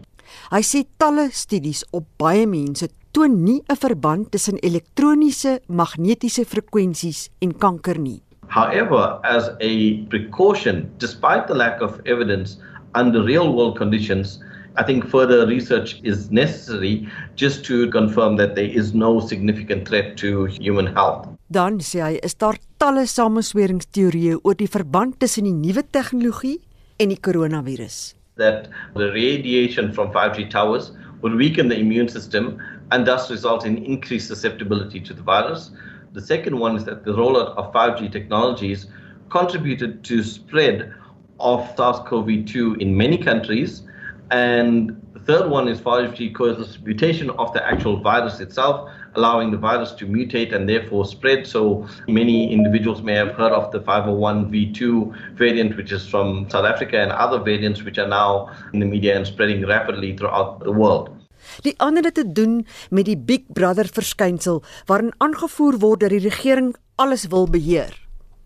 Hy 0.51 0.61
sê 0.61 0.85
talle 0.99 1.31
studies 1.33 1.85
op 1.91 2.05
baie 2.19 2.47
mense 2.47 2.89
toon 3.13 3.45
nie 3.45 3.63
'n 3.69 3.77
verband 3.77 4.31
tussen 4.31 4.59
elektroniese 4.61 5.61
magnetiese 5.69 6.45
frekwensies 6.45 7.31
en 7.41 7.57
kanker 7.57 7.99
nie. 7.99 8.21
However, 8.55 9.19
as 9.25 9.51
a 9.59 10.05
precaution, 10.15 10.89
despite 10.99 11.49
the 11.49 11.57
lack 11.57 11.81
of 11.81 12.01
evidence 12.07 12.57
under 12.95 13.21
real 13.21 13.53
world 13.53 13.77
conditions, 13.77 14.39
I 14.77 14.85
think 14.85 15.09
further 15.09 15.45
research 15.45 16.01
is 16.05 16.31
necessary 16.31 17.09
just 17.35 17.65
to 17.65 17.91
confirm 17.91 18.37
that 18.37 18.55
there 18.55 18.71
is 18.71 18.95
no 18.95 19.19
significant 19.19 19.89
threat 19.89 20.17
to 20.19 20.45
human 20.45 20.87
health. 20.87 21.27
Dan 21.51 21.81
sê 21.83 21.99
hy 22.05 22.13
is 22.23 22.39
daar 22.39 22.61
talle 22.79 23.03
samesweringsteorieë 23.11 24.39
oor 24.45 24.55
die 24.55 24.71
verband 24.71 25.19
tussen 25.19 25.51
die 25.51 25.55
nuwe 25.55 25.83
tegnologie 25.97 26.61
en 27.03 27.11
die 27.11 27.19
koronavirus. 27.19 28.15
That 28.39 28.71
the 28.95 29.11
radiation 29.11 29.91
from 29.91 30.15
5G 30.15 30.47
towers 30.55 30.93
would 31.23 31.35
weaken 31.35 31.75
the 31.75 31.79
immune 31.79 32.09
system 32.09 32.55
and 32.93 33.03
thus 33.03 33.27
result 33.35 33.67
in 33.67 33.83
increased 33.83 34.31
susceptibility 34.31 35.03
to 35.03 35.13
the 35.13 35.27
virus. 35.27 35.73
The 36.15 36.23
second 36.23 36.57
one 36.61 36.77
is 36.77 36.85
that 36.85 37.05
the 37.05 37.11
rollout 37.11 37.57
of 37.57 37.73
5G 37.73 38.13
technologies 38.13 38.87
contributed 39.31 40.05
to 40.05 40.23
spread 40.23 40.95
of 41.41 41.69
SARS-CoV-2 41.77 42.81
in 42.81 42.97
many 42.97 43.19
countries 43.19 43.83
and 44.31 45.01
the 45.13 45.19
third 45.19 45.51
one 45.51 45.67
is 45.67 45.81
5G 45.81 46.33
causes 46.33 46.79
mutation 46.85 47.31
of 47.31 47.53
the 47.53 47.67
actual 47.67 48.01
virus 48.01 48.39
itself, 48.39 48.93
allowing 49.17 49.51
the 49.51 49.57
virus 49.57 49.91
to 49.95 50.07
mutate 50.07 50.55
and 50.55 50.69
therefore 50.69 51.05
spread. 51.05 51.49
So 51.49 51.89
many 52.07 52.53
individuals 52.53 53.03
may 53.03 53.15
have 53.15 53.33
heard 53.33 53.51
of 53.51 53.73
the 53.73 53.81
501v2 53.81 55.35
variant, 55.35 55.77
which 55.77 55.91
is 55.91 56.07
from 56.09 56.49
South 56.49 56.65
Africa, 56.65 57.01
and 57.01 57.11
other 57.11 57.41
variants 57.41 57.83
which 57.83 57.99
are 57.99 58.07
now 58.09 58.55
in 58.73 58.79
the 58.79 58.87
media 58.87 59.17
and 59.17 59.27
spreading 59.27 59.67
rapidly 59.67 60.17
throughout 60.17 60.61
the 60.61 60.71
world. 60.71 61.24
Die 61.63 61.75
ander 61.79 62.13
te 62.13 62.33
doen 62.33 62.67
met 62.91 63.05
die 63.05 63.19
Big 63.19 63.47
Brother 63.53 63.89
verskynsel 63.93 64.63
waarin 64.87 65.15
aangevoer 65.19 65.79
word 65.79 66.01
dat 66.01 66.11
die 66.11 66.25
regering 66.29 66.75
alles 66.97 67.27
wil 67.27 67.49
beheer. 67.51 67.93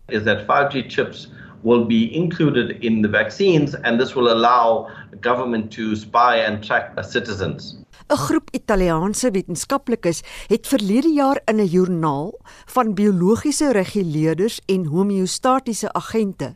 Is 0.07 0.23
that 0.23 0.45
5G 0.47 0.87
chips 0.89 1.27
will 1.61 1.85
be 1.85 2.09
included 2.11 2.77
in 2.83 3.01
the 3.01 3.09
vaccines 3.09 3.75
and 3.83 3.99
this 3.99 4.15
will 4.15 4.29
allow 4.31 4.87
the 5.11 5.17
government 5.29 5.71
to 5.71 5.95
spy 5.95 6.39
and 6.45 6.63
track 6.63 6.95
the 6.95 7.03
citizens. 7.03 7.75
'n 8.09 8.17
Groep 8.17 8.49
Italiaanse 8.51 9.31
wetenskaplikes 9.31 10.23
het 10.47 10.67
verlede 10.67 11.11
jaar 11.13 11.41
in 11.45 11.59
'n 11.59 11.65
joernaal 11.65 12.39
van 12.65 12.93
biologiese 12.93 13.71
reguleerders 13.71 14.59
en 14.65 14.85
homeostatiese 14.85 15.93
agente 15.93 16.55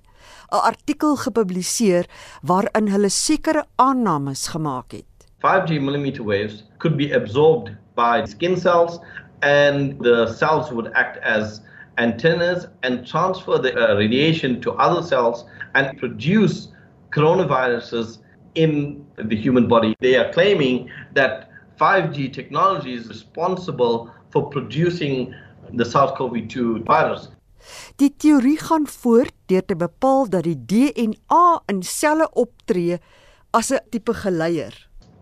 'n 0.49 0.63
artikel 0.71 1.15
gepubliseer 1.15 2.05
waarin 2.41 2.87
hulle 2.87 3.09
sekere 3.09 3.65
aannames 3.75 4.47
gemaak 4.47 4.91
het. 4.91 5.12
5G 5.43 5.81
millimeter 5.81 6.23
waves 6.23 6.63
could 6.79 6.97
be 6.97 7.11
absorbed 7.11 7.75
by 7.95 8.23
skin 8.25 8.55
cells 8.55 8.99
and 9.41 9.99
the 9.99 10.33
cells 10.33 10.71
would 10.71 10.91
act 10.95 11.17
as 11.17 11.61
antennas 11.97 12.67
and 12.83 13.05
transfer 13.05 13.57
the 13.57 13.75
uh, 13.75 13.95
radiation 13.95 14.61
to 14.61 14.71
other 14.73 15.03
cells 15.05 15.45
and 15.75 15.97
produce 15.97 16.69
coronaviruses 17.11 18.19
in 18.55 19.05
the 19.17 19.35
human 19.35 19.67
body. 19.67 19.95
They 19.99 20.15
are 20.15 20.31
claiming 20.31 20.89
that 21.13 21.49
5G 21.79 22.31
technology 22.33 22.93
is 22.93 23.07
responsible 23.07 24.11
for 24.31 24.49
producing 24.49 25.35
the 25.73 25.85
SARS-CoV-2 25.85 26.85
virus. 26.85 27.29
Die 27.95 28.11
teorie 28.19 28.57
gaan 28.59 28.87
voort 28.87 29.31
deur 29.47 29.63
te 29.63 29.75
bepaal 29.79 30.25
dat 30.27 30.43
die 30.43 30.57
DNA 30.67 31.43
in 31.71 31.79
selle 31.87 32.27
optree 32.35 32.97
as 33.55 33.71
'n 33.71 33.79
tipe 33.89 34.13
geleier 34.13 34.75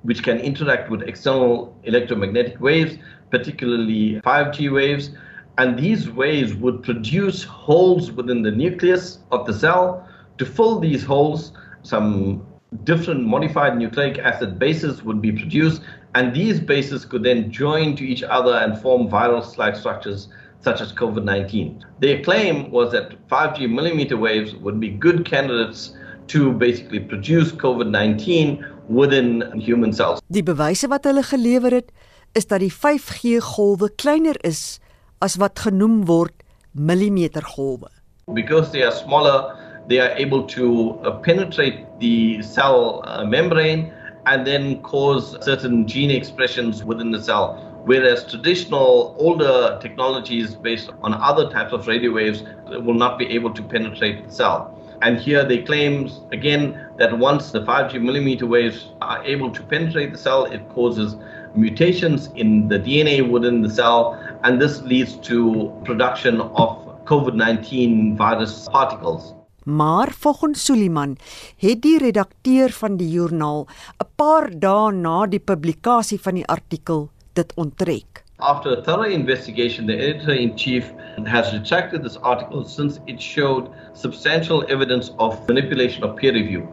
which 0.03 0.23
can 0.23 0.39
interact 0.39 0.89
with 0.89 1.03
external 1.03 1.75
electromagnetic 1.83 2.59
waves, 2.59 2.97
particularly 3.29 4.21
5G 4.21 4.73
waves 4.73 5.11
and 5.57 5.77
these 5.77 6.09
waves 6.09 6.53
would 6.55 6.81
produce 6.81 7.43
holes 7.43 8.11
within 8.11 8.41
the 8.41 8.51
nucleus 8.51 9.19
of 9.31 9.45
the 9.45 9.53
cell. 9.53 10.07
To 10.37 10.45
fill 10.45 10.79
these 10.79 11.03
holes, 11.03 11.51
some 11.83 12.45
different 12.83 13.25
modified 13.25 13.77
nucleic 13.77 14.17
acid 14.17 14.57
bases 14.57 15.03
would 15.03 15.21
be 15.21 15.31
produced, 15.31 15.81
and 16.15 16.33
these 16.33 16.59
bases 16.59 17.05
could 17.05 17.23
then 17.23 17.51
join 17.51 17.95
to 17.97 18.03
each 18.03 18.23
other 18.23 18.55
and 18.55 18.79
form 18.79 19.09
virus-like 19.09 19.75
structures 19.75 20.29
such 20.61 20.79
as 20.79 20.93
COVID-19. 20.93 21.83
Their 21.99 22.23
claim 22.23 22.71
was 22.71 22.91
that 22.93 23.27
5G 23.27 23.69
millimeter 23.69 24.15
waves 24.15 24.55
would 24.55 24.79
be 24.79 24.89
good 24.89 25.25
candidates 25.25 25.95
to 26.27 26.53
basically 26.53 26.99
produce 27.01 27.51
COVID-19 27.51 28.80
within 28.91 29.43
human 29.55 29.93
cells. 29.93 30.21
Die 30.27 30.43
bewyse 30.43 30.89
wat 30.91 31.07
hulle 31.07 31.23
gelewer 31.23 31.79
het, 31.81 31.91
is 32.35 32.47
dat 32.47 32.63
die 32.63 32.71
5G 32.71 33.39
golwe 33.43 33.89
kleiner 33.95 34.37
is 34.47 34.79
as 35.19 35.37
wat 35.39 35.59
genoem 35.59 36.05
word 36.09 36.35
millimetergolwe. 36.71 37.89
Because 38.33 38.71
they 38.71 38.83
are 38.83 38.95
smaller, 38.95 39.55
they 39.87 39.99
are 39.99 40.13
able 40.15 40.43
to 40.43 40.99
uh, 41.03 41.11
penetrate 41.19 41.85
the 41.99 42.41
cell 42.41 43.03
uh, 43.05 43.25
membrane 43.25 43.91
and 44.25 44.45
then 44.45 44.81
cause 44.83 45.35
certain 45.41 45.87
gene 45.87 46.11
expressions 46.11 46.83
within 46.83 47.11
the 47.11 47.21
cell. 47.21 47.57
Whereas 47.85 48.25
traditional 48.29 49.15
older 49.17 49.79
technologies 49.81 50.53
based 50.55 50.91
on 51.01 51.13
other 51.15 51.49
types 51.49 51.73
of 51.73 51.87
radio 51.87 52.11
waves 52.11 52.43
will 52.69 52.93
not 52.93 53.17
be 53.17 53.25
able 53.29 53.51
to 53.53 53.63
penetrate 53.63 54.27
the 54.27 54.31
cell. 54.31 54.77
And 55.01 55.17
here 55.17 55.43
they 55.43 55.63
claim 55.63 56.09
again 56.31 56.79
that 56.97 57.17
once 57.17 57.51
the 57.51 57.61
5G 57.61 58.01
millimeter 58.01 58.45
waves 58.45 58.89
are 59.01 59.23
able 59.23 59.49
to 59.51 59.61
penetrate 59.63 60.11
the 60.13 60.17
cell, 60.17 60.45
it 60.45 60.61
causes 60.69 61.15
mutations 61.55 62.29
in 62.35 62.67
the 62.67 62.79
DNA 62.79 63.27
within 63.29 63.61
the 63.61 63.69
cell, 63.69 64.17
and 64.43 64.61
this 64.61 64.81
leads 64.81 65.15
to 65.27 65.71
production 65.83 66.41
of 66.41 66.77
COVID-19 67.05 68.15
virus 68.15 68.67
particles. 68.71 69.33
Maar 69.63 70.09
volgens 70.11 70.63
Suliman 70.65 71.17
het 71.57 71.81
die 71.81 71.97
redakteur 71.97 72.71
van 72.73 72.95
die 72.97 73.09
joernaal 73.09 73.67
'n 74.01 74.07
paar 74.15 74.49
dae 74.59 74.91
na 74.91 75.25
die 75.25 75.39
publikasie 75.39 76.19
van 76.21 76.33
die 76.33 76.45
artikel 76.45 77.09
dit 77.33 77.53
onttrek. 77.55 78.20
After 78.43 78.73
a 78.73 78.81
thorough 78.81 79.03
investigation, 79.03 79.85
the 79.85 79.95
editor 79.95 80.33
in 80.33 80.57
chief 80.57 80.93
has 81.27 81.53
retracted 81.53 82.01
this 82.01 82.17
article 82.17 82.63
since 82.65 82.99
it 83.05 83.21
showed 83.21 83.71
substantial 83.93 84.65
evidence 84.67 85.11
of 85.19 85.47
manipulation 85.47 86.03
of 86.03 86.15
peer 86.15 86.33
review. 86.33 86.67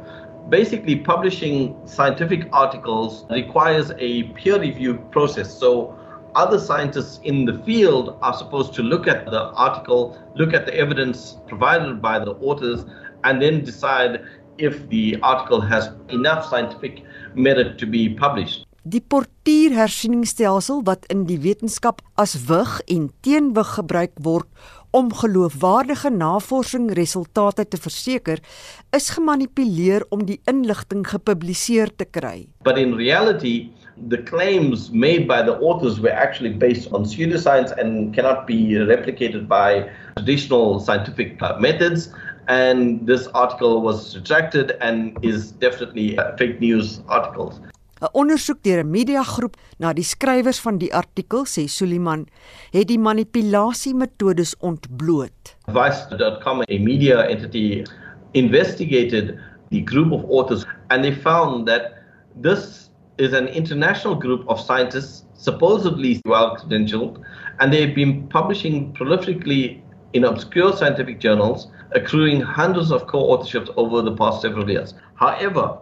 basically 0.49 0.97
publishing 0.97 1.77
scientific 1.87 2.49
articles 2.53 3.27
requires 3.31 3.93
a 3.99 4.23
peer 4.35 4.59
review 4.59 4.95
process. 5.11 5.53
So 5.53 5.99
other 6.35 6.59
scientists 6.59 7.21
in 7.25 7.45
the 7.45 7.59
field 7.65 8.19
are 8.23 8.33
supposed 8.33 8.75
to 8.75 8.83
look 8.83 9.07
at 9.07 9.27
the 9.27 9.51
article, 9.53 10.19
look 10.37 10.55
at 10.55 10.67
the 10.67 10.75
evidence 10.75 11.37
provided 11.49 12.01
by 12.01 12.19
the 12.19 12.33
authors, 12.37 12.87
and 13.25 13.43
then 13.43 13.65
decide 13.65 14.25
if 14.57 14.89
the 14.89 15.19
article 15.23 15.61
has 15.61 15.91
enough 16.09 16.49
scientific 16.49 17.03
merit 17.35 17.79
to 17.79 17.87
be 17.87 18.15
published. 18.15 18.68
Die 18.89 19.01
portierhersieningsstelsel 19.05 20.79
wat 20.87 21.03
in 21.13 21.27
die 21.29 21.41
wetenskap 21.45 21.99
as 22.23 22.35
wig 22.49 22.79
en 22.95 23.09
teenwig 23.27 23.73
gebruik 23.75 24.15
word 24.25 24.47
om 24.97 25.11
geloofwaardige 25.13 26.09
navorsing 26.15 26.87
resultate 26.97 27.67
te 27.69 27.77
verseker, 27.77 28.41
is 28.97 29.11
gemanipuleer 29.13 30.07
om 30.15 30.23
die 30.31 30.39
inligting 30.49 31.03
gepubliseer 31.11 31.93
te 32.01 32.07
kry. 32.09 32.47
But 32.65 32.81
in 32.81 32.95
reality, 32.97 33.69
the 34.09 34.23
claims 34.31 34.89
made 34.91 35.29
by 35.29 35.43
the 35.43 35.59
authors 35.61 36.01
were 36.01 36.15
actually 36.15 36.55
based 36.55 36.89
on 36.95 37.05
pseudoscience 37.05 37.77
and 37.77 38.15
cannot 38.15 38.47
be 38.47 38.79
replicated 38.89 39.49
by 39.49 39.85
traditional 40.17 40.81
scientific 40.81 41.37
methods. 41.61 42.09
and 42.49 43.07
this 43.07 43.27
article 43.35 43.83
was 43.83 44.17
retracted 44.17 44.71
and 44.81 45.19
is 45.23 45.53
definitely 45.53 46.17
uh, 46.17 46.35
fake 46.39 46.59
news 46.61 47.03
articles. 47.07 47.61
'n 48.01 48.09
Ondersoek 48.13 48.63
deur 48.63 48.81
'n 48.85 48.91
mediagroep 48.91 49.57
na 49.79 49.93
die 49.93 50.05
skrywers 50.05 50.61
van 50.61 50.79
die 50.79 50.93
artikel, 50.95 51.45
sê 51.45 51.67
Suliman, 51.67 52.27
het 52.73 52.89
die 52.89 52.99
manipulasieMetodes 52.99 54.55
ontbloot. 54.61 55.57
Vice.com, 55.67 56.63
a 56.63 56.79
media 56.79 57.27
entity, 57.27 57.85
investigated 58.35 59.39
the 59.71 59.81
group 59.81 60.13
of 60.13 60.25
authors 60.31 60.65
and 60.91 61.03
they 61.05 61.13
found 61.13 61.67
that 61.67 61.99
this 62.43 62.91
is 63.19 63.33
an 63.33 63.49
international 63.49 64.15
group 64.15 64.47
of 64.49 64.61
scientists 64.61 65.25
supposedly 65.35 66.21
well 66.25 66.57
credentialed 66.57 67.19
and 67.59 67.73
they've 67.73 67.95
been 67.95 68.29
publishing 68.29 68.93
prolifically 68.95 69.81
in 70.13 70.25
obscure 70.25 70.75
scientific 70.75 71.21
journals, 71.21 71.69
accruing 71.93 72.41
hundreds 72.41 72.91
of 72.91 73.07
co 73.07 73.19
authorships 73.19 73.71
over 73.77 74.03
the 74.03 74.15
past 74.17 74.41
several 74.43 74.69
years. 74.71 74.95
However, 75.15 75.79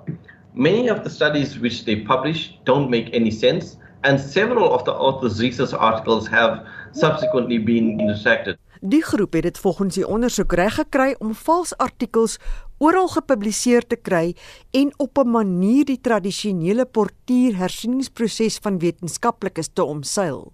many 0.57 0.89
of 0.89 1.05
the 1.05 1.11
studies 1.11 1.59
which 1.59 1.85
they 1.85 1.97
publish 1.97 2.59
don't 2.65 2.91
make 2.91 3.15
any 3.15 3.31
sense, 3.31 3.77
and 4.03 4.21
several 4.21 4.73
of 4.73 4.85
the 4.85 4.93
authors' 4.93 5.41
research 5.41 5.73
articles 5.73 6.27
have 6.29 6.67
subsequently 6.93 7.59
been 7.59 7.99
retracted. 8.09 8.59
Die 8.81 9.03
groep 9.03 9.33
het 9.33 9.43
dit 9.43 9.59
volgens 9.59 9.95
die 9.97 10.07
ondersoek 10.07 10.53
reg 10.53 10.75
gekry 10.77 11.15
om 11.19 11.33
vals 11.35 11.73
artikels 11.81 12.37
oral 12.79 13.09
gepubliseer 13.09 13.87
te 13.89 13.97
kry 13.97 14.35
en 14.71 14.93
op 14.97 15.19
'n 15.19 15.31
manier 15.31 15.85
die 15.85 16.01
tradisionele 16.01 16.85
portuier 16.85 17.57
hersieningsproses 17.57 18.59
van 18.59 18.79
wetenskaplikes 18.79 19.69
te 19.73 19.85
omseil. 19.85 20.53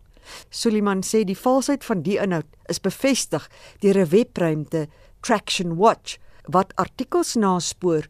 Suliman 0.50 1.02
sê 1.02 1.24
die 1.24 1.38
valsheid 1.38 1.84
van 1.84 2.02
die 2.02 2.18
inhoud 2.18 2.46
is 2.66 2.80
bevestig 2.80 3.50
deur 3.80 3.98
'n 3.98 4.08
webruimte 4.08 4.86
Traction 5.20 5.76
Watch 5.76 6.16
wat 6.46 6.72
artikels 6.76 7.34
naspoor 7.34 8.06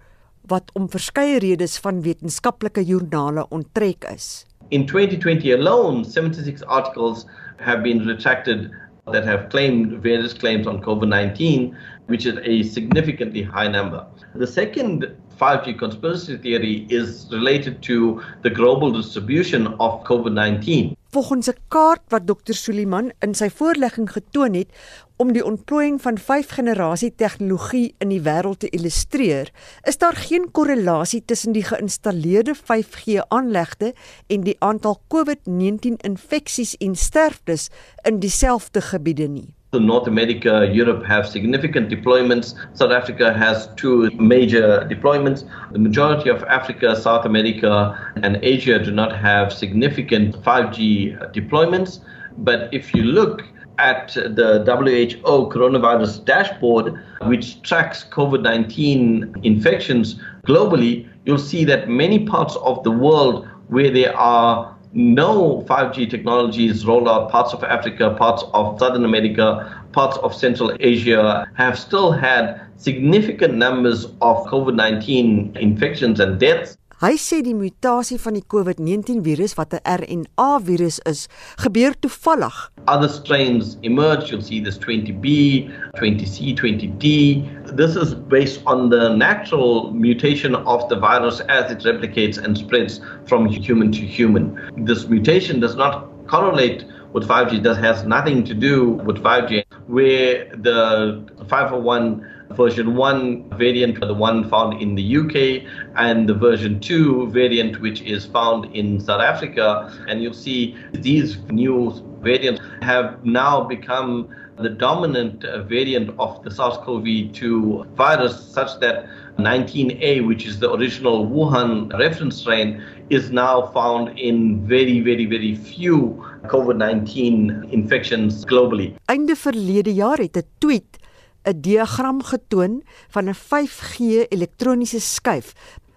wat 0.50 0.70
om 0.74 0.88
verskeie 0.90 1.38
redes 1.38 1.78
van 1.78 2.02
wetenskaplike 2.02 2.84
joernale 2.84 3.46
onttrek 3.48 4.04
is. 4.14 4.44
In 4.68 4.86
2020 4.86 5.52
alone, 5.52 6.04
76 6.04 6.62
articles 6.64 7.26
have 7.56 7.82
been 7.82 8.06
retracted 8.06 8.70
that 9.10 9.24
have 9.24 9.48
claimed 9.50 10.02
various 10.02 10.32
claims 10.32 10.66
on 10.66 10.80
COVID 10.80 11.08
19, 11.08 11.76
which 12.06 12.26
is 12.26 12.38
a 12.42 12.62
significantly 12.62 13.42
high 13.42 13.68
number. 13.68 14.06
The 14.34 14.46
second 14.46 15.06
5G 15.40 15.78
conspiracy 15.78 16.36
theory 16.36 16.86
is 16.88 17.26
related 17.32 17.82
to 17.82 18.22
the 18.42 18.50
global 18.50 18.92
distribution 18.92 19.66
of 19.80 20.04
COVID 20.04 20.32
19. 20.32 20.96
Volgens 21.12 21.48
'n 21.48 21.56
kaart 21.68 22.02
wat 22.08 22.26
Dr 22.26 22.54
Suliman 22.54 23.12
in 23.18 23.34
sy 23.34 23.50
voorlegging 23.50 24.12
getoon 24.12 24.54
het 24.54 24.70
om 25.16 25.32
die 25.32 25.44
ontplooiing 25.44 26.00
van 26.00 26.18
5-generasie 26.18 27.14
tegnologie 27.14 27.94
in 27.98 28.08
die 28.08 28.20
wêreld 28.20 28.58
te 28.58 28.68
illustreer, 28.68 29.52
is 29.82 29.98
daar 29.98 30.16
geen 30.16 30.50
korrelasie 30.50 31.22
tussen 31.24 31.52
die 31.52 31.64
geïnstalleerde 31.64 32.54
5G-aanlegte 32.56 33.92
en 34.26 34.40
die 34.40 34.56
aantal 34.58 35.00
COVID-19 35.14 36.00
infeksies 36.00 36.76
en 36.76 36.96
sterftes 36.96 37.68
in 38.02 38.18
dieselfde 38.18 38.80
gebiede 38.80 39.28
nie. 39.28 39.54
North 39.80 40.06
America, 40.06 40.68
Europe 40.70 41.02
have 41.06 41.26
significant 41.26 41.88
deployments. 41.88 42.54
South 42.76 42.90
Africa 42.90 43.32
has 43.32 43.68
two 43.76 44.10
major 44.18 44.86
deployments. 44.90 45.48
The 45.72 45.78
majority 45.78 46.28
of 46.28 46.44
Africa, 46.44 46.94
South 46.94 47.24
America, 47.24 47.98
and 48.22 48.38
Asia 48.42 48.78
do 48.78 48.90
not 48.90 49.16
have 49.16 49.50
significant 49.50 50.36
5G 50.42 51.32
deployments. 51.32 52.00
But 52.36 52.68
if 52.74 52.94
you 52.94 53.02
look 53.02 53.44
at 53.78 54.12
the 54.12 54.62
WHO 54.62 55.48
coronavirus 55.48 56.22
dashboard, 56.26 57.02
which 57.22 57.62
tracks 57.62 58.04
COVID 58.10 58.42
19 58.42 59.36
infections 59.42 60.20
globally, 60.46 61.08
you'll 61.24 61.38
see 61.38 61.64
that 61.64 61.88
many 61.88 62.26
parts 62.26 62.56
of 62.56 62.84
the 62.84 62.90
world 62.90 63.48
where 63.68 63.90
there 63.90 64.14
are 64.18 64.76
no 64.92 65.64
5G 65.68 66.10
technologies 66.10 66.84
rolled 66.84 67.08
out. 67.08 67.30
Parts 67.30 67.52
of 67.52 67.64
Africa, 67.64 68.14
parts 68.18 68.44
of 68.52 68.78
Southern 68.78 69.04
America, 69.04 69.82
parts 69.92 70.18
of 70.18 70.34
Central 70.34 70.76
Asia 70.80 71.48
have 71.54 71.78
still 71.78 72.12
had 72.12 72.60
significant 72.76 73.54
numbers 73.54 74.06
of 74.20 74.46
COVID 74.46 74.74
19 74.74 75.56
infections 75.60 76.20
and 76.20 76.38
deaths. 76.38 76.76
Hy 77.02 77.16
sê 77.18 77.40
die 77.42 77.50
mutasie 77.50 78.14
van 78.22 78.36
die 78.38 78.44
COVID-19 78.46 79.24
virus 79.26 79.56
wat 79.58 79.74
'n 79.74 79.82
RNA 79.82 80.50
virus 80.62 81.00
is, 81.10 81.26
gebeur 81.58 81.98
toevallig. 81.98 82.70
Other 82.86 83.08
strains 83.08 83.76
emerge, 83.82 84.30
you'll 84.30 84.40
see 84.40 84.60
this 84.62 84.78
20B, 84.78 85.66
20C, 85.98 86.54
20D. 86.54 87.42
This 87.74 87.96
is 87.96 88.14
based 88.14 88.62
on 88.66 88.90
the 88.90 89.08
natural 89.16 89.90
mutation 89.90 90.54
of 90.54 90.88
the 90.90 90.94
virus 90.94 91.40
as 91.48 91.72
it 91.72 91.82
replicates 91.82 92.38
and 92.38 92.56
spreads 92.56 93.00
from 93.26 93.48
human 93.50 93.90
to 93.90 94.06
human. 94.06 94.54
This 94.86 95.08
mutation 95.08 95.58
does 95.58 95.74
not 95.74 96.06
correlate 96.28 96.84
with 97.12 97.26
5G, 97.26 97.62
that 97.64 97.78
has 97.78 98.04
nothing 98.04 98.44
to 98.44 98.54
do 98.54 98.92
with 99.04 99.18
5G, 99.18 99.64
where 99.88 100.46
the 100.62 101.20
501 101.48 102.24
version 102.56 102.94
1 102.94 103.50
variant, 103.58 104.00
the 104.00 104.14
one 104.14 104.48
found 104.48 104.80
in 104.80 104.94
the 104.94 105.16
UK, 105.16 105.64
and 105.96 106.28
the 106.28 106.34
version 106.34 106.80
2 106.80 107.30
variant, 107.30 107.80
which 107.80 108.02
is 108.02 108.26
found 108.26 108.74
in 108.74 109.00
South 109.00 109.20
Africa. 109.20 109.92
And 110.08 110.22
you'll 110.22 110.34
see 110.34 110.76
these 110.92 111.38
new 111.50 111.92
variants 112.20 112.60
have 112.82 113.24
now 113.24 113.64
become 113.64 114.28
the 114.58 114.68
dominant 114.68 115.42
variant 115.66 116.10
of 116.18 116.42
the 116.44 116.50
SARS 116.50 116.76
CoV 116.84 117.32
2 117.32 117.86
virus, 117.94 118.40
such 118.52 118.78
that 118.80 119.06
19A, 119.38 120.26
which 120.26 120.46
is 120.46 120.58
the 120.58 120.70
original 120.72 121.26
Wuhan 121.26 121.92
reference 121.98 122.36
strain, 122.36 122.82
is 123.10 123.30
now 123.30 123.66
found 123.72 124.18
in 124.18 124.66
very, 124.66 125.00
very, 125.00 125.26
very 125.26 125.54
few 125.54 126.24
COVID 126.46 126.76
19 126.76 127.68
infections 127.70 128.44
globally. 128.44 128.94
Einde 129.06 129.36
verlede 129.36 129.94
jaar 129.94 130.18
het 130.18 130.36
'n 130.36 130.46
tweet 130.58 131.01
'n 131.44 131.60
diagram 131.60 132.22
getoon 132.22 132.82
van 133.08 133.28
'n 133.28 133.34
5G 133.34 134.26
elektroniese 134.30 135.00
skuif 135.00 135.54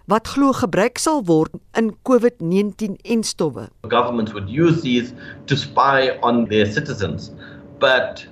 wat 0.08 0.28
glo 0.28 0.54
gebruik 0.54 0.98
sal 1.02 1.24
word 1.26 1.50
in 1.74 1.96
COVID-19 2.06 2.98
en 3.02 3.24
stowwe. 3.24 3.70
Governments 3.89 4.34
would 4.34 4.50
use 4.50 4.82
these 4.82 5.14
to 5.46 5.56
spy 5.56 6.18
on 6.22 6.46
their 6.46 6.66
citizens. 6.66 7.32
But 7.80 8.28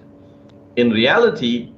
in 0.75 0.91
reality, 0.91 1.71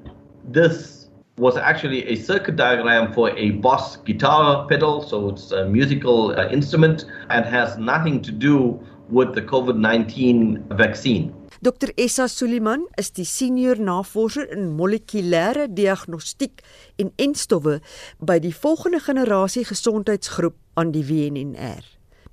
this 0.52 1.08
was 1.38 1.58
actually 1.58 2.06
a 2.08 2.16
circuit 2.16 2.56
diagram 2.56 3.14
for 3.14 3.30
a 3.38 3.52
Boss 3.52 3.98
guitar 3.98 4.66
pedal, 4.68 5.02
so 5.02 5.30
it's 5.30 5.52
a 5.52 5.66
musical 5.66 6.32
uh, 6.32 6.48
instrument 6.50 7.06
and 7.30 7.46
has 7.46 7.78
nothing 7.78 8.22
to 8.22 8.32
do 8.32 8.80
with 9.10 9.36
the 9.36 9.42
COVID 9.42 9.78
19 9.78 10.64
vaccine. 10.72 11.34
Dr 11.66 11.90
Essa 11.98 12.28
Suliman 12.30 12.84
is 12.94 13.08
die 13.18 13.26
senior 13.26 13.80
navorser 13.82 14.52
in 14.54 14.68
molekulêre 14.78 15.64
diagnostiek 15.74 16.62
en 17.02 17.10
enstowwe 17.18 17.80
by 18.22 18.36
die 18.44 18.52
volgende 18.54 19.00
generasie 19.02 19.64
gesondheidsgroep 19.66 20.54
aan 20.78 20.92
die 20.94 21.02
WNR. 21.08 21.82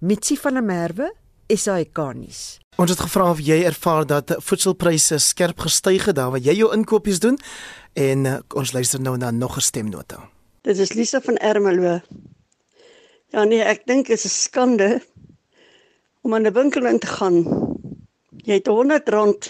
Mitsi 0.04 0.36
van 0.36 0.60
der 0.60 0.66
Merwe, 0.68 1.08
SAK-nuus. 1.48 2.42
Ons 2.76 2.92
het 2.92 3.00
gevra 3.06 3.30
of 3.32 3.40
jy 3.40 3.62
ervaar 3.64 4.04
dat 4.10 4.34
voedselpryse 4.44 5.16
skerp 5.24 5.64
gestyg 5.64 6.10
het 6.10 6.20
daar 6.20 6.34
waar 6.36 6.44
jy 6.44 6.58
jou 6.60 6.68
inkopies 6.76 7.24
doen 7.24 7.40
en 7.96 8.28
uh, 8.28 8.38
ons 8.52 8.76
luister 8.76 9.00
nou 9.00 9.16
na 9.16 9.30
nog 9.30 9.56
'n 9.56 9.64
stemnota. 9.64 10.28
Dit 10.60 10.76
is 10.76 10.92
Lisa 10.92 11.20
van 11.20 11.40
Ermelo. 11.40 12.00
Ja 13.32 13.44
nee, 13.44 13.64
ek 13.64 13.86
dink 13.86 14.12
dit 14.12 14.18
is 14.18 14.24
'n 14.24 14.36
skande 14.50 15.00
om 16.20 16.34
aan 16.34 16.44
'n 16.44 16.52
winkel 16.52 16.84
in 16.86 16.98
te 16.98 17.06
gaan 17.06 17.71
Jy 18.42 18.56
het 18.58 18.66
100 18.66 19.10
rand 19.14 19.46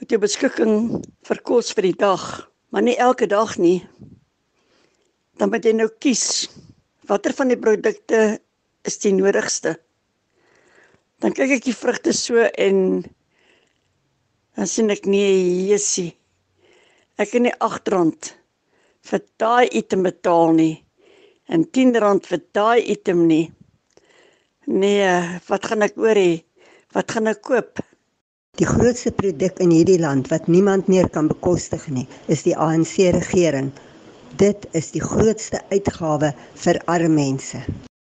tot 0.00 0.08
jou 0.08 0.16
beskikking 0.22 1.02
vir 1.28 1.40
kos 1.44 1.74
vir 1.76 1.90
die 1.90 1.98
dag, 2.00 2.22
maar 2.72 2.80
nie 2.86 2.96
elke 2.96 3.28
dag 3.28 3.58
nie. 3.60 3.82
Dan 5.36 5.52
moet 5.52 5.68
jy 5.68 5.74
nou 5.76 5.90
kies 6.00 6.48
watter 7.04 7.36
van 7.36 7.52
die 7.52 7.60
produkte 7.60 8.22
is 8.88 8.96
die 9.04 9.12
nodigste. 9.12 9.74
Dan 11.20 11.36
kyk 11.36 11.58
ek 11.58 11.68
die 11.68 11.76
vrugte 11.76 12.16
so 12.16 12.48
en 12.48 13.04
dan 14.56 14.72
sien 14.72 14.88
ek 14.88 15.04
nee, 15.04 15.68
Jesusie. 15.68 16.14
Ek 17.20 17.28
kan 17.28 17.44
nie 17.44 17.52
8 17.60 17.92
rand 17.92 18.34
vir 19.04 19.26
daai 19.36 19.68
item 19.68 20.08
betaal 20.08 20.56
nie 20.56 20.78
en 21.52 21.68
10 21.68 21.98
rand 22.00 22.24
vir 22.32 22.40
daai 22.56 22.88
item 22.88 23.26
nie. 23.28 23.50
Nee, 24.64 25.12
wat 25.44 25.68
gaan 25.68 25.84
ek 25.84 26.00
oor 26.00 26.16
hê? 26.16 26.38
Wat 26.96 27.12
gaan 27.12 27.28
ek 27.28 27.44
koop? 27.44 27.84
Die 28.54 28.66
grootste 28.70 29.10
produk 29.10 29.58
in 29.58 29.72
hierdie 29.74 29.98
land 29.98 30.28
wat 30.30 30.44
niemand 30.46 30.86
meer 30.86 31.08
kan 31.10 31.26
bekostig 31.26 31.88
nie, 31.90 32.04
is 32.30 32.44
die 32.46 32.54
ANC 32.54 32.92
regering. 33.16 33.72
Dit 34.38 34.68
is 34.78 34.92
die 34.94 35.02
grootste 35.02 35.58
uitgawe 35.72 36.30
vir 36.62 36.78
arme 36.86 37.10
mense. 37.16 37.58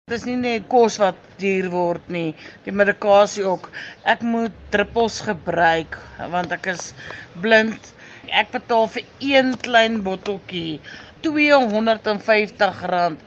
Dit 0.07 0.15
is 0.21 0.29
nie 0.31 0.37
net 0.39 0.71
kos 0.71 1.01
wat 1.03 1.19
duur 1.43 1.67
word 1.75 2.07
nie, 2.07 2.39
die 2.63 2.71
medikasie 2.71 3.43
ook. 3.51 3.67
Ek 4.07 4.23
moet 4.23 4.55
druppels 4.71 5.19
gebruik 5.27 5.99
want 6.31 6.55
ek 6.55 6.71
is 6.77 6.95
blind. 7.43 7.91
Ek 8.31 8.55
betaal 8.55 8.87
vir 8.95 9.11
een 9.19 9.57
klein 9.67 10.07
botteltjie 10.07 10.79
R250. 11.27 13.19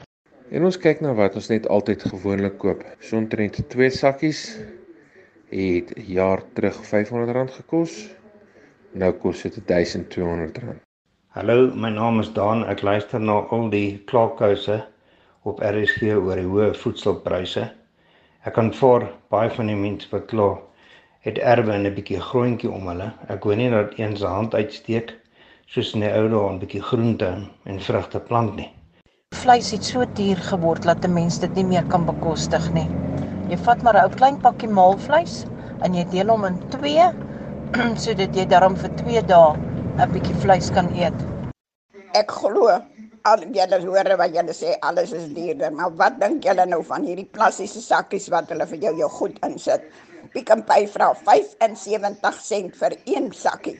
En 0.48 0.64
ons 0.64 0.80
kyk 0.80 1.04
na 1.04 1.12
wat 1.20 1.36
ons 1.36 1.52
net 1.52 1.68
altyd 1.68 2.08
gewoonlik 2.08 2.56
koop. 2.64 2.80
So 3.04 3.20
omtrent 3.20 3.60
twee 3.68 3.92
sakkies 3.92 4.56
het 5.52 5.92
jaar 6.08 6.42
terug 6.56 6.78
R500 6.80 7.52
gekos. 7.58 7.92
Nou 8.92 9.12
kos 9.12 9.42
dit 9.42 9.60
R1200. 9.60 10.80
Hallo, 11.36 11.70
my 11.74 11.88
naam 11.92 12.20
is 12.20 12.32
Dan. 12.32 12.64
Ek 12.68 12.82
luister 12.82 13.20
na 13.20 13.42
al 13.52 13.70
die 13.72 14.02
klaarkouse 14.08 14.82
op 15.48 15.60
RSG 15.64 16.16
oor 16.16 16.40
die 16.40 16.48
hoë 16.48 16.72
voedselpryse. 16.76 17.68
Ek 18.44 18.56
kan 18.56 18.72
voor 18.74 19.06
baie 19.32 19.50
van 19.54 19.70
die 19.70 19.78
mense 19.78 20.08
verkla 20.08 20.54
het 21.22 21.38
erwe 21.38 21.76
'n 21.78 21.94
bietjie 21.94 22.20
groontjie 22.20 22.70
om 22.70 22.88
hulle. 22.88 23.12
Ek 23.28 23.44
wou 23.44 23.56
nie 23.56 23.70
dat 23.70 23.98
een 23.98 24.16
se 24.16 24.26
hand 24.26 24.54
uitsteek 24.54 25.14
soos 25.66 25.94
in 25.94 26.00
die 26.00 26.12
ou 26.12 26.28
dae 26.28 26.48
'n 26.50 26.58
bietjie 26.58 26.82
groente 26.82 27.30
en 27.64 27.80
vrugte 27.80 28.20
plant 28.20 28.56
nie. 28.56 28.70
Vleis 29.34 29.70
het 29.70 29.84
so 29.84 30.04
duur 30.04 30.36
geword 30.36 30.82
dat 30.82 31.04
'n 31.04 31.12
mens 31.12 31.38
dit 31.38 31.54
nie 31.54 31.64
meer 31.64 31.84
kan 31.84 32.04
bekostig 32.06 32.72
nie. 32.72 33.01
Jy 33.52 33.58
vat 33.66 33.82
maar 33.84 33.96
'n 34.00 34.06
ou 34.08 34.12
klein 34.16 34.36
pakkie 34.40 34.68
maalvleis 34.72 35.32
en 35.84 35.92
jy 35.92 36.06
deel 36.12 36.30
hom 36.32 36.46
in 36.48 36.54
2 36.72 37.08
sodat 38.04 38.38
jy 38.38 38.46
daarom 38.48 38.78
vir 38.80 38.92
2 39.00 39.22
dae 39.28 39.50
'n 40.00 40.12
bietjie 40.14 40.36
vleis 40.44 40.70
kan 40.76 40.88
eet. 40.96 41.18
Ek 42.16 42.32
glo 42.32 42.70
al 43.32 43.44
julle 43.58 43.80
hoor 43.84 44.08
wat 44.22 44.32
julle 44.38 44.54
sê 44.56 44.72
alles 44.88 45.12
is 45.18 45.28
duurder, 45.36 45.68
maar 45.72 45.92
wat 46.00 46.16
dink 46.22 46.48
julle 46.48 46.64
nou 46.66 46.80
van 46.92 47.04
hierdie 47.04 47.28
plastiese 47.36 47.84
sakkies 47.84 48.30
wat 48.32 48.48
hulle 48.48 48.66
vir 48.72 48.80
jou 48.86 48.94
jou 49.02 49.10
goed 49.20 49.36
insit? 49.44 49.84
Pick 50.32 50.48
n 50.56 50.64
Pay 50.72 50.88
vra 50.96 51.12
75 51.14 52.40
sent 52.40 52.76
vir 52.80 52.96
een 53.04 53.32
sakkie. 53.36 53.78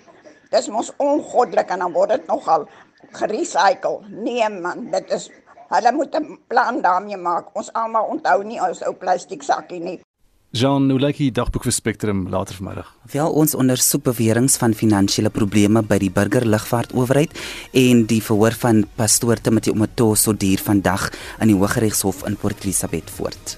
Dis 0.53 0.69
mos 0.69 0.93
ongoddelik 0.99 1.73
en 1.73 1.87
dan 1.87 1.97
word 1.97 2.19
dit 2.19 2.29
nogal 2.29 2.69
gerecycle. 3.17 4.05
Nee 4.11 4.49
man, 4.49 4.91
dit 4.93 5.17
is 5.17 5.31
hulle 5.73 5.93
moet 5.93 6.15
'n 6.15 6.39
plan 6.49 6.81
daarmee 6.83 7.17
maak. 7.17 7.47
Ons 7.57 7.73
almal 7.73 8.07
onthou 8.15 8.43
nie 8.45 8.61
ons 8.61 8.83
ou 8.87 8.95
plastiek 8.95 9.43
sakkie 9.43 9.81
nie. 9.81 10.01
Jean, 10.53 10.91
hoe 10.91 11.01
lyk 11.01 11.17
die 11.17 11.31
dagboek 11.33 11.65
vir 11.65 11.73
Spectrum 11.73 12.29
later 12.29 12.55
vanmiddag? 12.55 12.91
Wel 13.13 13.31
ons 13.33 13.55
ondersoek 13.55 14.03
beweringe 14.05 14.53
van 14.61 14.75
finansiële 14.75 15.31
probleme 15.31 15.81
by 15.83 15.97
die 15.99 16.11
burgerlugvaartowerheid 16.11 17.33
en 17.73 18.05
die 18.05 18.21
verhoor 18.21 18.53
van 18.53 18.85
pastoor 18.99 19.41
Timothy 19.41 19.73
Omotoso 19.73 20.37
duur 20.37 20.61
vandag 20.61 21.09
in 21.41 21.49
die 21.49 21.57
Hooggeregshof 21.57 22.27
in 22.29 22.37
Port 22.37 22.65
Elizabeth 22.65 23.11
voort. 23.11 23.57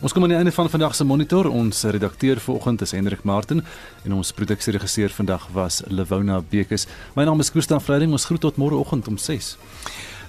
Ons 0.00 0.12
kom 0.16 0.24
aan 0.24 0.32
die 0.32 0.38
einde 0.40 0.52
van 0.56 0.68
vandag 0.72 0.94
se 0.96 1.04
monitor. 1.04 1.46
Ons 1.46 1.84
redakteur 1.84 2.40
vanoggend 2.40 2.82
is 2.82 2.90
Hendrik 2.96 3.22
Martin 3.22 3.62
en 4.04 4.12
ons 4.16 4.32
produksieregisseur 4.32 5.12
vandag 5.14 5.46
was 5.52 5.82
Lewona 5.86 6.40
Bekes. 6.40 6.88
My 7.14 7.22
naam 7.28 7.38
is 7.44 7.52
Koos 7.52 7.70
van 7.70 7.84
Vreiding. 7.84 8.10
Ons 8.10 8.24
groet 8.24 8.40
tot 8.40 8.56
môreoggend 8.56 9.06
om 9.12 9.18
6. 9.18 9.58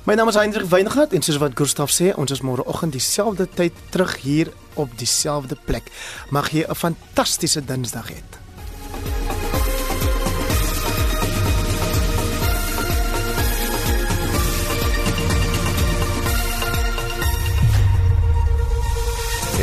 My 0.04 0.16
naam 0.16 0.28
is 0.28 0.36
Hendrik 0.36 0.66
Weingart 0.66 1.14
en 1.14 1.22
soos 1.22 1.38
wat 1.38 1.54
Gustaf 1.54 1.91
sê, 1.93 2.08
ons 2.18 2.32
is 2.34 2.39
môreoggend 2.41 2.95
dieselfde 2.97 3.45
tyd 3.45 3.78
terug 3.93 4.16
hier 4.24 4.49
op 4.74 4.89
dieselfde 4.97 5.54
plek. 5.68 5.91
Mag 6.34 6.49
jy 6.49 6.66
'n 6.66 6.76
fantastiese 6.76 7.62
Dinsdag 7.62 8.10
hê. 8.10 8.22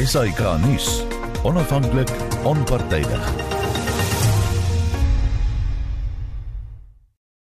SAK 0.06 0.40
nuus. 0.62 1.02
Onafhanklik, 1.42 2.10
onpartydig. 2.44 3.47